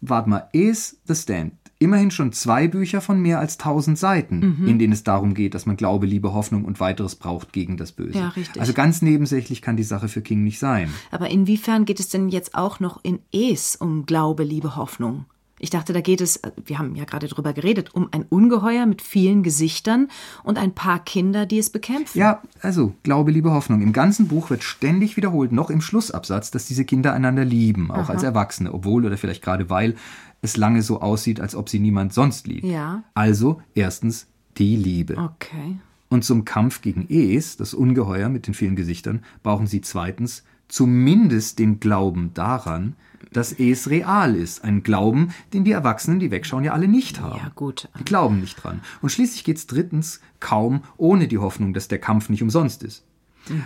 warte 0.00 0.30
mal, 0.30 0.48
Es, 0.52 0.98
The 1.06 1.14
Stand, 1.14 1.54
immerhin 1.84 2.10
schon 2.10 2.32
zwei 2.32 2.66
Bücher 2.66 3.00
von 3.00 3.20
mehr 3.20 3.38
als 3.38 3.58
tausend 3.58 3.98
Seiten, 3.98 4.56
Mhm. 4.60 4.66
in 4.68 4.78
denen 4.78 4.92
es 4.92 5.04
darum 5.04 5.34
geht, 5.34 5.54
dass 5.54 5.66
man 5.66 5.76
Glaube, 5.76 6.06
Liebe, 6.06 6.32
Hoffnung 6.34 6.64
und 6.64 6.80
weiteres 6.80 7.14
braucht 7.14 7.52
gegen 7.52 7.76
das 7.76 7.92
Böse. 7.92 8.18
Ja, 8.18 8.28
richtig. 8.30 8.60
Also 8.60 8.72
ganz 8.72 9.02
nebensächlich 9.02 9.62
kann 9.62 9.76
die 9.76 9.82
Sache 9.84 10.08
für 10.08 10.22
King 10.22 10.42
nicht 10.42 10.58
sein. 10.58 10.88
Aber 11.10 11.30
inwiefern 11.30 11.84
geht 11.84 12.00
es 12.00 12.08
denn 12.08 12.28
jetzt 12.28 12.54
auch 12.54 12.80
noch 12.80 13.00
in 13.04 13.20
Es 13.32 13.76
um 13.76 14.06
Glaube, 14.06 14.42
Liebe, 14.44 14.76
Hoffnung? 14.76 15.26
Ich 15.64 15.70
dachte, 15.70 15.94
da 15.94 16.02
geht 16.02 16.20
es, 16.20 16.36
äh, 16.36 16.50
wir 16.66 16.78
haben 16.78 16.94
ja 16.94 17.06
gerade 17.06 17.26
drüber 17.26 17.54
geredet, 17.54 17.94
um 17.94 18.08
ein 18.12 18.26
Ungeheuer 18.28 18.84
mit 18.84 19.00
vielen 19.00 19.42
Gesichtern 19.42 20.08
und 20.42 20.58
ein 20.58 20.74
paar 20.74 21.02
Kinder, 21.02 21.46
die 21.46 21.56
es 21.56 21.70
bekämpfen. 21.70 22.18
Ja, 22.18 22.42
also 22.60 22.92
Glaube, 23.02 23.30
Liebe, 23.30 23.50
Hoffnung. 23.50 23.80
Im 23.80 23.94
ganzen 23.94 24.28
Buch 24.28 24.50
wird 24.50 24.62
ständig 24.62 25.16
wiederholt, 25.16 25.52
noch 25.52 25.70
im 25.70 25.80
Schlussabsatz, 25.80 26.50
dass 26.50 26.66
diese 26.66 26.84
Kinder 26.84 27.14
einander 27.14 27.46
lieben, 27.46 27.90
auch 27.90 28.10
als 28.10 28.22
Erwachsene, 28.22 28.74
obwohl 28.74 29.06
oder 29.06 29.16
vielleicht 29.16 29.42
gerade 29.42 29.70
weil 29.70 29.94
es 30.42 30.58
lange 30.58 30.82
so 30.82 31.00
aussieht, 31.00 31.40
als 31.40 31.56
ob 31.56 31.70
sie 31.70 31.78
niemand 31.78 32.12
sonst 32.12 32.46
liebt. 32.46 32.66
Ja. 32.66 33.02
Also 33.14 33.62
erstens 33.74 34.26
die 34.58 34.76
Liebe. 34.76 35.16
Okay. 35.16 35.78
Und 36.10 36.26
zum 36.26 36.44
Kampf 36.44 36.82
gegen 36.82 37.06
Es, 37.08 37.56
das 37.56 37.72
Ungeheuer 37.72 38.28
mit 38.28 38.46
den 38.46 38.52
vielen 38.52 38.76
Gesichtern, 38.76 39.22
brauchen 39.42 39.66
sie 39.66 39.80
zweitens 39.80 40.44
zumindest 40.68 41.58
den 41.58 41.80
Glauben 41.80 42.32
daran, 42.34 42.96
dass 43.32 43.52
Es 43.52 43.90
real 43.90 44.34
ist. 44.34 44.64
Ein 44.64 44.82
Glauben, 44.82 45.30
den 45.52 45.64
die 45.64 45.72
Erwachsenen, 45.72 46.18
die 46.18 46.30
wegschauen, 46.30 46.64
ja 46.64 46.72
alle 46.72 46.88
nicht 46.88 47.20
haben. 47.20 47.38
Ja, 47.38 47.52
gut. 47.54 47.88
Die 47.98 48.04
glauben 48.04 48.40
nicht 48.40 48.62
dran. 48.62 48.80
Und 49.02 49.10
schließlich 49.10 49.44
geht's 49.44 49.66
drittens 49.66 50.20
kaum 50.40 50.82
ohne 50.96 51.28
die 51.28 51.38
Hoffnung, 51.38 51.74
dass 51.74 51.88
der 51.88 51.98
Kampf 51.98 52.28
nicht 52.28 52.42
umsonst 52.42 52.82
ist. 52.82 53.04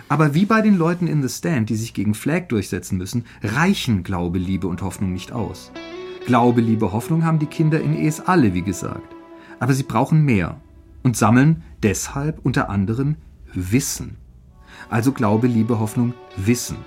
Aber 0.09 0.33
wie 0.33 0.45
bei 0.45 0.61
den 0.61 0.77
Leuten 0.77 1.07
in 1.07 1.21
The 1.25 1.29
Stand, 1.29 1.69
die 1.69 1.75
sich 1.75 1.93
gegen 1.93 2.13
Flag 2.13 2.47
durchsetzen 2.49 2.97
müssen, 2.97 3.25
reichen 3.41 4.03
Glaube, 4.03 4.37
Liebe 4.37 4.67
und 4.67 4.81
Hoffnung 4.81 5.13
nicht 5.13 5.31
aus. 5.31 5.71
Glaube, 6.25 6.61
Liebe, 6.61 6.91
Hoffnung 6.91 7.23
haben 7.23 7.39
die 7.39 7.45
Kinder 7.45 7.81
in 7.81 7.95
Es 7.95 8.19
alle, 8.19 8.53
wie 8.53 8.61
gesagt. 8.61 9.15
Aber 9.59 9.73
sie 9.73 9.83
brauchen 9.83 10.23
mehr 10.23 10.59
und 11.01 11.17
sammeln 11.17 11.63
deshalb 11.81 12.39
unter 12.43 12.69
anderem 12.69 13.15
Wissen. 13.53 14.17
Also 14.89 15.11
Glaube, 15.11 15.47
Liebe, 15.47 15.79
Hoffnung, 15.79 16.13
Wissen. 16.35 16.77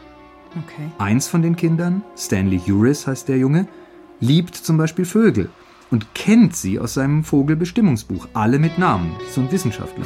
Okay. 0.57 0.91
Eins 0.99 1.29
von 1.29 1.43
den 1.43 1.57
Kindern, 1.57 2.03
Stanley 2.17 2.61
Uris 2.69 3.07
heißt 3.07 3.29
der 3.29 3.39
Junge, 3.39 3.67
liebt 4.21 4.55
zum 4.55 4.77
Beispiel 4.77 5.05
Vögel 5.05 5.51
und 5.91 6.15
kennt 6.15 6.55
sie 6.55 6.79
aus 6.79 6.95
seinem 6.95 7.25
Vogelbestimmungsbuch, 7.25 8.29
alle 8.35 8.59
mit 8.59 8.79
Namen, 8.79 9.13
so 9.31 9.41
ein 9.41 9.51
Wissenschaftler. 9.51 10.05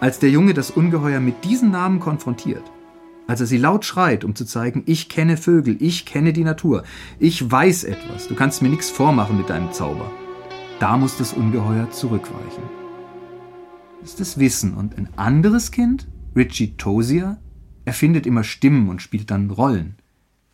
Als 0.00 0.18
der 0.18 0.30
Junge 0.30 0.54
das 0.54 0.70
Ungeheuer 0.70 1.20
mit 1.20 1.44
diesen 1.44 1.70
Namen 1.70 2.00
konfrontiert, 2.00 2.64
als 3.26 3.40
er 3.40 3.46
sie 3.46 3.58
laut 3.58 3.84
schreit, 3.84 4.24
um 4.24 4.34
zu 4.34 4.44
zeigen, 4.44 4.82
ich 4.86 5.08
kenne 5.08 5.36
Vögel, 5.36 5.76
ich 5.80 6.04
kenne 6.04 6.32
die 6.32 6.44
Natur, 6.44 6.84
ich 7.18 7.50
weiß 7.50 7.84
etwas, 7.84 8.28
du 8.28 8.34
kannst 8.34 8.60
mir 8.60 8.68
nichts 8.68 8.90
vormachen 8.90 9.36
mit 9.36 9.50
deinem 9.50 9.72
Zauber, 9.72 10.10
da 10.78 10.96
muss 10.96 11.16
das 11.16 11.32
Ungeheuer 11.32 11.90
zurückweichen. 11.90 12.62
Das 14.00 14.10
ist 14.10 14.20
das 14.20 14.38
Wissen. 14.38 14.74
Und 14.74 14.96
ein 14.96 15.08
anderes 15.16 15.70
Kind, 15.70 16.08
Richie 16.34 16.76
Tozier, 16.76 17.38
erfindet 17.84 18.26
immer 18.26 18.44
Stimmen 18.44 18.88
und 18.88 19.02
spielt 19.02 19.30
dann 19.30 19.50
Rollen. 19.50 19.96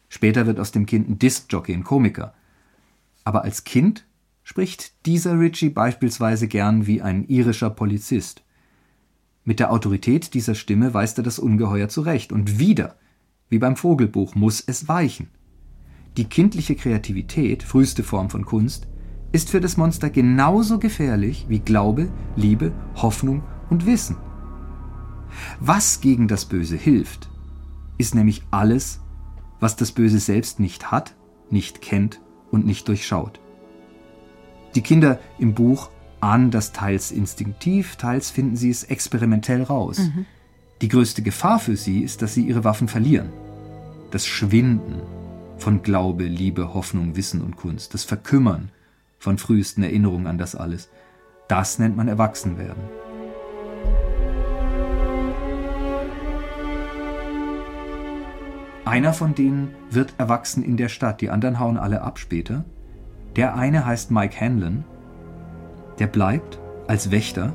Später 0.08 0.46
wird 0.46 0.60
aus 0.60 0.72
dem 0.72 0.86
Kind 0.86 1.08
ein 1.08 1.18
Discjockey, 1.18 1.72
ein 1.72 1.84
Komiker. 1.84 2.34
Aber 3.24 3.44
als 3.44 3.64
Kind 3.64 4.06
spricht 4.44 5.06
dieser 5.06 5.38
Richie 5.38 5.70
beispielsweise 5.70 6.46
gern 6.46 6.86
wie 6.86 7.02
ein 7.02 7.26
irischer 7.26 7.70
Polizist. 7.70 8.42
Mit 9.44 9.60
der 9.60 9.72
Autorität 9.72 10.34
dieser 10.34 10.54
Stimme 10.54 10.94
weist 10.94 11.18
er 11.18 11.24
das 11.24 11.38
Ungeheuer 11.38 11.88
zurecht. 11.88 12.32
Und 12.32 12.58
wieder, 12.58 12.96
wie 13.48 13.58
beim 13.58 13.76
Vogelbuch, 13.76 14.34
muss 14.34 14.60
es 14.60 14.88
weichen. 14.88 15.28
Die 16.16 16.24
kindliche 16.24 16.76
Kreativität, 16.76 17.62
früheste 17.62 18.02
Form 18.02 18.30
von 18.30 18.44
Kunst, 18.44 18.86
ist 19.32 19.50
für 19.50 19.60
das 19.60 19.76
Monster 19.76 20.10
genauso 20.10 20.78
gefährlich 20.78 21.46
wie 21.48 21.58
Glaube, 21.58 22.08
Liebe, 22.36 22.72
Hoffnung 22.94 23.42
und 23.68 23.84
Wissen. 23.84 24.16
Was 25.60 26.00
gegen 26.00 26.28
das 26.28 26.44
Böse 26.44 26.76
hilft, 26.76 27.28
ist 27.98 28.14
nämlich 28.14 28.42
alles, 28.50 29.00
was 29.60 29.76
das 29.76 29.92
Böse 29.92 30.18
selbst 30.18 30.60
nicht 30.60 30.90
hat, 30.90 31.14
nicht 31.50 31.80
kennt 31.80 32.20
und 32.50 32.66
nicht 32.66 32.88
durchschaut. 32.88 33.40
Die 34.74 34.82
Kinder 34.82 35.18
im 35.38 35.54
Buch 35.54 35.90
ahnen 36.20 36.50
das 36.50 36.72
teils 36.72 37.10
instinktiv, 37.10 37.96
teils 37.96 38.30
finden 38.30 38.56
sie 38.56 38.70
es 38.70 38.84
experimentell 38.84 39.62
raus. 39.62 39.98
Die 40.82 40.88
größte 40.88 41.22
Gefahr 41.22 41.58
für 41.58 41.76
sie 41.76 42.00
ist, 42.00 42.20
dass 42.20 42.34
sie 42.34 42.46
ihre 42.46 42.64
Waffen 42.64 42.88
verlieren. 42.88 43.30
Das 44.10 44.26
Schwinden 44.26 45.00
von 45.56 45.82
Glaube, 45.82 46.24
Liebe, 46.24 46.74
Hoffnung, 46.74 47.16
Wissen 47.16 47.40
und 47.40 47.56
Kunst, 47.56 47.94
das 47.94 48.04
Verkümmern 48.04 48.70
von 49.18 49.38
frühesten 49.38 49.82
Erinnerungen 49.82 50.26
an 50.26 50.36
das 50.36 50.54
alles, 50.54 50.90
das 51.48 51.78
nennt 51.78 51.96
man 51.96 52.08
Erwachsenwerden. 52.08 52.82
Einer 58.86 59.12
von 59.12 59.34
denen 59.34 59.74
wird 59.90 60.14
erwachsen 60.16 60.62
in 60.62 60.76
der 60.76 60.88
Stadt, 60.88 61.20
die 61.20 61.28
anderen 61.28 61.58
hauen 61.58 61.76
alle 61.76 62.02
ab 62.02 62.20
später. 62.20 62.64
Der 63.34 63.56
eine 63.56 63.84
heißt 63.84 64.12
Mike 64.12 64.40
Hanlon. 64.40 64.84
Der 65.98 66.06
bleibt 66.06 66.60
als 66.86 67.10
Wächter, 67.10 67.52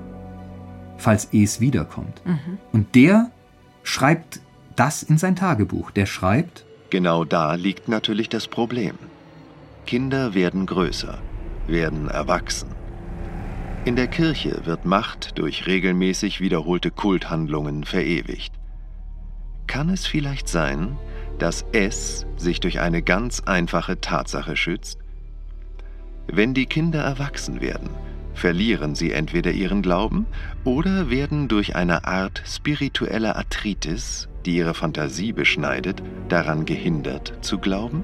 falls 0.98 1.30
Es 1.32 1.62
wiederkommt. 1.62 2.22
Und 2.74 2.96
der 2.96 3.32
schreibt 3.84 4.42
das 4.76 5.04
in 5.04 5.18
sein 5.18 5.38
Tagebuch. 5.38 5.92
Der 5.92 6.06
schreibt, 6.06 6.66
Genau 6.90 7.24
da 7.24 7.56
liegt 7.56 7.88
natürlich 7.88 8.28
das 8.28 8.50
Problem. 8.50 8.96
Kinder 9.86 10.34
werden 10.34 10.66
größer, 10.66 11.18
werden 11.66 12.10
erwachsen. 12.10 12.68
In 13.86 13.96
der 13.96 14.08
Kirche 14.08 14.66
wird 14.66 14.84
Macht 14.84 15.38
durch 15.40 15.66
regelmäßig 15.66 16.42
wiederholte 16.42 16.92
Kulthandlungen 16.92 17.86
verewigt. 17.86 18.54
Kann 19.68 19.90
es 19.90 20.06
vielleicht 20.06 20.50
sein, 20.50 20.98
dass 21.42 21.66
es 21.72 22.28
sich 22.38 22.60
durch 22.60 22.80
eine 22.80 23.02
ganz 23.02 23.40
einfache 23.40 24.00
Tatsache 24.00 24.56
schützt? 24.56 25.00
Wenn 26.28 26.54
die 26.54 26.68
Kinder 26.68 27.02
erwachsen 27.02 27.62
werden, 27.62 27.90
verlieren 28.36 28.94
sie 28.94 29.12
entweder 29.12 29.52
ihren 29.52 29.82
Glauben 29.82 30.28
oder 30.66 31.10
werden 31.10 31.48
durch 31.48 31.76
eine 31.76 32.06
Art 32.06 32.44
spiritueller 32.46 33.36
Arthritis, 33.36 34.30
die 34.46 34.56
ihre 34.56 34.76
Fantasie 34.76 35.34
beschneidet, 35.34 36.04
daran 36.30 36.66
gehindert 36.66 37.34
zu 37.42 37.58
glauben? 37.58 38.04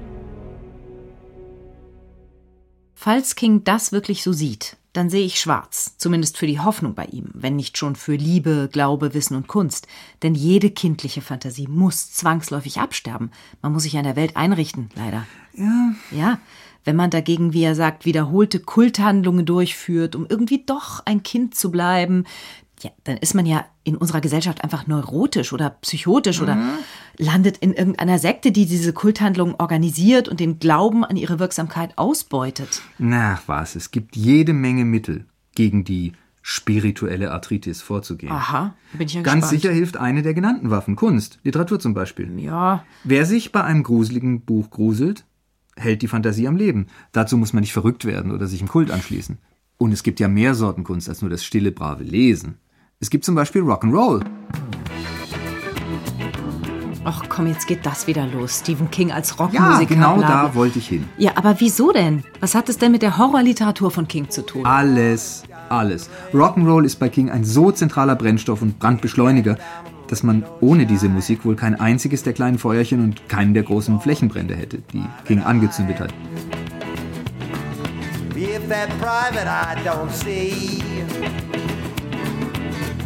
Falls 2.94 3.36
King 3.36 3.62
das 3.62 3.92
wirklich 3.92 4.24
so 4.24 4.32
sieht, 4.32 4.76
dann 4.98 5.10
sehe 5.10 5.24
ich 5.24 5.38
schwarz, 5.38 5.94
zumindest 5.96 6.36
für 6.36 6.48
die 6.48 6.58
Hoffnung 6.58 6.94
bei 6.94 7.04
ihm, 7.04 7.30
wenn 7.32 7.54
nicht 7.54 7.78
schon 7.78 7.94
für 7.94 8.16
Liebe, 8.16 8.68
Glaube, 8.72 9.14
Wissen 9.14 9.36
und 9.36 9.46
Kunst. 9.46 9.86
Denn 10.24 10.34
jede 10.34 10.70
kindliche 10.70 11.20
Fantasie 11.20 11.68
muss 11.68 12.12
zwangsläufig 12.12 12.80
absterben. 12.80 13.30
Man 13.62 13.72
muss 13.72 13.84
sich 13.84 13.96
an 13.96 14.02
der 14.04 14.16
Welt 14.16 14.36
einrichten, 14.36 14.90
leider. 14.96 15.24
ja, 15.54 15.94
Ja, 16.10 16.40
wenn 16.84 16.96
man 16.96 17.10
dagegen, 17.10 17.52
wie 17.52 17.62
er 17.62 17.76
sagt, 17.76 18.06
wiederholte 18.06 18.58
Kulthandlungen 18.58 19.46
durchführt, 19.46 20.16
um 20.16 20.26
irgendwie 20.28 20.64
doch 20.66 21.00
ein 21.06 21.22
Kind 21.22 21.54
zu 21.54 21.70
bleiben, 21.70 22.24
ja, 22.82 22.90
dann 23.04 23.16
ist 23.18 23.34
man 23.34 23.46
ja 23.46 23.66
in 23.84 23.96
unserer 23.96 24.20
Gesellschaft 24.20 24.64
einfach 24.64 24.86
neurotisch 24.86 25.52
oder 25.52 25.70
psychotisch 25.70 26.40
oder 26.40 26.56
landet 27.18 27.58
in 27.58 27.72
irgendeiner 27.72 28.18
Sekte, 28.18 28.52
die 28.52 28.66
diese 28.66 28.92
Kulthandlungen 28.92 29.54
organisiert 29.58 30.28
und 30.28 30.40
den 30.40 30.58
Glauben 30.58 31.04
an 31.04 31.16
ihre 31.16 31.38
Wirksamkeit 31.38 31.96
ausbeutet. 31.98 32.82
na 32.98 33.38
was, 33.46 33.74
es 33.76 33.90
gibt 33.90 34.16
jede 34.16 34.52
Menge 34.52 34.84
Mittel 34.84 35.24
gegen 35.54 35.84
die 35.84 36.12
spirituelle 36.42 37.30
Arthritis 37.32 37.82
vorzugehen. 37.82 38.32
Aha, 38.32 38.74
bin 38.96 39.06
ich 39.06 39.14
ja 39.14 39.22
Ganz 39.22 39.42
gespannt. 39.42 39.60
sicher 39.62 39.72
hilft 39.74 39.96
eine 39.98 40.22
der 40.22 40.32
genannten 40.32 40.70
Waffen, 40.70 40.96
Kunst, 40.96 41.40
Literatur 41.42 41.78
zum 41.78 41.92
Beispiel. 41.92 42.30
Ja, 42.40 42.84
Wer 43.04 43.26
sich 43.26 43.52
bei 43.52 43.62
einem 43.64 43.82
gruseligen 43.82 44.40
Buch 44.42 44.70
gruselt, 44.70 45.24
hält 45.76 46.00
die 46.02 46.08
Fantasie 46.08 46.48
am 46.48 46.56
Leben. 46.56 46.86
Dazu 47.12 47.36
muss 47.36 47.52
man 47.52 47.60
nicht 47.60 47.72
verrückt 47.72 48.04
werden 48.04 48.30
oder 48.32 48.46
sich 48.46 48.60
im 48.62 48.68
Kult 48.68 48.90
anschließen. 48.90 49.38
Und 49.76 49.92
es 49.92 50.02
gibt 50.02 50.20
ja 50.20 50.28
mehr 50.28 50.54
Sorten 50.54 50.84
Kunst 50.84 51.08
als 51.08 51.20
nur 51.20 51.30
das 51.30 51.44
stille, 51.44 51.70
brave 51.70 52.02
Lesen. 52.04 52.56
Es 52.98 53.10
gibt 53.10 53.24
zum 53.24 53.34
Beispiel 53.34 53.62
Rock'n'Roll. 53.62 54.24
Ach 57.08 57.24
komm, 57.28 57.46
jetzt 57.46 57.66
geht 57.66 57.84
das 57.86 58.06
wieder 58.06 58.26
los. 58.26 58.58
Stephen 58.60 58.90
King 58.90 59.10
als 59.12 59.30
Ja, 59.30 59.36
Rockmusiker. 59.44 59.94
genau 59.94 60.16
bla, 60.16 60.26
bla. 60.26 60.42
da 60.48 60.54
wollte 60.54 60.78
ich 60.78 60.88
hin. 60.88 61.08
Ja, 61.16 61.32
aber 61.36 61.56
wieso 61.58 61.90
denn? 61.92 62.22
Was 62.40 62.54
hat 62.54 62.68
es 62.68 62.76
denn 62.78 62.92
mit 62.92 63.02
der 63.02 63.16
Horrorliteratur 63.18 63.90
von 63.90 64.06
King 64.06 64.28
zu 64.30 64.44
tun? 64.44 64.66
Alles, 64.66 65.44
alles. 65.68 66.10
Rock'n'Roll 66.34 66.84
ist 66.84 66.96
bei 66.96 67.08
King 67.08 67.30
ein 67.30 67.44
so 67.44 67.70
zentraler 67.70 68.14
Brennstoff 68.16 68.60
und 68.62 68.78
Brandbeschleuniger, 68.78 69.56
dass 70.08 70.22
man 70.22 70.44
ohne 70.60 70.86
diese 70.86 71.08
Musik 71.08 71.44
wohl 71.44 71.56
kein 71.56 71.78
einziges 71.78 72.22
der 72.22 72.32
kleinen 72.32 72.58
Feuerchen 72.58 73.02
und 73.02 73.28
keinen 73.28 73.54
der 73.54 73.62
großen 73.62 74.00
Flächenbrände 74.00 74.54
hätte, 74.54 74.78
die 74.92 75.04
King 75.26 75.42
angezündet 75.42 76.00
hat. 76.00 76.12
If 78.36 78.68
that 78.68 78.88
private 79.00 79.46
eye 79.48 79.76
don't 79.84 80.10
see, 80.12 80.80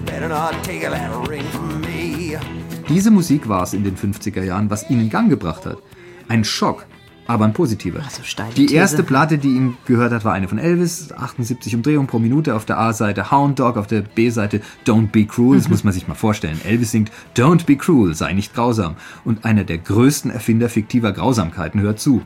better 0.04 0.28
not 0.28 0.52
take 0.62 0.82
that 0.90 1.10
ring. 1.28 1.44
Diese 2.92 3.10
Musik 3.10 3.48
war 3.48 3.62
es 3.62 3.72
in 3.72 3.84
den 3.84 3.96
50er 3.96 4.42
Jahren, 4.42 4.68
was 4.68 4.90
ihn 4.90 5.00
in 5.00 5.08
Gang 5.08 5.30
gebracht 5.30 5.64
hat. 5.64 5.78
Ein 6.28 6.44
Schock, 6.44 6.84
aber 7.26 7.46
ein 7.46 7.54
positiver. 7.54 8.00
Ach 8.04 8.10
so, 8.10 8.22
steile 8.22 8.52
Die 8.52 8.66
These. 8.66 8.74
erste 8.74 9.02
Platte, 9.02 9.38
die 9.38 9.48
ihn 9.48 9.78
gehört 9.86 10.12
hat, 10.12 10.26
war 10.26 10.34
eine 10.34 10.46
von 10.46 10.58
Elvis, 10.58 11.10
78 11.10 11.74
Umdrehungen 11.74 12.06
pro 12.06 12.18
Minute 12.18 12.54
auf 12.54 12.66
der 12.66 12.78
A-Seite 12.78 13.30
Hound 13.30 13.58
Dog, 13.60 13.78
auf 13.78 13.86
der 13.86 14.02
B-Seite 14.02 14.60
Don't 14.86 15.08
Be 15.08 15.24
Cruel. 15.24 15.56
Das 15.56 15.68
muss 15.70 15.84
man 15.84 15.94
sich 15.94 16.06
mal 16.06 16.14
vorstellen. 16.14 16.60
Elvis 16.64 16.90
singt 16.90 17.10
Don't 17.34 17.64
Be 17.64 17.76
Cruel, 17.76 18.14
sei 18.14 18.34
nicht 18.34 18.52
grausam. 18.54 18.96
Und 19.24 19.46
einer 19.46 19.64
der 19.64 19.78
größten 19.78 20.30
Erfinder 20.30 20.68
fiktiver 20.68 21.12
Grausamkeiten 21.12 21.80
hört 21.80 21.98
zu. 21.98 22.20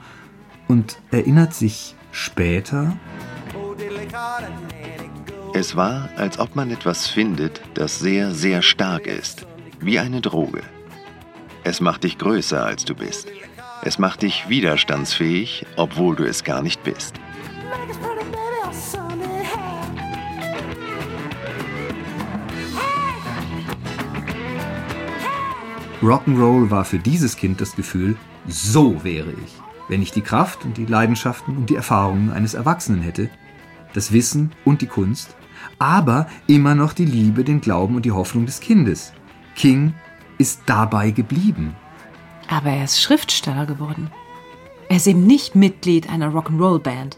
Und 0.67 0.99
erinnert 1.13 1.55
sich 1.55 1.95
später. 2.11 2.97
Es 5.55 5.77
war, 5.77 6.09
als 6.17 6.41
ob 6.41 6.57
man 6.57 6.73
etwas 6.73 7.07
findet, 7.07 7.61
das 7.75 8.01
sehr, 8.01 8.35
sehr 8.35 8.63
stark 8.63 9.07
ist. 9.07 9.47
Wie 9.81 9.99
eine 9.99 10.21
Droge. 10.21 10.63
Es 11.63 11.81
macht 11.81 12.05
dich 12.05 12.19
größer, 12.19 12.65
als 12.65 12.85
du 12.85 12.95
bist. 12.95 13.29
Es 13.83 13.99
macht 13.99 14.23
dich 14.23 14.49
widerstandsfähig, 14.49 15.67
obwohl 15.77 16.17
du 16.17 16.25
es 16.25 16.45
gar 16.45 16.63
nicht 16.63 16.83
bist. 16.83 17.21
Rock'n'Roll 26.03 26.71
war 26.71 26.85
für 26.85 26.99
dieses 26.99 27.37
Kind 27.37 27.61
das 27.61 27.75
Gefühl, 27.75 28.17
so 28.47 29.03
wäre 29.03 29.31
ich, 29.31 29.53
wenn 29.89 30.03
ich 30.03 30.13
die 30.13 30.21
Kraft 30.21 30.65
und 30.65 30.77
die 30.77 30.87
Leidenschaften 30.87 31.57
und 31.57 31.71
die 31.71 31.75
Erfahrungen 31.75 32.31
eines 32.31 32.55
Erwachsenen 32.55 33.03
hätte, 33.03 33.31
das 33.93 34.13
Wissen 34.13 34.53
und 34.65 34.83
die 34.83 34.87
Kunst, 34.87 35.37
aber 35.79 36.29
immer 36.47 36.75
noch 36.75 36.93
die 36.93 37.07
Liebe, 37.07 37.45
den 37.45 37.61
Glauben 37.61 37.97
und 37.97 38.05
die 38.05 38.13
Hoffnung 38.13 38.47
des 38.47 38.61
Kindes. 38.61 39.13
King 39.57 39.95
ist 40.39 40.63
dabei 40.67 41.11
geblieben. 41.11 41.75
Aber 42.49 42.71
er 42.71 42.85
ist 42.85 43.01
Schriftsteller 43.01 43.67
geworden. 43.67 44.11
Er 44.89 44.99
ist 44.99 45.07
eben 45.07 45.27
nicht 45.27 45.57
Mitglied 45.57 46.09
einer 46.11 46.31
Rock'n'Roll-Band. 46.31 47.17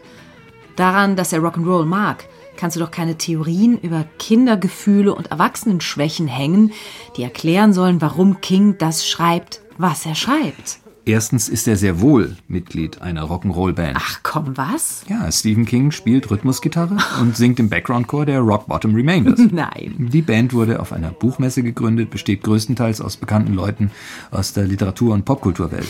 Daran, 0.75 1.15
dass 1.15 1.33
er 1.33 1.41
Rock'n'Roll 1.41 1.85
mag, 1.85 2.25
kannst 2.57 2.75
du 2.75 2.79
doch 2.79 2.91
keine 2.91 3.17
Theorien 3.17 3.77
über 3.77 4.05
Kindergefühle 4.17 5.13
und 5.13 5.31
Erwachsenenschwächen 5.31 6.27
hängen, 6.27 6.71
die 7.15 7.23
erklären 7.23 7.73
sollen, 7.73 8.01
warum 8.01 8.41
King 8.41 8.77
das 8.77 9.07
schreibt, 9.07 9.61
was 9.77 10.05
er 10.05 10.15
schreibt. 10.15 10.79
Erstens 11.09 11.49
ist 11.49 11.67
er 11.67 11.75
sehr 11.75 12.01
wohl 12.01 12.37
Mitglied 12.47 13.01
einer 13.01 13.23
Rock'n'Roll-Band. 13.23 13.97
Ach 13.99 14.19
komm, 14.21 14.55
was? 14.57 15.03
Ja, 15.09 15.31
Stephen 15.31 15.65
King 15.65 15.89
spielt 15.89 16.29
Rhythmusgitarre 16.29 16.97
und 17.19 17.35
singt 17.35 17.59
im 17.59 17.67
Background-Chor 17.67 18.27
der 18.27 18.41
Rock 18.41 18.67
Bottom 18.67 18.93
Remainders. 18.93 19.39
Nein. 19.51 19.95
Die 19.97 20.21
Band 20.21 20.53
wurde 20.53 20.79
auf 20.79 20.93
einer 20.93 21.09
Buchmesse 21.09 21.63
gegründet, 21.63 22.11
besteht 22.11 22.43
größtenteils 22.43 23.01
aus 23.01 23.17
bekannten 23.17 23.55
Leuten 23.55 23.89
aus 24.29 24.53
der 24.53 24.65
Literatur- 24.65 25.15
und 25.15 25.25
Popkulturwelt. 25.25 25.87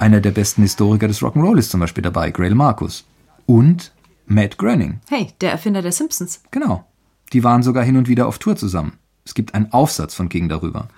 Einer 0.00 0.20
der 0.20 0.32
besten 0.32 0.62
Historiker 0.62 1.06
des 1.06 1.22
Rock'n'Roll 1.22 1.56
ist 1.56 1.70
zum 1.70 1.78
Beispiel 1.78 2.02
dabei, 2.02 2.32
Grail 2.32 2.56
Marcus. 2.56 3.04
Und 3.46 3.92
Matt 4.26 4.58
Groening. 4.58 4.98
Hey, 5.08 5.28
der 5.40 5.52
Erfinder 5.52 5.80
der 5.80 5.92
Simpsons. 5.92 6.42
Genau. 6.50 6.84
Die 7.32 7.44
waren 7.44 7.62
sogar 7.62 7.84
hin 7.84 7.96
und 7.96 8.08
wieder 8.08 8.26
auf 8.26 8.40
Tour 8.40 8.56
zusammen. 8.56 8.94
Es 9.24 9.34
gibt 9.34 9.54
einen 9.54 9.70
Aufsatz 9.72 10.16
von 10.16 10.28
King 10.28 10.48
darüber. 10.48 10.88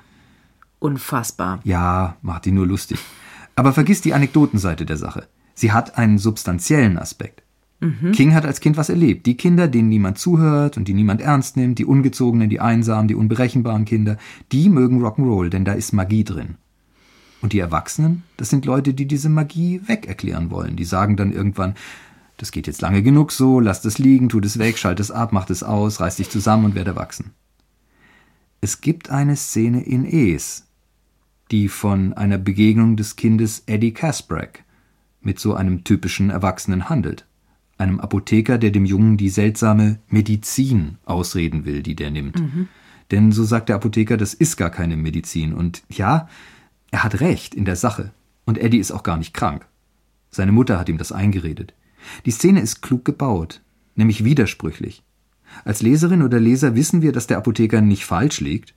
Unfassbar. 0.78 1.60
Ja, 1.64 2.16
macht 2.22 2.46
ihn 2.46 2.54
nur 2.54 2.66
lustig. 2.66 2.98
Aber 3.54 3.72
vergiss 3.72 4.00
die 4.00 4.14
Anekdotenseite 4.14 4.86
der 4.86 4.96
Sache. 4.96 5.28
Sie 5.54 5.72
hat 5.72 5.98
einen 5.98 6.18
substanziellen 6.18 6.98
Aspekt. 6.98 7.42
King 8.12 8.32
hat 8.32 8.46
als 8.46 8.60
Kind 8.60 8.76
was 8.76 8.88
erlebt. 8.88 9.26
Die 9.26 9.36
Kinder, 9.36 9.66
denen 9.66 9.88
niemand 9.88 10.16
zuhört 10.16 10.76
und 10.76 10.86
die 10.86 10.94
niemand 10.94 11.20
ernst 11.20 11.56
nimmt, 11.56 11.78
die 11.78 11.84
ungezogenen, 11.84 12.48
die 12.48 12.60
einsamen, 12.60 13.08
die 13.08 13.16
unberechenbaren 13.16 13.84
Kinder, 13.84 14.18
die 14.52 14.68
mögen 14.68 15.04
Rock'n'Roll, 15.04 15.48
denn 15.48 15.64
da 15.64 15.72
ist 15.72 15.92
Magie 15.92 16.22
drin. 16.22 16.56
Und 17.40 17.52
die 17.52 17.58
Erwachsenen, 17.58 18.22
das 18.36 18.50
sind 18.50 18.66
Leute, 18.66 18.94
die 18.94 19.06
diese 19.06 19.28
Magie 19.28 19.80
wegerklären 19.84 20.52
wollen. 20.52 20.76
Die 20.76 20.84
sagen 20.84 21.16
dann 21.16 21.32
irgendwann, 21.32 21.74
das 22.36 22.52
geht 22.52 22.68
jetzt 22.68 22.82
lange 22.82 23.02
genug 23.02 23.32
so, 23.32 23.58
lass 23.58 23.82
das 23.82 23.98
liegen, 23.98 24.28
tut 24.28 24.44
es 24.44 24.60
weg, 24.60 24.78
schalt 24.78 25.00
es 25.00 25.10
ab, 25.10 25.32
macht 25.32 25.50
es 25.50 25.64
aus, 25.64 25.98
reiß 25.98 26.16
dich 26.16 26.30
zusammen 26.30 26.66
und 26.66 26.74
werd 26.76 26.86
erwachsen. 26.86 27.32
Es 28.60 28.80
gibt 28.80 29.10
eine 29.10 29.34
Szene 29.34 29.82
in 29.82 30.04
Es, 30.04 30.68
die 31.52 31.68
von 31.68 32.14
einer 32.14 32.38
Begegnung 32.38 32.96
des 32.96 33.16
Kindes 33.16 33.62
Eddie 33.66 33.92
Kasprek 33.92 34.64
mit 35.20 35.38
so 35.38 35.54
einem 35.54 35.84
typischen 35.84 36.30
Erwachsenen 36.30 36.88
handelt. 36.88 37.26
Einem 37.78 38.00
Apotheker, 38.00 38.58
der 38.58 38.70
dem 38.70 38.84
Jungen 38.84 39.16
die 39.16 39.28
seltsame 39.28 39.98
Medizin 40.08 40.98
ausreden 41.04 41.64
will, 41.64 41.82
die 41.82 41.94
der 41.94 42.10
nimmt. 42.10 42.42
Denn 43.10 43.32
so 43.32 43.44
sagt 43.44 43.68
der 43.68 43.76
Apotheker, 43.76 44.16
das 44.16 44.34
ist 44.34 44.56
gar 44.56 44.70
keine 44.70 44.96
Medizin. 44.96 45.52
Und 45.52 45.82
ja, 45.90 46.28
er 46.90 47.04
hat 47.04 47.20
recht 47.20 47.54
in 47.54 47.64
der 47.64 47.76
Sache. 47.76 48.12
Und 48.44 48.58
Eddie 48.58 48.78
ist 48.78 48.90
auch 48.90 49.02
gar 49.02 49.18
nicht 49.18 49.34
krank. 49.34 49.66
Seine 50.30 50.52
Mutter 50.52 50.78
hat 50.78 50.88
ihm 50.88 50.98
das 50.98 51.12
eingeredet. 51.12 51.74
Die 52.24 52.30
Szene 52.30 52.60
ist 52.60 52.82
klug 52.82 53.04
gebaut, 53.04 53.60
nämlich 53.94 54.24
widersprüchlich. 54.24 55.02
Als 55.64 55.82
Leserin 55.82 56.22
oder 56.22 56.40
Leser 56.40 56.74
wissen 56.74 57.02
wir, 57.02 57.12
dass 57.12 57.26
der 57.26 57.36
Apotheker 57.36 57.82
nicht 57.82 58.06
falsch 58.06 58.40
liegt, 58.40 58.74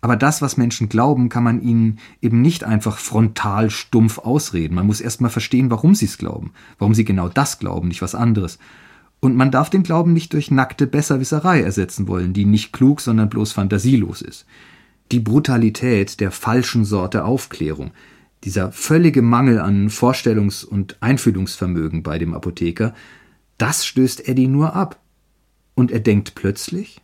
aber 0.00 0.16
das, 0.16 0.42
was 0.42 0.56
Menschen 0.56 0.88
glauben, 0.88 1.28
kann 1.28 1.42
man 1.42 1.60
ihnen 1.60 1.98
eben 2.22 2.40
nicht 2.40 2.62
einfach 2.64 2.98
frontal 2.98 3.70
stumpf 3.70 4.18
ausreden. 4.18 4.74
Man 4.74 4.86
muss 4.86 5.00
erst 5.00 5.20
mal 5.20 5.28
verstehen, 5.28 5.70
warum 5.70 5.94
sie 5.94 6.06
es 6.06 6.18
glauben, 6.18 6.52
warum 6.78 6.94
sie 6.94 7.04
genau 7.04 7.28
das 7.28 7.58
glauben, 7.58 7.88
nicht 7.88 8.02
was 8.02 8.14
anderes. 8.14 8.58
Und 9.20 9.34
man 9.34 9.50
darf 9.50 9.70
den 9.70 9.82
Glauben 9.82 10.12
nicht 10.12 10.32
durch 10.32 10.52
nackte 10.52 10.86
Besserwisserei 10.86 11.60
ersetzen 11.60 12.06
wollen, 12.06 12.32
die 12.32 12.44
nicht 12.44 12.72
klug, 12.72 13.00
sondern 13.00 13.28
bloß 13.28 13.50
fantasielos 13.50 14.22
ist. 14.22 14.46
Die 15.10 15.18
Brutalität 15.18 16.20
der 16.20 16.30
falschen 16.30 16.84
Sorte 16.84 17.24
Aufklärung, 17.24 17.90
dieser 18.44 18.70
völlige 18.70 19.22
Mangel 19.22 19.58
an 19.58 19.88
Vorstellungs- 19.88 20.64
und 20.64 20.96
Einfühlungsvermögen 21.00 22.04
bei 22.04 22.18
dem 22.18 22.34
Apotheker, 22.34 22.94
das 23.56 23.84
stößt 23.84 24.28
Eddie 24.28 24.46
nur 24.46 24.76
ab. 24.76 25.00
Und 25.74 25.90
er 25.90 26.00
denkt 26.00 26.36
plötzlich 26.36 27.00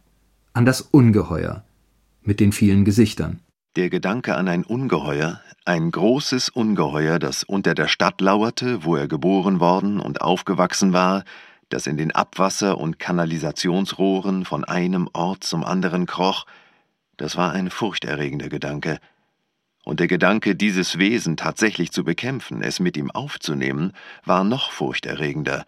an 0.52 0.64
das 0.64 0.80
Ungeheuer 0.80 1.64
mit 2.26 2.40
den 2.40 2.52
vielen 2.52 2.84
Gesichtern. 2.84 3.40
Der 3.76 3.90
Gedanke 3.90 4.36
an 4.36 4.48
ein 4.48 4.64
Ungeheuer, 4.64 5.40
ein 5.64 5.90
großes 5.90 6.48
Ungeheuer, 6.48 7.18
das 7.18 7.42
unter 7.42 7.74
der 7.74 7.88
Stadt 7.88 8.20
lauerte, 8.20 8.84
wo 8.84 8.96
er 8.96 9.08
geboren 9.08 9.60
worden 9.60 10.00
und 10.00 10.20
aufgewachsen 10.20 10.92
war, 10.92 11.24
das 11.68 11.86
in 11.86 11.96
den 11.96 12.12
Abwasser- 12.12 12.78
und 12.78 12.98
Kanalisationsrohren 12.98 14.44
von 14.44 14.64
einem 14.64 15.08
Ort 15.12 15.44
zum 15.44 15.64
anderen 15.64 16.06
kroch, 16.06 16.46
das 17.16 17.36
war 17.36 17.52
ein 17.52 17.70
furchterregender 17.70 18.48
Gedanke. 18.48 18.98
Und 19.84 20.00
der 20.00 20.08
Gedanke, 20.08 20.56
dieses 20.56 20.98
Wesen 20.98 21.36
tatsächlich 21.36 21.92
zu 21.92 22.04
bekämpfen, 22.04 22.62
es 22.62 22.80
mit 22.80 22.96
ihm 22.96 23.10
aufzunehmen, 23.10 23.92
war 24.24 24.42
noch 24.42 24.70
furchterregender. 24.70 25.66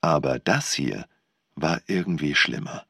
Aber 0.00 0.38
das 0.38 0.72
hier 0.72 1.06
war 1.56 1.80
irgendwie 1.86 2.34
schlimmer. 2.34 2.85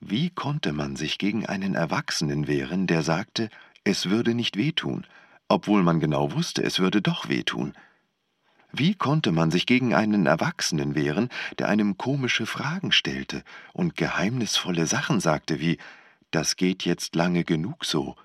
Wie 0.00 0.30
konnte 0.30 0.72
man 0.72 0.96
sich 0.96 1.18
gegen 1.18 1.44
einen 1.44 1.74
Erwachsenen 1.74 2.48
wehren, 2.48 2.86
der 2.86 3.02
sagte, 3.02 3.50
es 3.84 4.08
würde 4.08 4.34
nicht 4.34 4.56
wehtun, 4.56 5.06
obwohl 5.46 5.82
man 5.82 6.00
genau 6.00 6.32
wusste, 6.32 6.62
es 6.62 6.78
würde 6.78 7.02
doch 7.02 7.28
wehtun? 7.28 7.74
Wie 8.72 8.94
konnte 8.94 9.30
man 9.30 9.50
sich 9.50 9.66
gegen 9.66 9.94
einen 9.94 10.24
Erwachsenen 10.24 10.94
wehren, 10.94 11.28
der 11.58 11.68
einem 11.68 11.98
komische 11.98 12.46
Fragen 12.46 12.92
stellte 12.92 13.44
und 13.74 13.94
geheimnisvolle 13.94 14.86
Sachen 14.86 15.20
sagte 15.20 15.60
wie 15.60 15.76
Das 16.30 16.56
geht 16.56 16.84
jetzt 16.86 17.14
lange 17.14 17.44
genug 17.44 17.84
so? 17.84 18.16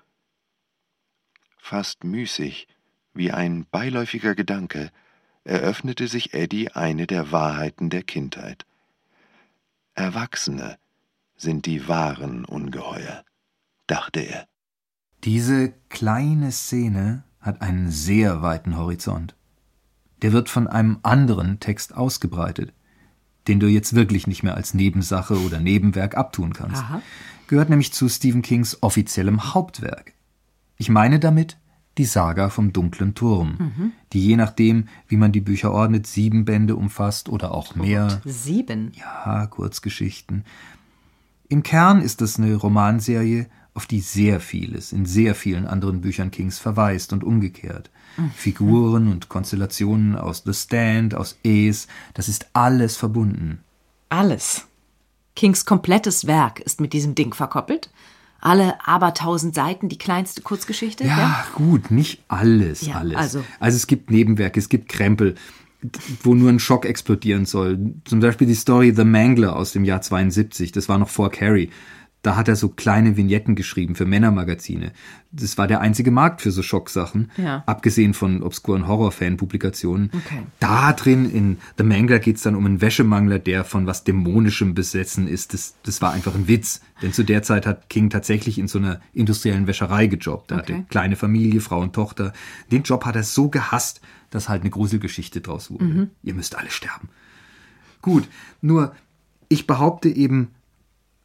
Fast 1.58 2.04
müßig, 2.04 2.68
wie 3.12 3.32
ein 3.32 3.66
beiläufiger 3.70 4.34
Gedanke, 4.34 4.92
eröffnete 5.44 6.08
sich 6.08 6.32
Eddie 6.32 6.70
eine 6.70 7.06
der 7.06 7.32
Wahrheiten 7.32 7.90
der 7.90 8.02
Kindheit. 8.02 8.64
Erwachsene 9.94 10.78
sind 11.36 11.66
die 11.66 11.88
wahren 11.88 12.44
Ungeheuer, 12.44 13.24
dachte 13.86 14.20
er. 14.20 14.46
Diese 15.24 15.74
kleine 15.88 16.52
Szene 16.52 17.24
hat 17.40 17.62
einen 17.62 17.90
sehr 17.90 18.42
weiten 18.42 18.76
Horizont. 18.76 19.34
Der 20.22 20.32
wird 20.32 20.48
von 20.48 20.66
einem 20.66 20.98
anderen 21.02 21.60
Text 21.60 21.94
ausgebreitet, 21.94 22.72
den 23.48 23.60
du 23.60 23.66
jetzt 23.68 23.94
wirklich 23.94 24.26
nicht 24.26 24.42
mehr 24.42 24.56
als 24.56 24.74
Nebensache 24.74 25.38
oder 25.40 25.60
Nebenwerk 25.60 26.16
abtun 26.16 26.52
kannst. 26.52 26.82
Aha. 26.82 27.02
Gehört 27.48 27.70
nämlich 27.70 27.92
zu 27.92 28.08
Stephen 28.08 28.42
Kings 28.42 28.82
offiziellem 28.82 29.54
Hauptwerk. 29.54 30.14
Ich 30.78 30.88
meine 30.88 31.20
damit 31.20 31.58
die 31.98 32.04
Saga 32.04 32.50
vom 32.50 32.72
dunklen 32.72 33.14
Turm, 33.14 33.92
die 34.12 34.26
je 34.26 34.36
nachdem, 34.36 34.88
wie 35.08 35.16
man 35.16 35.32
die 35.32 35.40
Bücher 35.40 35.72
ordnet, 35.72 36.06
sieben 36.06 36.44
Bände 36.44 36.76
umfasst 36.76 37.28
oder 37.28 37.52
auch 37.52 37.74
mehr. 37.74 38.20
Sieben. 38.24 38.92
Ja, 38.94 39.46
Kurzgeschichten. 39.46 40.44
Im 41.48 41.62
Kern 41.62 42.00
ist 42.02 42.22
es 42.22 42.38
eine 42.38 42.54
Romanserie, 42.54 43.46
auf 43.74 43.86
die 43.86 44.00
sehr 44.00 44.40
vieles 44.40 44.92
in 44.92 45.04
sehr 45.04 45.34
vielen 45.34 45.66
anderen 45.66 46.00
Büchern 46.00 46.30
Kings 46.30 46.58
verweist 46.58 47.12
und 47.12 47.22
umgekehrt. 47.24 47.90
Figuren 48.34 49.08
und 49.12 49.28
Konstellationen 49.28 50.16
aus 50.16 50.42
The 50.46 50.54
Stand, 50.54 51.14
aus 51.14 51.36
Ace, 51.46 51.86
das 52.14 52.28
ist 52.30 52.46
alles 52.54 52.96
verbunden. 52.96 53.58
Alles. 54.08 54.66
Kings 55.34 55.66
komplettes 55.66 56.26
Werk 56.26 56.60
ist 56.60 56.80
mit 56.80 56.94
diesem 56.94 57.14
Ding 57.14 57.34
verkoppelt. 57.34 57.90
Alle 58.40 58.86
abertausend 58.86 59.54
Seiten, 59.54 59.90
die 59.90 59.98
kleinste 59.98 60.40
Kurzgeschichte. 60.40 61.04
Ja, 61.04 61.44
gut, 61.54 61.90
nicht 61.90 62.22
alles, 62.28 62.80
Ja, 62.86 62.94
alles. 62.96 63.16
also- 63.18 63.44
also 63.60 63.76
es 63.76 63.86
gibt 63.86 64.10
Nebenwerke, 64.10 64.58
es 64.60 64.70
gibt 64.70 64.88
Krempel, 64.88 65.34
wo 66.22 66.34
nur 66.34 66.50
ein 66.50 66.58
Schock 66.58 66.84
explodieren 66.84 67.46
soll. 67.46 67.94
Zum 68.04 68.20
Beispiel 68.20 68.46
die 68.46 68.54
Story 68.54 68.92
The 68.94 69.04
Mangler 69.04 69.56
aus 69.56 69.72
dem 69.72 69.84
Jahr 69.84 70.00
72, 70.00 70.72
das 70.72 70.88
war 70.88 70.98
noch 70.98 71.08
vor 71.08 71.30
Carrie. 71.30 71.70
Da 72.22 72.34
hat 72.34 72.48
er 72.48 72.56
so 72.56 72.68
kleine 72.70 73.16
Vignetten 73.16 73.54
geschrieben 73.54 73.94
für 73.94 74.04
Männermagazine. 74.04 74.90
Das 75.30 75.58
war 75.58 75.68
der 75.68 75.80
einzige 75.80 76.10
Markt 76.10 76.42
für 76.42 76.50
so 76.50 76.60
Schocksachen, 76.62 77.30
Ja. 77.36 77.62
abgesehen 77.66 78.14
von 78.14 78.42
obskuren 78.42 78.88
Horror-Fan-Publikationen. 78.88 80.10
Okay. 80.12 80.42
Da 80.58 80.92
drin 80.92 81.30
in 81.30 81.58
The 81.78 81.84
Mangler 81.84 82.18
geht's 82.18 82.42
dann 82.42 82.56
um 82.56 82.66
einen 82.66 82.80
Wäschemangler, 82.80 83.38
der 83.38 83.62
von 83.64 83.86
was 83.86 84.02
Dämonischem 84.02 84.74
besessen 84.74 85.28
ist. 85.28 85.54
Das, 85.54 85.74
das 85.84 86.02
war 86.02 86.12
einfach 86.12 86.34
ein 86.34 86.48
Witz. 86.48 86.80
Denn 87.00 87.12
zu 87.12 87.22
der 87.22 87.42
Zeit 87.44 87.64
hat 87.64 87.88
King 87.88 88.10
tatsächlich 88.10 88.58
in 88.58 88.66
so 88.66 88.78
einer 88.78 89.00
industriellen 89.12 89.68
Wäscherei 89.68 90.08
gejobbt. 90.08 90.50
Er 90.50 90.58
Okay. 90.58 90.72
hatte 90.74 90.84
kleine 90.88 91.14
Familie, 91.16 91.60
Frau 91.60 91.80
und 91.80 91.92
Tochter. 91.92 92.32
Den 92.72 92.82
Job 92.82 93.04
hat 93.04 93.14
er 93.14 93.22
so 93.22 93.50
gehasst, 93.50 94.00
dass 94.30 94.48
halt 94.48 94.62
eine 94.62 94.70
Gruselgeschichte 94.70 95.40
draus 95.42 95.70
wurde. 95.70 95.84
Mhm. 95.84 96.10
Ihr 96.24 96.34
müsst 96.34 96.56
alle 96.58 96.70
sterben. 96.70 97.08
Gut, 98.02 98.28
nur 98.60 98.94
ich 99.48 99.68
behaupte 99.68 100.08
eben, 100.08 100.48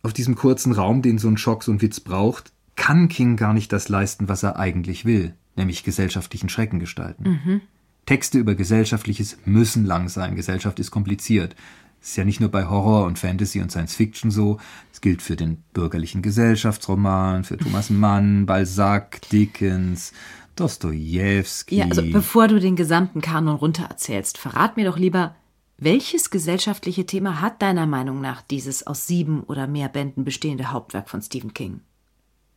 auf 0.04 0.14
diesem 0.14 0.36
kurzen 0.36 0.72
Raum, 0.74 1.02
den 1.02 1.18
so 1.18 1.28
ein 1.28 1.38
Schock, 1.38 1.64
so 1.64 1.72
ein 1.72 1.82
Witz 1.82 2.00
braucht, 2.00 2.52
kann 2.76 3.10
King 3.10 3.38
gar 3.38 3.54
nicht 3.54 3.72
das 3.72 3.90
leisten, 3.90 4.30
was 4.30 4.44
er 4.44 4.58
eigentlich 4.58 5.06
will, 5.06 5.36
nämlich 5.56 5.84
gesellschaftlichen 5.84 6.50
Schrecken 6.50 6.80
gestalten. 6.80 7.62
Texte 8.06 8.40
über 8.40 8.56
Gesellschaftliches 8.56 9.38
müssen 9.46 9.86
lang 9.86 10.10
sein. 10.10 10.36
Gesellschaft 10.36 10.80
ist 10.80 10.92
kompliziert. 10.92 11.56
Das 12.00 12.10
ist 12.10 12.16
ja 12.16 12.26
nicht 12.26 12.40
nur 12.40 12.50
bei 12.50 12.66
Horror 12.66 13.06
und 13.06 13.20
Fantasy 13.20 13.62
und 13.62 13.72
Science 13.72 13.96
Fiction 13.96 14.32
so. 14.32 14.58
Es 14.92 15.02
gilt 15.02 15.22
für 15.22 15.36
den 15.36 15.58
bürgerlichen 15.74 16.24
Gesellschaftsroman, 16.24 17.44
für 17.44 17.58
Thomas 17.58 17.90
Mann, 17.92 18.48
Balzac, 18.48 19.22
Dickens, 19.30 20.12
Dostoevsky. 20.56 21.76
Ja, 21.76 21.86
also 21.86 22.02
bevor 22.02 22.48
du 22.48 22.60
den 22.60 22.76
gesamten 22.76 23.22
Kanon 23.22 23.56
runtererzählst, 23.56 24.40
verrat 24.40 24.78
mir 24.78 24.86
doch 24.86 24.98
lieber, 24.98 25.36
welches 25.82 26.30
gesellschaftliche 26.30 27.06
Thema 27.08 27.42
hat 27.42 27.62
deiner 27.62 27.88
Meinung 27.88 28.22
nach 28.22 28.42
dieses 28.44 28.86
aus 28.86 29.08
sieben 29.08 29.42
oder 29.44 29.66
mehr 29.68 29.90
Bänden 29.90 30.24
bestehende 30.24 30.72
Hauptwerk 30.72 31.10
von 31.10 31.22
Stephen 31.22 31.54
King? 31.54 31.82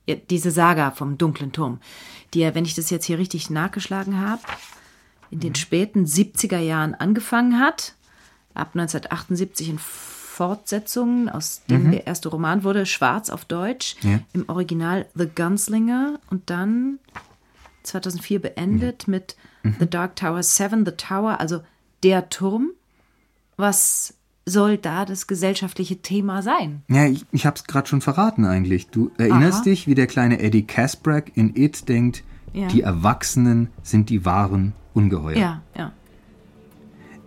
Ja, 0.06 0.16
diese 0.16 0.50
Saga 0.50 0.90
vom 0.90 1.16
dunklen 1.16 1.50
Turm, 1.52 1.80
die 2.34 2.42
er, 2.42 2.54
wenn 2.54 2.66
ich 2.66 2.74
das 2.74 2.90
jetzt 2.90 3.06
hier 3.06 3.18
richtig 3.18 3.48
nachgeschlagen 3.48 4.20
habe, 4.20 4.42
in 5.30 5.40
den 5.40 5.54
späten 5.54 6.04
70er 6.04 6.58
Jahren 6.58 6.94
angefangen 6.94 7.58
hat, 7.58 7.94
ab 8.52 8.72
1978 8.74 9.70
in 9.70 9.78
Fortsetzungen, 9.78 11.30
aus 11.30 11.62
dem 11.70 11.90
der 11.92 12.06
erste 12.06 12.28
Roman 12.28 12.64
wurde, 12.64 12.84
Schwarz 12.84 13.30
auf 13.30 13.46
Deutsch, 13.46 13.96
Ja. 14.02 14.20
im 14.34 14.46
Original 14.48 15.06
The 15.14 15.26
Gunslinger 15.34 16.20
und 16.28 16.50
dann 16.50 16.98
2004 17.84 18.40
beendet 18.42 19.08
mit 19.08 19.36
The 19.80 19.88
Dark 19.88 20.16
Tower 20.16 20.42
7, 20.42 20.84
The 20.84 20.92
Tower, 20.92 21.40
also 21.40 21.62
der 22.02 22.28
Turm. 22.28 22.72
Was 23.56 24.14
soll 24.46 24.76
da 24.76 25.04
das 25.04 25.26
gesellschaftliche 25.26 26.02
Thema 26.02 26.42
sein? 26.42 26.82
Ja, 26.88 27.06
ich, 27.06 27.24
ich 27.32 27.46
hab's 27.46 27.64
gerade 27.64 27.88
schon 27.88 28.00
verraten 28.00 28.44
eigentlich. 28.44 28.88
Du 28.88 29.10
erinnerst 29.16 29.58
Aha. 29.60 29.64
dich, 29.64 29.86
wie 29.86 29.94
der 29.94 30.06
kleine 30.06 30.40
Eddie 30.40 30.66
Casbrack 30.66 31.32
in 31.34 31.56
It 31.56 31.88
denkt, 31.88 32.24
Ja. 32.52 32.68
die 32.68 32.82
Erwachsenen 32.82 33.68
sind 33.82 34.10
die 34.10 34.24
wahren 34.24 34.74
Ungeheuer. 34.92 35.36
Ja, 35.36 35.62
ja. 35.76 35.92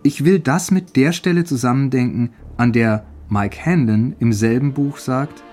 Ich 0.04 0.24
will 0.24 0.40
das 0.40 0.72
mit 0.72 0.96
der 0.96 1.12
Stelle 1.12 1.44
zusammendenken, 1.44 2.30
an 2.56 2.72
der 2.72 3.06
Mike 3.30 3.66
Handon 3.66 4.16
im 4.20 4.32
selben 4.32 4.74
Buch 4.74 5.00
sagt, 5.00 5.44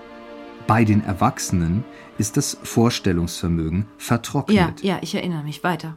bei 0.67 0.85
den 0.85 1.03
Erwachsenen 1.03 1.83
ist 2.17 2.37
das 2.37 2.57
Vorstellungsvermögen 2.63 3.85
vertrocknet. 3.97 4.81
Ja, 4.81 4.95
ja, 4.95 4.99
ich 5.01 5.13
erinnere 5.15 5.43
mich 5.43 5.63
weiter. 5.63 5.95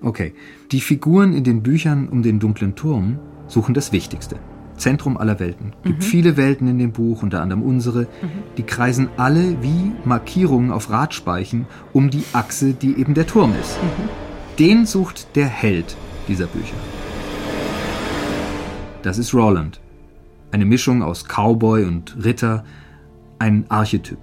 Okay, 0.00 0.32
die 0.72 0.80
Figuren 0.80 1.32
in 1.34 1.44
den 1.44 1.62
Büchern 1.62 2.08
um 2.08 2.22
den 2.22 2.38
dunklen 2.40 2.74
Turm 2.74 3.18
suchen 3.48 3.74
das 3.74 3.92
Wichtigste. 3.92 4.36
Zentrum 4.76 5.16
aller 5.16 5.40
Welten. 5.40 5.72
Gibt 5.82 6.04
viele 6.04 6.36
Welten 6.36 6.68
in 6.68 6.78
dem 6.78 6.92
Buch, 6.92 7.22
unter 7.22 7.42
anderem 7.42 7.62
unsere. 7.62 8.06
Die 8.56 8.62
kreisen 8.62 9.08
alle 9.16 9.60
wie 9.62 9.92
Markierungen 10.04 10.70
auf 10.70 10.90
Radspeichen 10.90 11.66
um 11.92 12.10
die 12.10 12.24
Achse, 12.32 12.72
die 12.74 12.96
eben 12.96 13.14
der 13.14 13.26
Turm 13.26 13.54
ist. 13.60 13.76
Den 14.58 14.86
sucht 14.86 15.34
der 15.36 15.46
Held 15.46 15.96
dieser 16.28 16.46
Bücher. 16.46 16.76
Das 19.02 19.18
ist 19.18 19.34
Roland. 19.34 19.80
Eine 20.50 20.64
Mischung 20.64 21.02
aus 21.02 21.24
Cowboy 21.24 21.84
und 21.84 22.16
Ritter, 22.24 22.64
ein 23.38 23.66
Archetyp. 23.68 24.18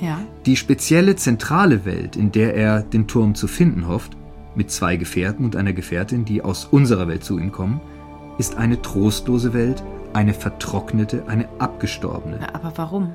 Ja. 0.00 0.18
Die 0.44 0.56
spezielle 0.56 1.16
zentrale 1.16 1.84
Welt, 1.84 2.16
in 2.16 2.32
der 2.32 2.54
er 2.54 2.82
den 2.82 3.06
Turm 3.06 3.34
zu 3.34 3.46
finden 3.46 3.86
hofft, 3.86 4.16
mit 4.54 4.70
zwei 4.70 4.96
Gefährten 4.96 5.44
und 5.44 5.56
einer 5.56 5.72
Gefährtin, 5.72 6.24
die 6.24 6.42
aus 6.42 6.66
unserer 6.66 7.08
Welt 7.08 7.24
zu 7.24 7.38
ihm 7.38 7.52
kommen, 7.52 7.80
ist 8.38 8.56
eine 8.56 8.80
trostlose 8.82 9.52
Welt, 9.54 9.82
eine 10.12 10.34
vertrocknete, 10.34 11.24
eine 11.26 11.48
abgestorbene. 11.58 12.40
Ja, 12.40 12.54
Aber 12.54 12.72
warum? 12.76 13.12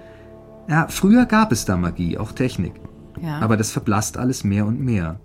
Ja, 0.67 0.88
früher 0.88 1.26
gab 1.26 1.51
es 1.51 1.65
da 1.65 1.78
Magie, 1.78 2.17
auch 2.17 2.32
Technik. 2.32 2.74
Ja. 3.22 3.39
Aber 3.39 3.57
das 3.57 3.72
verblasst 3.72 4.17
alles 4.17 4.43
mehr 4.43 4.65
und 4.65 4.80
mehr. 4.80 5.19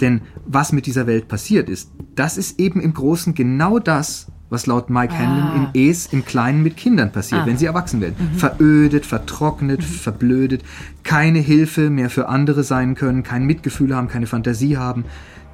Denn 0.00 0.22
was 0.46 0.72
mit 0.72 0.86
dieser 0.86 1.06
Welt 1.06 1.28
passiert 1.28 1.68
ist, 1.68 1.90
das 2.14 2.36
ist 2.36 2.58
eben 2.58 2.80
im 2.80 2.94
Großen 2.94 3.34
genau 3.34 3.78
das, 3.78 4.26
was 4.50 4.66
laut 4.66 4.90
Mike 4.90 5.16
Hanlon 5.16 5.70
in 5.74 5.88
Es 5.88 6.12
im 6.12 6.24
Kleinen 6.24 6.62
mit 6.62 6.76
Kindern 6.76 7.10
passiert, 7.10 7.46
wenn 7.46 7.56
sie 7.56 7.66
erwachsen 7.66 8.00
werden. 8.00 8.16
Verödet, 8.36 9.06
vertrocknet, 9.06 9.82
verblödet, 9.82 10.62
keine 11.04 11.38
Hilfe 11.38 11.88
mehr 11.88 12.10
für 12.10 12.28
andere 12.28 12.62
sein 12.62 12.94
können, 12.94 13.22
kein 13.22 13.44
Mitgefühl 13.44 13.96
haben, 13.96 14.08
keine 14.08 14.26
Fantasie 14.26 14.76
haben. 14.76 15.04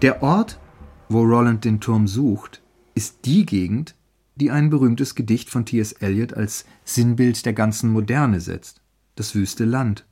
Der 0.02 0.22
Ort, 0.22 0.58
wo 1.08 1.22
Roland 1.22 1.64
den 1.64 1.78
Turm 1.78 2.08
sucht, 2.08 2.60
ist 2.98 3.26
die 3.26 3.46
Gegend, 3.46 3.94
die 4.34 4.50
ein 4.50 4.70
berühmtes 4.70 5.14
Gedicht 5.14 5.50
von 5.50 5.64
T.S. 5.64 5.92
Eliot 5.92 6.34
als 6.34 6.64
Sinnbild 6.84 7.46
der 7.46 7.52
ganzen 7.52 7.92
Moderne 7.92 8.40
setzt. 8.40 8.80
Das 9.14 9.36
wüste 9.36 9.64
Land. 9.64 10.04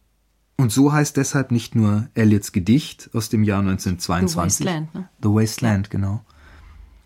Und 0.57 0.71
so 0.71 0.93
heißt 0.93 1.17
deshalb 1.17 1.51
nicht 1.51 1.75
nur 1.75 2.07
Eliots 2.15 2.53
Gedicht 2.53 3.11
aus 3.13 3.29
dem 3.29 3.43
Jahr 3.43 3.59
1922. 3.59 4.59
The 4.59 4.65
Wasteland, 4.65 4.95
ne? 4.95 5.09
The 5.21 5.29
Wasteland, 5.29 5.91
genau. 5.91 6.25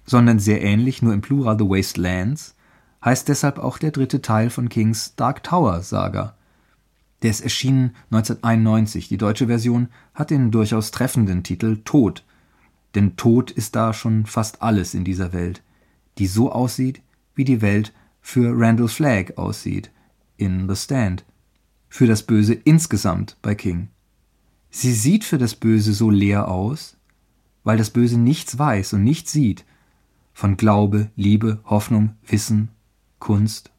Sondern 0.05 0.39
sehr 0.39 0.61
ähnlich, 0.61 1.01
nur 1.01 1.15
im 1.15 1.23
Plural 1.23 1.59
The 1.59 1.65
Wastelands, 1.65 2.57
heißt 3.03 3.27
deshalb 3.29 3.59
auch 3.59 3.79
der 3.79 3.91
dritte 3.91 4.21
Teil 4.21 4.51
von 4.51 4.69
Kings 4.69 5.15
Dark 5.17 5.43
Tower 5.45 5.81
Saga. 5.81 6.35
Der 7.23 7.31
ist 7.31 7.41
erschienen 7.41 7.97
1991. 8.11 9.09
Die 9.09 9.17
deutsche 9.17 9.47
Version 9.47 9.89
hat 10.13 10.29
den 10.29 10.51
durchaus 10.51 10.91
treffenden 10.91 11.43
Titel 11.43 11.79
Tod. 11.87 12.23
Denn 12.95 13.17
Tod 13.17 13.51
ist 13.51 13.77
da 13.77 13.95
schon 13.95 14.27
fast 14.27 14.61
alles 14.61 14.93
in 14.93 15.05
dieser 15.05 15.33
Welt, 15.33 15.63
die 16.19 16.27
so 16.27 16.53
aussieht, 16.53 17.03
wie 17.35 17.45
die 17.45 17.63
Welt 17.63 17.93
für 18.21 18.53
Randall 18.55 18.89
Flagg 18.89 19.35
aussieht 19.37 19.91
in 20.37 20.69
The 20.69 20.77
Stand. 20.77 21.25
Für 21.89 22.07
das 22.07 22.23
Böse 22.23 22.55
insgesamt 22.55 23.37
bei 23.43 23.55
King. 23.55 23.89
Sie 24.71 24.93
sieht 24.93 25.25
für 25.25 25.39
das 25.39 25.55
Böse 25.55 25.93
so 25.93 26.11
leer 26.11 26.49
aus, 26.49 26.97
weil 27.65 27.77
das 27.77 27.91
Böse 27.91 28.19
nichts 28.19 28.59
weiß 28.59 28.93
und 28.93 29.05
nichts 29.05 29.33
sieht 29.33 29.65
von 30.33 30.57
Glaube, 30.57 31.11
Liebe, 31.17 31.61
Hoffnung, 31.65 32.15
Wissen, 32.27 32.69
Kunst. 33.19 33.71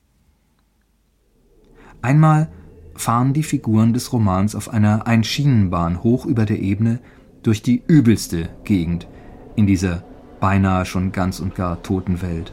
Einmal 2.01 2.51
fahren 2.95 3.33
die 3.33 3.43
Figuren 3.43 3.93
des 3.93 4.13
Romans 4.13 4.53
auf 4.53 4.69
einer 4.69 5.07
Einschienenbahn 5.07 6.03
hoch 6.03 6.25
über 6.25 6.45
der 6.45 6.59
Ebene 6.59 6.99
durch 7.41 7.63
die 7.63 7.81
übelste 7.87 8.49
Gegend 8.63 9.07
in 9.55 9.65
dieser 9.65 10.03
beinahe 10.41 10.85
schon 10.85 11.13
ganz 11.13 11.39
und 11.39 11.55
gar 11.55 11.81
toten 11.83 12.21
Welt. 12.21 12.51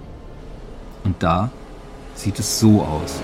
Und 1.03 1.21
da 1.23 1.51
sieht 2.15 2.39
es 2.39 2.61
so 2.61 2.83
aus. 2.83 3.21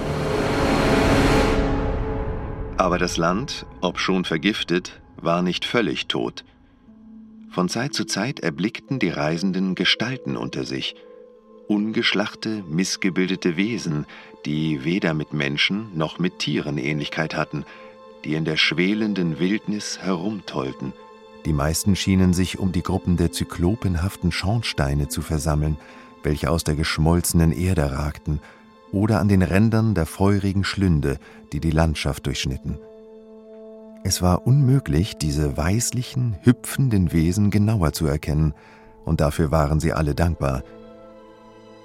Aber 2.76 2.98
das 2.98 3.16
Land, 3.16 3.66
ob 3.80 4.00
schon 4.00 4.24
vergiftet, 4.24 5.00
war 5.16 5.42
nicht 5.42 5.64
völlig 5.64 6.08
tot. 6.08 6.44
Von 7.50 7.68
Zeit 7.68 7.94
zu 7.94 8.04
Zeit 8.04 8.40
erblickten 8.40 8.98
die 8.98 9.10
Reisenden 9.10 9.76
Gestalten 9.76 10.36
unter 10.36 10.64
sich, 10.64 10.96
ungeschlachte, 11.68 12.64
missgebildete 12.68 13.56
Wesen, 13.56 14.06
die 14.44 14.84
weder 14.84 15.14
mit 15.14 15.32
Menschen 15.32 15.96
noch 15.96 16.18
mit 16.18 16.40
Tieren 16.40 16.78
Ähnlichkeit 16.78 17.36
hatten, 17.36 17.64
die 18.24 18.34
in 18.34 18.44
der 18.44 18.56
schwelenden 18.56 19.38
Wildnis 19.38 19.98
herumtollten. 20.00 20.92
Die 21.44 21.52
meisten 21.52 21.94
schienen 21.94 22.32
sich 22.32 22.58
um 22.58 22.72
die 22.72 22.82
Gruppen 22.82 23.16
der 23.16 23.32
zyklopenhaften 23.32 24.32
Schornsteine 24.32 25.08
zu 25.08 25.20
versammeln, 25.20 25.76
welche 26.22 26.50
aus 26.50 26.64
der 26.64 26.74
geschmolzenen 26.74 27.52
Erde 27.52 27.92
ragten, 27.92 28.40
oder 28.92 29.20
an 29.20 29.28
den 29.28 29.42
Rändern 29.42 29.94
der 29.94 30.06
feurigen 30.06 30.64
Schlünde, 30.64 31.18
die 31.52 31.60
die 31.60 31.72
Landschaft 31.72 32.26
durchschnitten. 32.26 32.78
Es 34.04 34.22
war 34.22 34.46
unmöglich, 34.46 35.16
diese 35.16 35.56
weißlichen, 35.56 36.36
hüpfenden 36.42 37.12
Wesen 37.12 37.50
genauer 37.50 37.92
zu 37.92 38.06
erkennen, 38.06 38.54
und 39.04 39.20
dafür 39.20 39.50
waren 39.50 39.80
sie 39.80 39.92
alle 39.92 40.14
dankbar. 40.14 40.62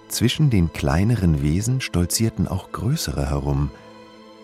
Zwischen 0.08 0.50
den 0.50 0.72
kleineren 0.72 1.42
Wesen 1.42 1.82
stolzierten 1.82 2.48
auch 2.48 2.72
größere 2.72 3.30
herum, 3.30 3.72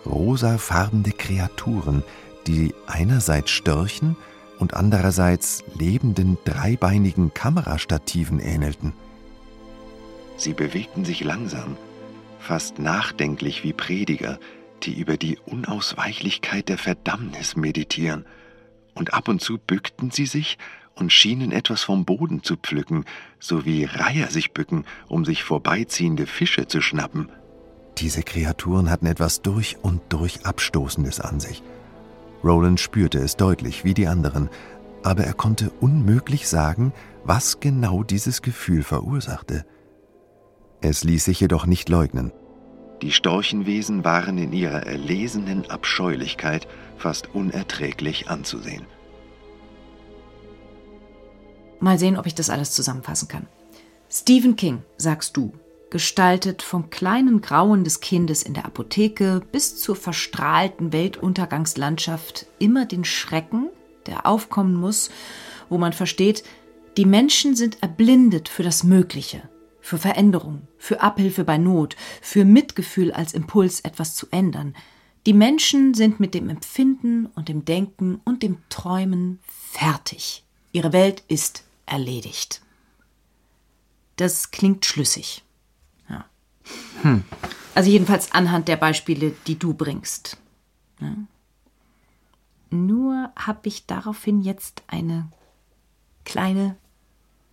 rosafarbene 0.06 1.12
Kreaturen, 1.12 2.04
die 2.48 2.74
einerseits 2.88 3.52
Störchen 3.52 4.16
und 4.60 4.74
andererseits 4.74 5.64
lebenden 5.78 6.38
dreibeinigen 6.46 7.34
Kamerastativen 7.34 8.40
ähnelten. 8.40 8.94
Sie 10.38 10.54
bewegten 10.54 11.06
sich 11.06 11.24
langsam, 11.24 11.78
fast 12.40 12.80
nachdenklich 12.80 13.64
wie 13.64 13.74
Prediger, 13.74 14.40
die 14.84 15.00
über 15.00 15.18
die 15.18 15.38
Unausweichlichkeit 15.46 16.70
der 16.70 16.78
Verdammnis 16.78 17.56
meditieren, 17.56 18.26
und 18.94 19.14
ab 19.14 19.28
und 19.28 19.42
zu 19.42 19.58
bückten 19.58 20.12
sie 20.12 20.26
sich 20.26 20.58
und 20.96 21.12
schienen 21.12 21.52
etwas 21.52 21.84
vom 21.84 22.06
Boden 22.06 22.44
zu 22.44 22.56
pflücken, 22.56 23.06
so 23.40 23.66
wie 23.66 23.84
Reiher 23.84 24.32
sich 24.32 24.54
bücken, 24.54 24.86
um 25.08 25.26
sich 25.26 25.44
vorbeiziehende 25.44 26.26
Fische 26.26 26.68
zu 26.68 26.82
schnappen. 26.82 27.30
Diese 27.98 28.24
Kreaturen 28.24 28.90
hatten 28.90 29.06
etwas 29.06 29.42
durch 29.42 29.78
und 29.82 30.02
durch 30.10 30.46
Abstoßendes 30.46 31.20
an 31.20 31.40
sich. 31.40 31.62
Roland 32.46 32.80
spürte 32.80 33.18
es 33.18 33.38
deutlich, 33.38 33.84
wie 33.84 33.96
die 33.96 34.08
anderen, 34.08 34.50
aber 35.04 35.24
er 35.24 35.34
konnte 35.34 35.72
unmöglich 35.82 36.48
sagen, 36.48 36.94
was 37.24 37.60
genau 37.60 38.04
dieses 38.04 38.44
Gefühl 38.44 38.84
verursachte. 38.84 39.66
Es 40.80 41.04
ließ 41.04 41.26
sich 41.26 41.40
jedoch 41.40 41.66
nicht 41.66 41.90
leugnen. 41.90 42.32
Die 43.02 43.12
Storchenwesen 43.12 44.04
waren 44.06 44.38
in 44.38 44.54
ihrer 44.54 44.84
erlesenen 44.84 45.70
Abscheulichkeit 45.70 46.68
fast 46.98 47.34
unerträglich 47.34 48.30
anzusehen. 48.30 48.86
Mal 51.80 51.98
sehen, 51.98 52.18
ob 52.18 52.26
ich 52.26 52.36
das 52.36 52.50
alles 52.50 52.72
zusammenfassen 52.72 53.28
kann. 53.28 53.48
Stephen 54.10 54.56
King, 54.56 54.84
sagst 54.98 55.36
du, 55.36 55.52
gestaltet 55.96 56.62
vom 56.62 56.90
kleinen 56.90 57.40
Grauen 57.40 57.86
des 57.86 58.02
Kindes 58.02 58.44
in 58.44 58.54
der 58.54 58.66
Apotheke 58.66 59.42
bis 59.54 59.78
zur 59.78 59.96
verstrahlten 59.96 60.92
Weltuntergangslandschaft 60.92 62.48
immer 62.60 62.86
den 62.86 63.06
Schrecken, 63.06 63.70
der 64.06 64.26
aufkommen 64.26 64.76
muss, 64.76 65.10
wo 65.70 65.78
man 65.78 65.94
versteht, 65.94 66.44
die 66.98 67.06
Menschen 67.06 67.56
sind 67.56 67.82
erblindet 67.82 68.50
für 68.50 68.62
das 68.62 68.84
Mögliche, 68.84 69.48
für 69.80 69.98
Veränderung, 69.98 70.68
für 70.78 71.00
Abhilfe 71.00 71.46
bei 71.46 71.58
Not, 71.58 71.96
für 72.22 72.44
Mitgefühl 72.44 73.14
als 73.14 73.34
Impuls, 73.34 73.80
etwas 73.80 74.16
zu 74.16 74.28
ändern. 74.32 74.76
Die 75.26 75.32
Menschen 75.32 75.94
sind 75.94 76.20
mit 76.20 76.34
dem 76.34 76.50
Empfinden 76.50 77.28
und 77.28 77.48
dem 77.48 77.64
Denken 77.64 78.20
und 78.26 78.44
dem 78.44 78.58
Träumen 78.68 79.40
fertig. 79.48 80.44
Ihre 80.74 80.92
Welt 80.92 81.24
ist 81.30 81.64
erledigt. 81.86 82.60
Das 84.18 84.52
klingt 84.52 84.86
schlüssig. 84.86 85.45
Hm. 87.02 87.24
Also 87.74 87.90
jedenfalls 87.90 88.32
anhand 88.32 88.68
der 88.68 88.78
Beispiele, 88.78 89.34
die 89.48 89.60
du 89.60 89.74
bringst. 89.74 90.38
Ja. 91.00 91.16
Nur 92.70 93.32
habe 93.36 93.68
ich 93.68 93.86
daraufhin 93.86 94.42
jetzt 94.42 94.84
eine 94.88 95.28
kleine 96.24 96.76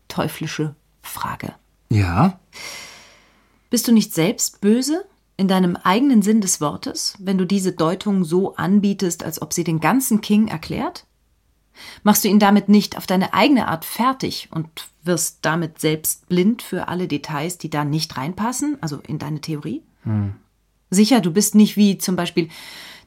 teuflische 0.09 0.75
Frage. 1.03 1.55
Ja? 1.91 2.39
Bist 3.71 3.89
du 3.89 3.93
nicht 3.93 4.15
selbst 4.15 4.61
böse 4.61 5.05
in 5.37 5.49
deinem 5.49 5.77
eigenen 5.77 6.23
Sinn 6.23 6.41
des 6.41 6.61
Wortes, 6.61 7.17
wenn 7.19 7.39
du 7.39 7.47
diese 7.47 7.73
Deutung 7.73 8.25
so 8.25 8.55
anbietest, 8.57 9.25
als 9.25 9.41
ob 9.43 9.53
sie 9.53 9.65
den 9.65 9.81
ganzen 9.81 10.21
King 10.21 10.49
erklärt? 10.49 11.07
Machst 12.03 12.25
du 12.25 12.29
ihn 12.29 12.39
damit 12.39 12.69
nicht 12.69 12.97
auf 12.97 13.07
deine 13.07 13.35
eigene 13.35 13.69
Art 13.69 13.85
fertig 13.85 14.49
und 14.51 14.69
wirst 15.03 15.39
damit 15.43 15.79
selbst 15.81 16.29
blind 16.29 16.63
für 16.63 16.89
alle 16.89 17.09
Details, 17.09 17.59
die 17.59 17.71
da 17.71 17.85
nicht 17.85 18.17
reinpassen, 18.17 18.79
also 18.81 18.99
in 19.07 19.19
deine 19.19 19.41
Theorie? 19.41 19.83
Hm. 20.05 20.35
Sicher, 20.91 21.21
du 21.21 21.33
bist 21.33 21.55
nicht 21.55 21.77
wie 21.77 21.99
zum 21.99 22.17
Beispiel 22.17 22.49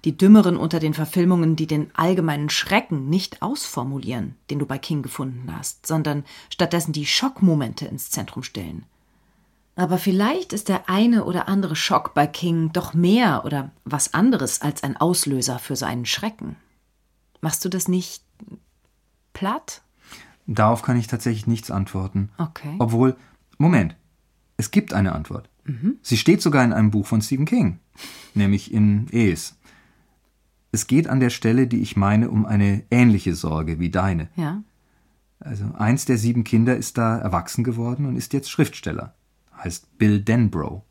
die 0.05 0.17
Dümmeren 0.17 0.57
unter 0.57 0.79
den 0.79 0.93
Verfilmungen, 0.93 1.55
die 1.55 1.67
den 1.67 1.89
allgemeinen 1.95 2.49
Schrecken 2.49 3.09
nicht 3.09 3.41
ausformulieren, 3.41 4.35
den 4.49 4.59
du 4.59 4.65
bei 4.65 4.77
King 4.77 5.01
gefunden 5.01 5.53
hast, 5.55 5.85
sondern 5.87 6.23
stattdessen 6.49 6.93
die 6.93 7.05
Schockmomente 7.05 7.85
ins 7.85 8.11
Zentrum 8.11 8.43
stellen. 8.43 8.85
Aber 9.75 9.97
vielleicht 9.97 10.53
ist 10.53 10.69
der 10.69 10.89
eine 10.89 11.25
oder 11.25 11.47
andere 11.47 11.75
Schock 11.75 12.13
bei 12.13 12.27
King 12.27 12.71
doch 12.71 12.93
mehr 12.93 13.43
oder 13.45 13.71
was 13.83 14.13
anderes 14.13 14.61
als 14.61 14.83
ein 14.83 14.95
Auslöser 14.95 15.59
für 15.59 15.75
seinen 15.75 16.05
Schrecken. 16.05 16.55
Machst 17.41 17.65
du 17.65 17.69
das 17.69 17.87
nicht 17.87 18.23
platt? 19.33 19.81
Darauf 20.47 20.81
kann 20.81 20.97
ich 20.97 21.07
tatsächlich 21.07 21.47
nichts 21.47 21.71
antworten. 21.71 22.29
Okay. 22.37 22.75
Obwohl, 22.79 23.15
Moment, 23.57 23.95
es 24.57 24.71
gibt 24.71 24.93
eine 24.93 25.13
Antwort. 25.13 25.49
Mhm. 25.63 25.97
Sie 26.01 26.17
steht 26.17 26.41
sogar 26.41 26.63
in 26.63 26.73
einem 26.73 26.91
Buch 26.91 27.07
von 27.07 27.21
Stephen 27.21 27.45
King, 27.45 27.79
nämlich 28.33 28.71
in 28.71 29.07
Es. 29.11 29.57
Es 30.71 30.87
geht 30.87 31.07
an 31.07 31.19
der 31.19 31.29
Stelle, 31.29 31.67
die 31.67 31.81
ich 31.81 31.95
meine, 31.95 32.29
um 32.29 32.45
eine 32.45 32.83
ähnliche 32.91 33.33
Sorge 33.33 33.79
wie 33.79 33.89
deine. 33.89 34.29
Ja. 34.35 34.61
Also 35.39 35.65
eins 35.75 36.05
der 36.05 36.17
sieben 36.17 36.43
Kinder 36.43 36.75
ist 36.75 36.97
da 36.97 37.17
erwachsen 37.17 37.63
geworden 37.63 38.05
und 38.05 38.15
ist 38.15 38.33
jetzt 38.33 38.49
Schriftsteller. 38.49 39.15
Heißt 39.57 39.97
Bill 39.97 40.21
Denbrough. 40.21 40.83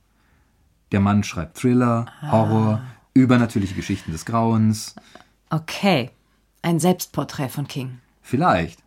Der 0.93 1.01
Mann 1.01 1.23
schreibt 1.23 1.59
Thriller, 1.59 2.07
ah. 2.21 2.33
Horror, 2.33 2.83
übernatürliche 3.15 3.75
Geschichten 3.75 4.13
des 4.13 4.25
Grauens. 4.25 4.97
Okay. 5.51 6.11
Ein 6.65 6.81
Selbstporträt 6.81 7.51
von 7.51 7.69
King. 7.69 7.99
Vielleicht. 8.23 8.83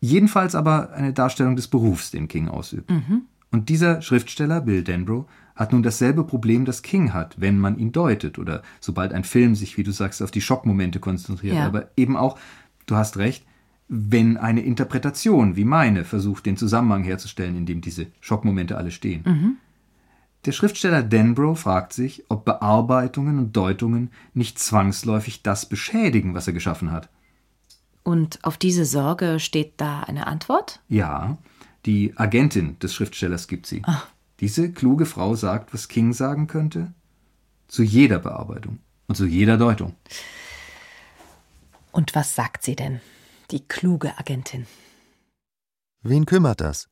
Jedenfalls 0.00 0.54
aber 0.54 0.92
eine 0.92 1.14
Darstellung 1.14 1.56
des 1.56 1.68
Berufs, 1.68 2.10
den 2.10 2.28
King 2.28 2.48
ausübt. 2.48 2.90
Mhm. 2.90 3.22
Und 3.50 3.70
dieser 3.70 4.02
Schriftsteller, 4.02 4.60
Bill 4.60 4.84
Denbrough, 4.84 5.24
hat 5.56 5.72
nun 5.72 5.82
dasselbe 5.82 6.24
Problem, 6.24 6.66
das 6.66 6.82
King 6.82 7.14
hat, 7.14 7.40
wenn 7.40 7.58
man 7.58 7.78
ihn 7.78 7.92
deutet 7.92 8.38
oder 8.38 8.62
sobald 8.78 9.14
ein 9.14 9.24
Film 9.24 9.54
sich, 9.54 9.78
wie 9.78 9.84
du 9.84 9.90
sagst, 9.90 10.22
auf 10.22 10.30
die 10.30 10.42
Schockmomente 10.42 11.00
konzentriert. 11.00 11.56
Ja. 11.56 11.66
Aber 11.66 11.88
eben 11.96 12.14
auch, 12.14 12.38
du 12.84 12.94
hast 12.96 13.16
recht, 13.16 13.46
wenn 13.88 14.36
eine 14.36 14.60
Interpretation 14.60 15.56
wie 15.56 15.64
meine 15.64 16.04
versucht, 16.04 16.44
den 16.44 16.58
Zusammenhang 16.58 17.04
herzustellen, 17.04 17.56
in 17.56 17.64
dem 17.64 17.80
diese 17.80 18.08
Schockmomente 18.20 18.76
alle 18.76 18.90
stehen. 18.90 19.22
Mhm. 19.24 19.56
Der 20.44 20.52
Schriftsteller 20.52 21.04
Denbrough 21.04 21.56
fragt 21.56 21.92
sich, 21.92 22.24
ob 22.28 22.44
Bearbeitungen 22.44 23.38
und 23.38 23.56
Deutungen 23.56 24.10
nicht 24.34 24.58
zwangsläufig 24.58 25.42
das 25.42 25.66
beschädigen, 25.66 26.34
was 26.34 26.48
er 26.48 26.52
geschaffen 26.52 26.90
hat. 26.90 27.08
Und 28.02 28.40
auf 28.42 28.56
diese 28.56 28.84
Sorge 28.84 29.38
steht 29.38 29.74
da 29.76 30.00
eine 30.00 30.26
Antwort? 30.26 30.80
Ja, 30.88 31.38
die 31.86 32.12
Agentin 32.16 32.76
des 32.80 32.92
Schriftstellers 32.94 33.46
gibt 33.46 33.66
sie. 33.66 33.82
Ach. 33.84 34.08
Diese 34.40 34.72
kluge 34.72 35.06
Frau 35.06 35.36
sagt, 35.36 35.72
was 35.72 35.86
King 35.86 36.12
sagen 36.12 36.48
könnte, 36.48 36.92
zu 37.68 37.84
jeder 37.84 38.18
Bearbeitung 38.18 38.80
und 39.06 39.14
zu 39.14 39.26
jeder 39.26 39.56
Deutung. 39.56 39.94
Und 41.92 42.16
was 42.16 42.34
sagt 42.34 42.64
sie 42.64 42.74
denn, 42.74 43.00
die 43.52 43.60
kluge 43.60 44.18
Agentin? 44.18 44.66
Wen 46.02 46.26
kümmert 46.26 46.60
das? 46.60 46.88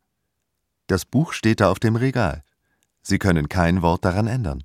Das 0.87 1.05
Buch 1.05 1.33
steht 1.33 1.61
da 1.61 1.71
auf 1.71 1.81
dem 1.81 1.97
Regal. 1.97 2.45
Sie 3.03 3.19
können 3.19 3.49
kein 3.49 3.83
Wort 3.83 4.05
daran 4.05 4.27
ändern. 4.27 4.65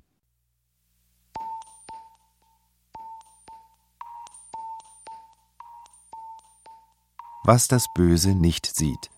Was 7.44 7.68
das 7.68 7.86
Böse 7.94 8.34
nicht 8.34 8.66
sieht. 8.66 9.10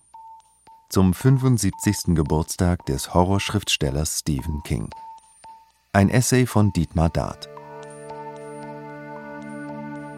Zum 0.89 1.13
75. 1.13 2.15
Geburtstag 2.15 2.85
des 2.85 3.13
Horrorschriftstellers 3.13 4.19
Stephen 4.19 4.61
King. 4.63 4.89
Ein 5.93 6.09
Essay 6.09 6.45
von 6.45 6.71
Dietmar 6.71 7.09
Dart. 7.09 7.49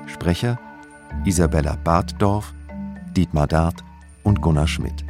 Sprecher 0.08 0.60
Isabella 1.26 1.76
Bartdorf, 1.76 2.54
Dietmar 3.16 3.48
Dart 3.48 3.84
und 4.24 4.42
Gunnar 4.42 4.68
Schmidt. 4.68 5.06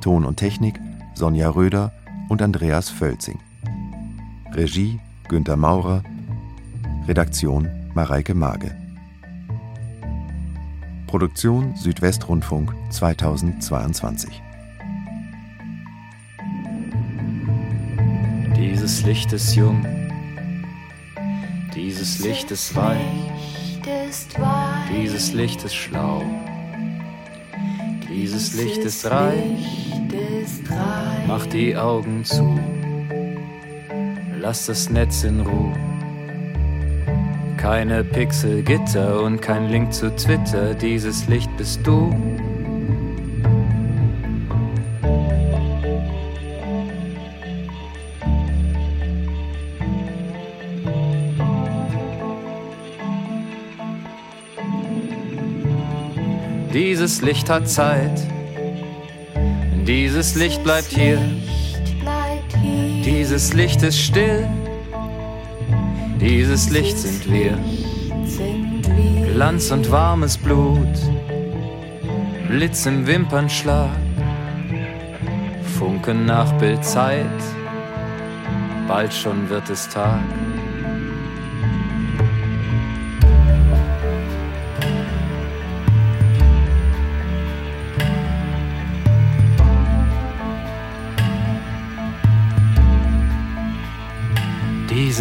Ton 0.00 0.24
und 0.24 0.36
Technik 0.36 0.80
Sonja 1.22 1.50
Röder 1.50 1.92
und 2.28 2.42
Andreas 2.42 2.90
Völzing. 2.90 3.38
Regie 4.54 4.98
Günter 5.28 5.56
Maurer, 5.56 6.02
Redaktion 7.06 7.68
Mareike 7.94 8.34
Mage. 8.34 8.76
Produktion 11.06 11.76
Südwestrundfunk 11.76 12.74
2022. 12.90 14.42
Dieses 18.56 19.04
Licht 19.04 19.32
ist 19.32 19.54
jung, 19.54 19.86
dieses 21.76 22.18
Licht 22.18 22.50
ist 22.50 22.74
weich, 22.74 23.30
dieses 24.92 25.32
Licht 25.32 25.62
ist 25.62 25.76
schlau, 25.76 26.24
dieses 28.08 28.54
Licht 28.54 28.78
ist 28.78 29.08
reich, 29.08 29.81
mach 31.26 31.46
die 31.46 31.76
Augen 31.76 32.24
zu, 32.24 32.58
lass 34.40 34.66
das 34.66 34.90
Netz 34.90 35.24
in 35.24 35.40
Ruhe. 35.40 35.72
Keine 37.56 38.02
Pixelgitter 38.02 39.22
und 39.22 39.40
kein 39.40 39.68
Link 39.68 39.92
zu 39.92 40.14
Twitter, 40.16 40.74
dieses 40.74 41.28
Licht 41.28 41.56
bist 41.56 41.86
du. 41.86 42.10
Dieses 56.72 57.20
Licht 57.20 57.50
hat 57.50 57.68
Zeit, 57.68 58.31
dieses 59.86 60.34
Licht 60.34 60.62
bleibt 60.62 60.88
hier, 60.88 61.18
dieses 63.04 63.52
Licht 63.52 63.82
ist 63.82 63.98
still. 63.98 64.48
Dieses 66.20 66.70
Licht 66.70 66.96
sind 66.98 67.32
wir, 67.32 67.58
Glanz 69.34 69.72
und 69.72 69.90
warmes 69.90 70.38
Blut, 70.38 70.86
Blitz 72.48 72.86
im 72.86 73.04
Wimpernschlag, 73.08 73.90
Funken 75.78 76.26
nach 76.26 76.52
Bildzeit, 76.58 77.26
bald 78.86 79.12
schon 79.12 79.48
wird 79.50 79.68
es 79.68 79.88
Tag. 79.88 80.20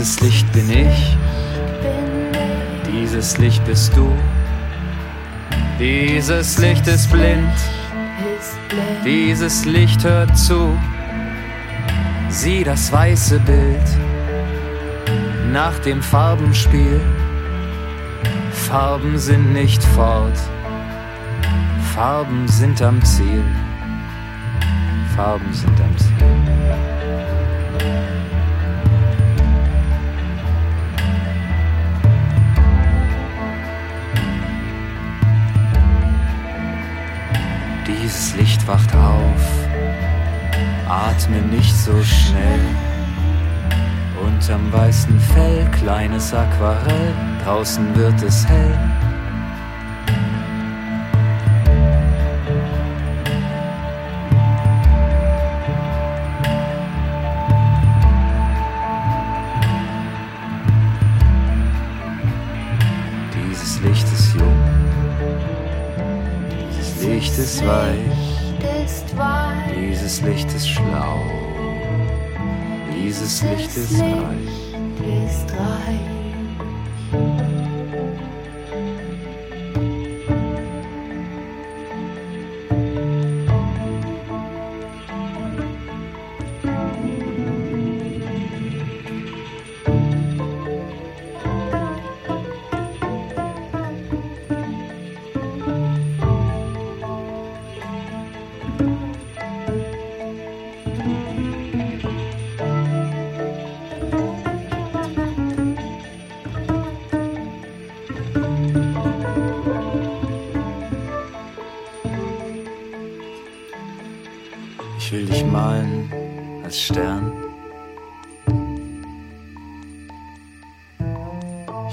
Dieses 0.01 0.19
Licht 0.21 0.51
bin 0.51 0.67
ich, 0.67 1.15
dieses 2.91 3.37
Licht 3.37 3.63
bist 3.65 3.95
du. 3.95 4.11
Dieses 5.77 6.57
Licht 6.57 6.87
ist 6.87 7.11
blind, 7.11 7.53
dieses 9.05 9.63
Licht 9.65 10.03
hört 10.03 10.35
zu. 10.35 10.75
Sieh 12.29 12.63
das 12.63 12.91
weiße 12.91 13.39
Bild 13.41 13.87
nach 15.51 15.77
dem 15.85 16.01
Farbenspiel. 16.01 16.99
Farben 18.53 19.19
sind 19.19 19.53
nicht 19.53 19.83
fort, 19.83 20.39
Farben 21.93 22.47
sind 22.47 22.81
am 22.81 22.99
Ziel. 23.05 23.43
Farben 25.15 25.53
sind 25.53 25.79
am 25.79 25.95
Ziel. 25.95 27.00
Dieses 38.01 38.35
Licht 38.35 38.67
wacht 38.67 38.95
auf, 38.95 39.67
atme 40.89 41.37
nicht 41.37 41.75
so 41.75 41.91
schnell. 42.03 42.59
Unterm 44.25 44.73
weißen 44.73 45.19
Fell, 45.19 45.69
kleines 45.71 46.33
Aquarell, 46.33 47.13
draußen 47.43 47.95
wird 47.95 48.21
es 48.23 48.47
hell. 48.47 48.90
Ist 67.41 67.65
weich, 67.65 67.97
dieses 69.75 70.21
Licht 70.21 70.47
ist 70.53 70.69
schlau, 70.69 71.19
dieses 72.95 73.41
Licht 73.41 73.75
ist 73.75 73.99
reich. 73.99 74.61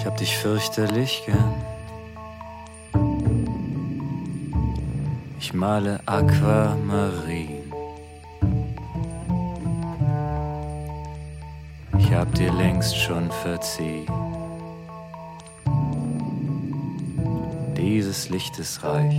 Hab 0.08 0.16
dich 0.16 0.38
fürchterlich 0.38 1.22
gern. 1.26 1.54
Ich 5.38 5.52
male 5.52 6.00
Aquamarin. 6.06 7.70
Ich 11.98 12.10
hab 12.10 12.34
dir 12.34 12.50
längst 12.54 12.96
schon 12.96 13.30
verziehen. 13.30 14.06
Dieses 17.76 18.30
Licht 18.30 18.58
ist 18.58 18.82
reich. 18.82 19.14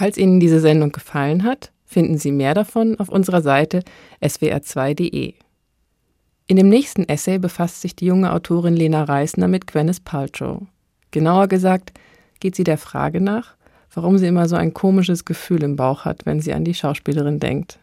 Falls 0.00 0.16
Ihnen 0.16 0.40
diese 0.40 0.60
Sendung 0.60 0.92
gefallen 0.92 1.44
hat, 1.44 1.72
finden 1.84 2.16
Sie 2.16 2.32
mehr 2.32 2.54
davon 2.54 2.98
auf 2.98 3.10
unserer 3.10 3.42
Seite 3.42 3.82
swr2.de. 4.22 5.34
In 6.46 6.56
dem 6.56 6.70
nächsten 6.70 7.06
Essay 7.06 7.38
befasst 7.38 7.82
sich 7.82 7.96
die 7.96 8.06
junge 8.06 8.32
Autorin 8.32 8.74
Lena 8.74 9.04
Reisner 9.04 9.46
mit 9.46 9.66
Gwyneth 9.66 10.06
Paltrow. 10.06 10.62
Genauer 11.10 11.48
gesagt, 11.48 11.92
geht 12.40 12.56
sie 12.56 12.64
der 12.64 12.78
Frage 12.78 13.20
nach, 13.20 13.56
warum 13.92 14.16
sie 14.16 14.26
immer 14.26 14.48
so 14.48 14.56
ein 14.56 14.72
komisches 14.72 15.26
Gefühl 15.26 15.62
im 15.64 15.76
Bauch 15.76 16.06
hat, 16.06 16.24
wenn 16.24 16.40
sie 16.40 16.54
an 16.54 16.64
die 16.64 16.72
Schauspielerin 16.72 17.38
denkt. 17.38 17.78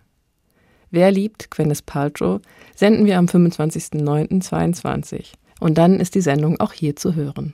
Wer 0.89 1.11
liebt 1.11 1.51
Gwyneth 1.51 1.85
Paltrow 1.85 2.41
senden 2.75 3.05
wir 3.05 3.19
am 3.19 3.27
25.09.22. 3.27 5.33
Und 5.59 5.77
dann 5.77 5.99
ist 5.99 6.15
die 6.15 6.21
Sendung 6.21 6.59
auch 6.59 6.73
hier 6.73 6.95
zu 6.95 7.13
hören. 7.13 7.53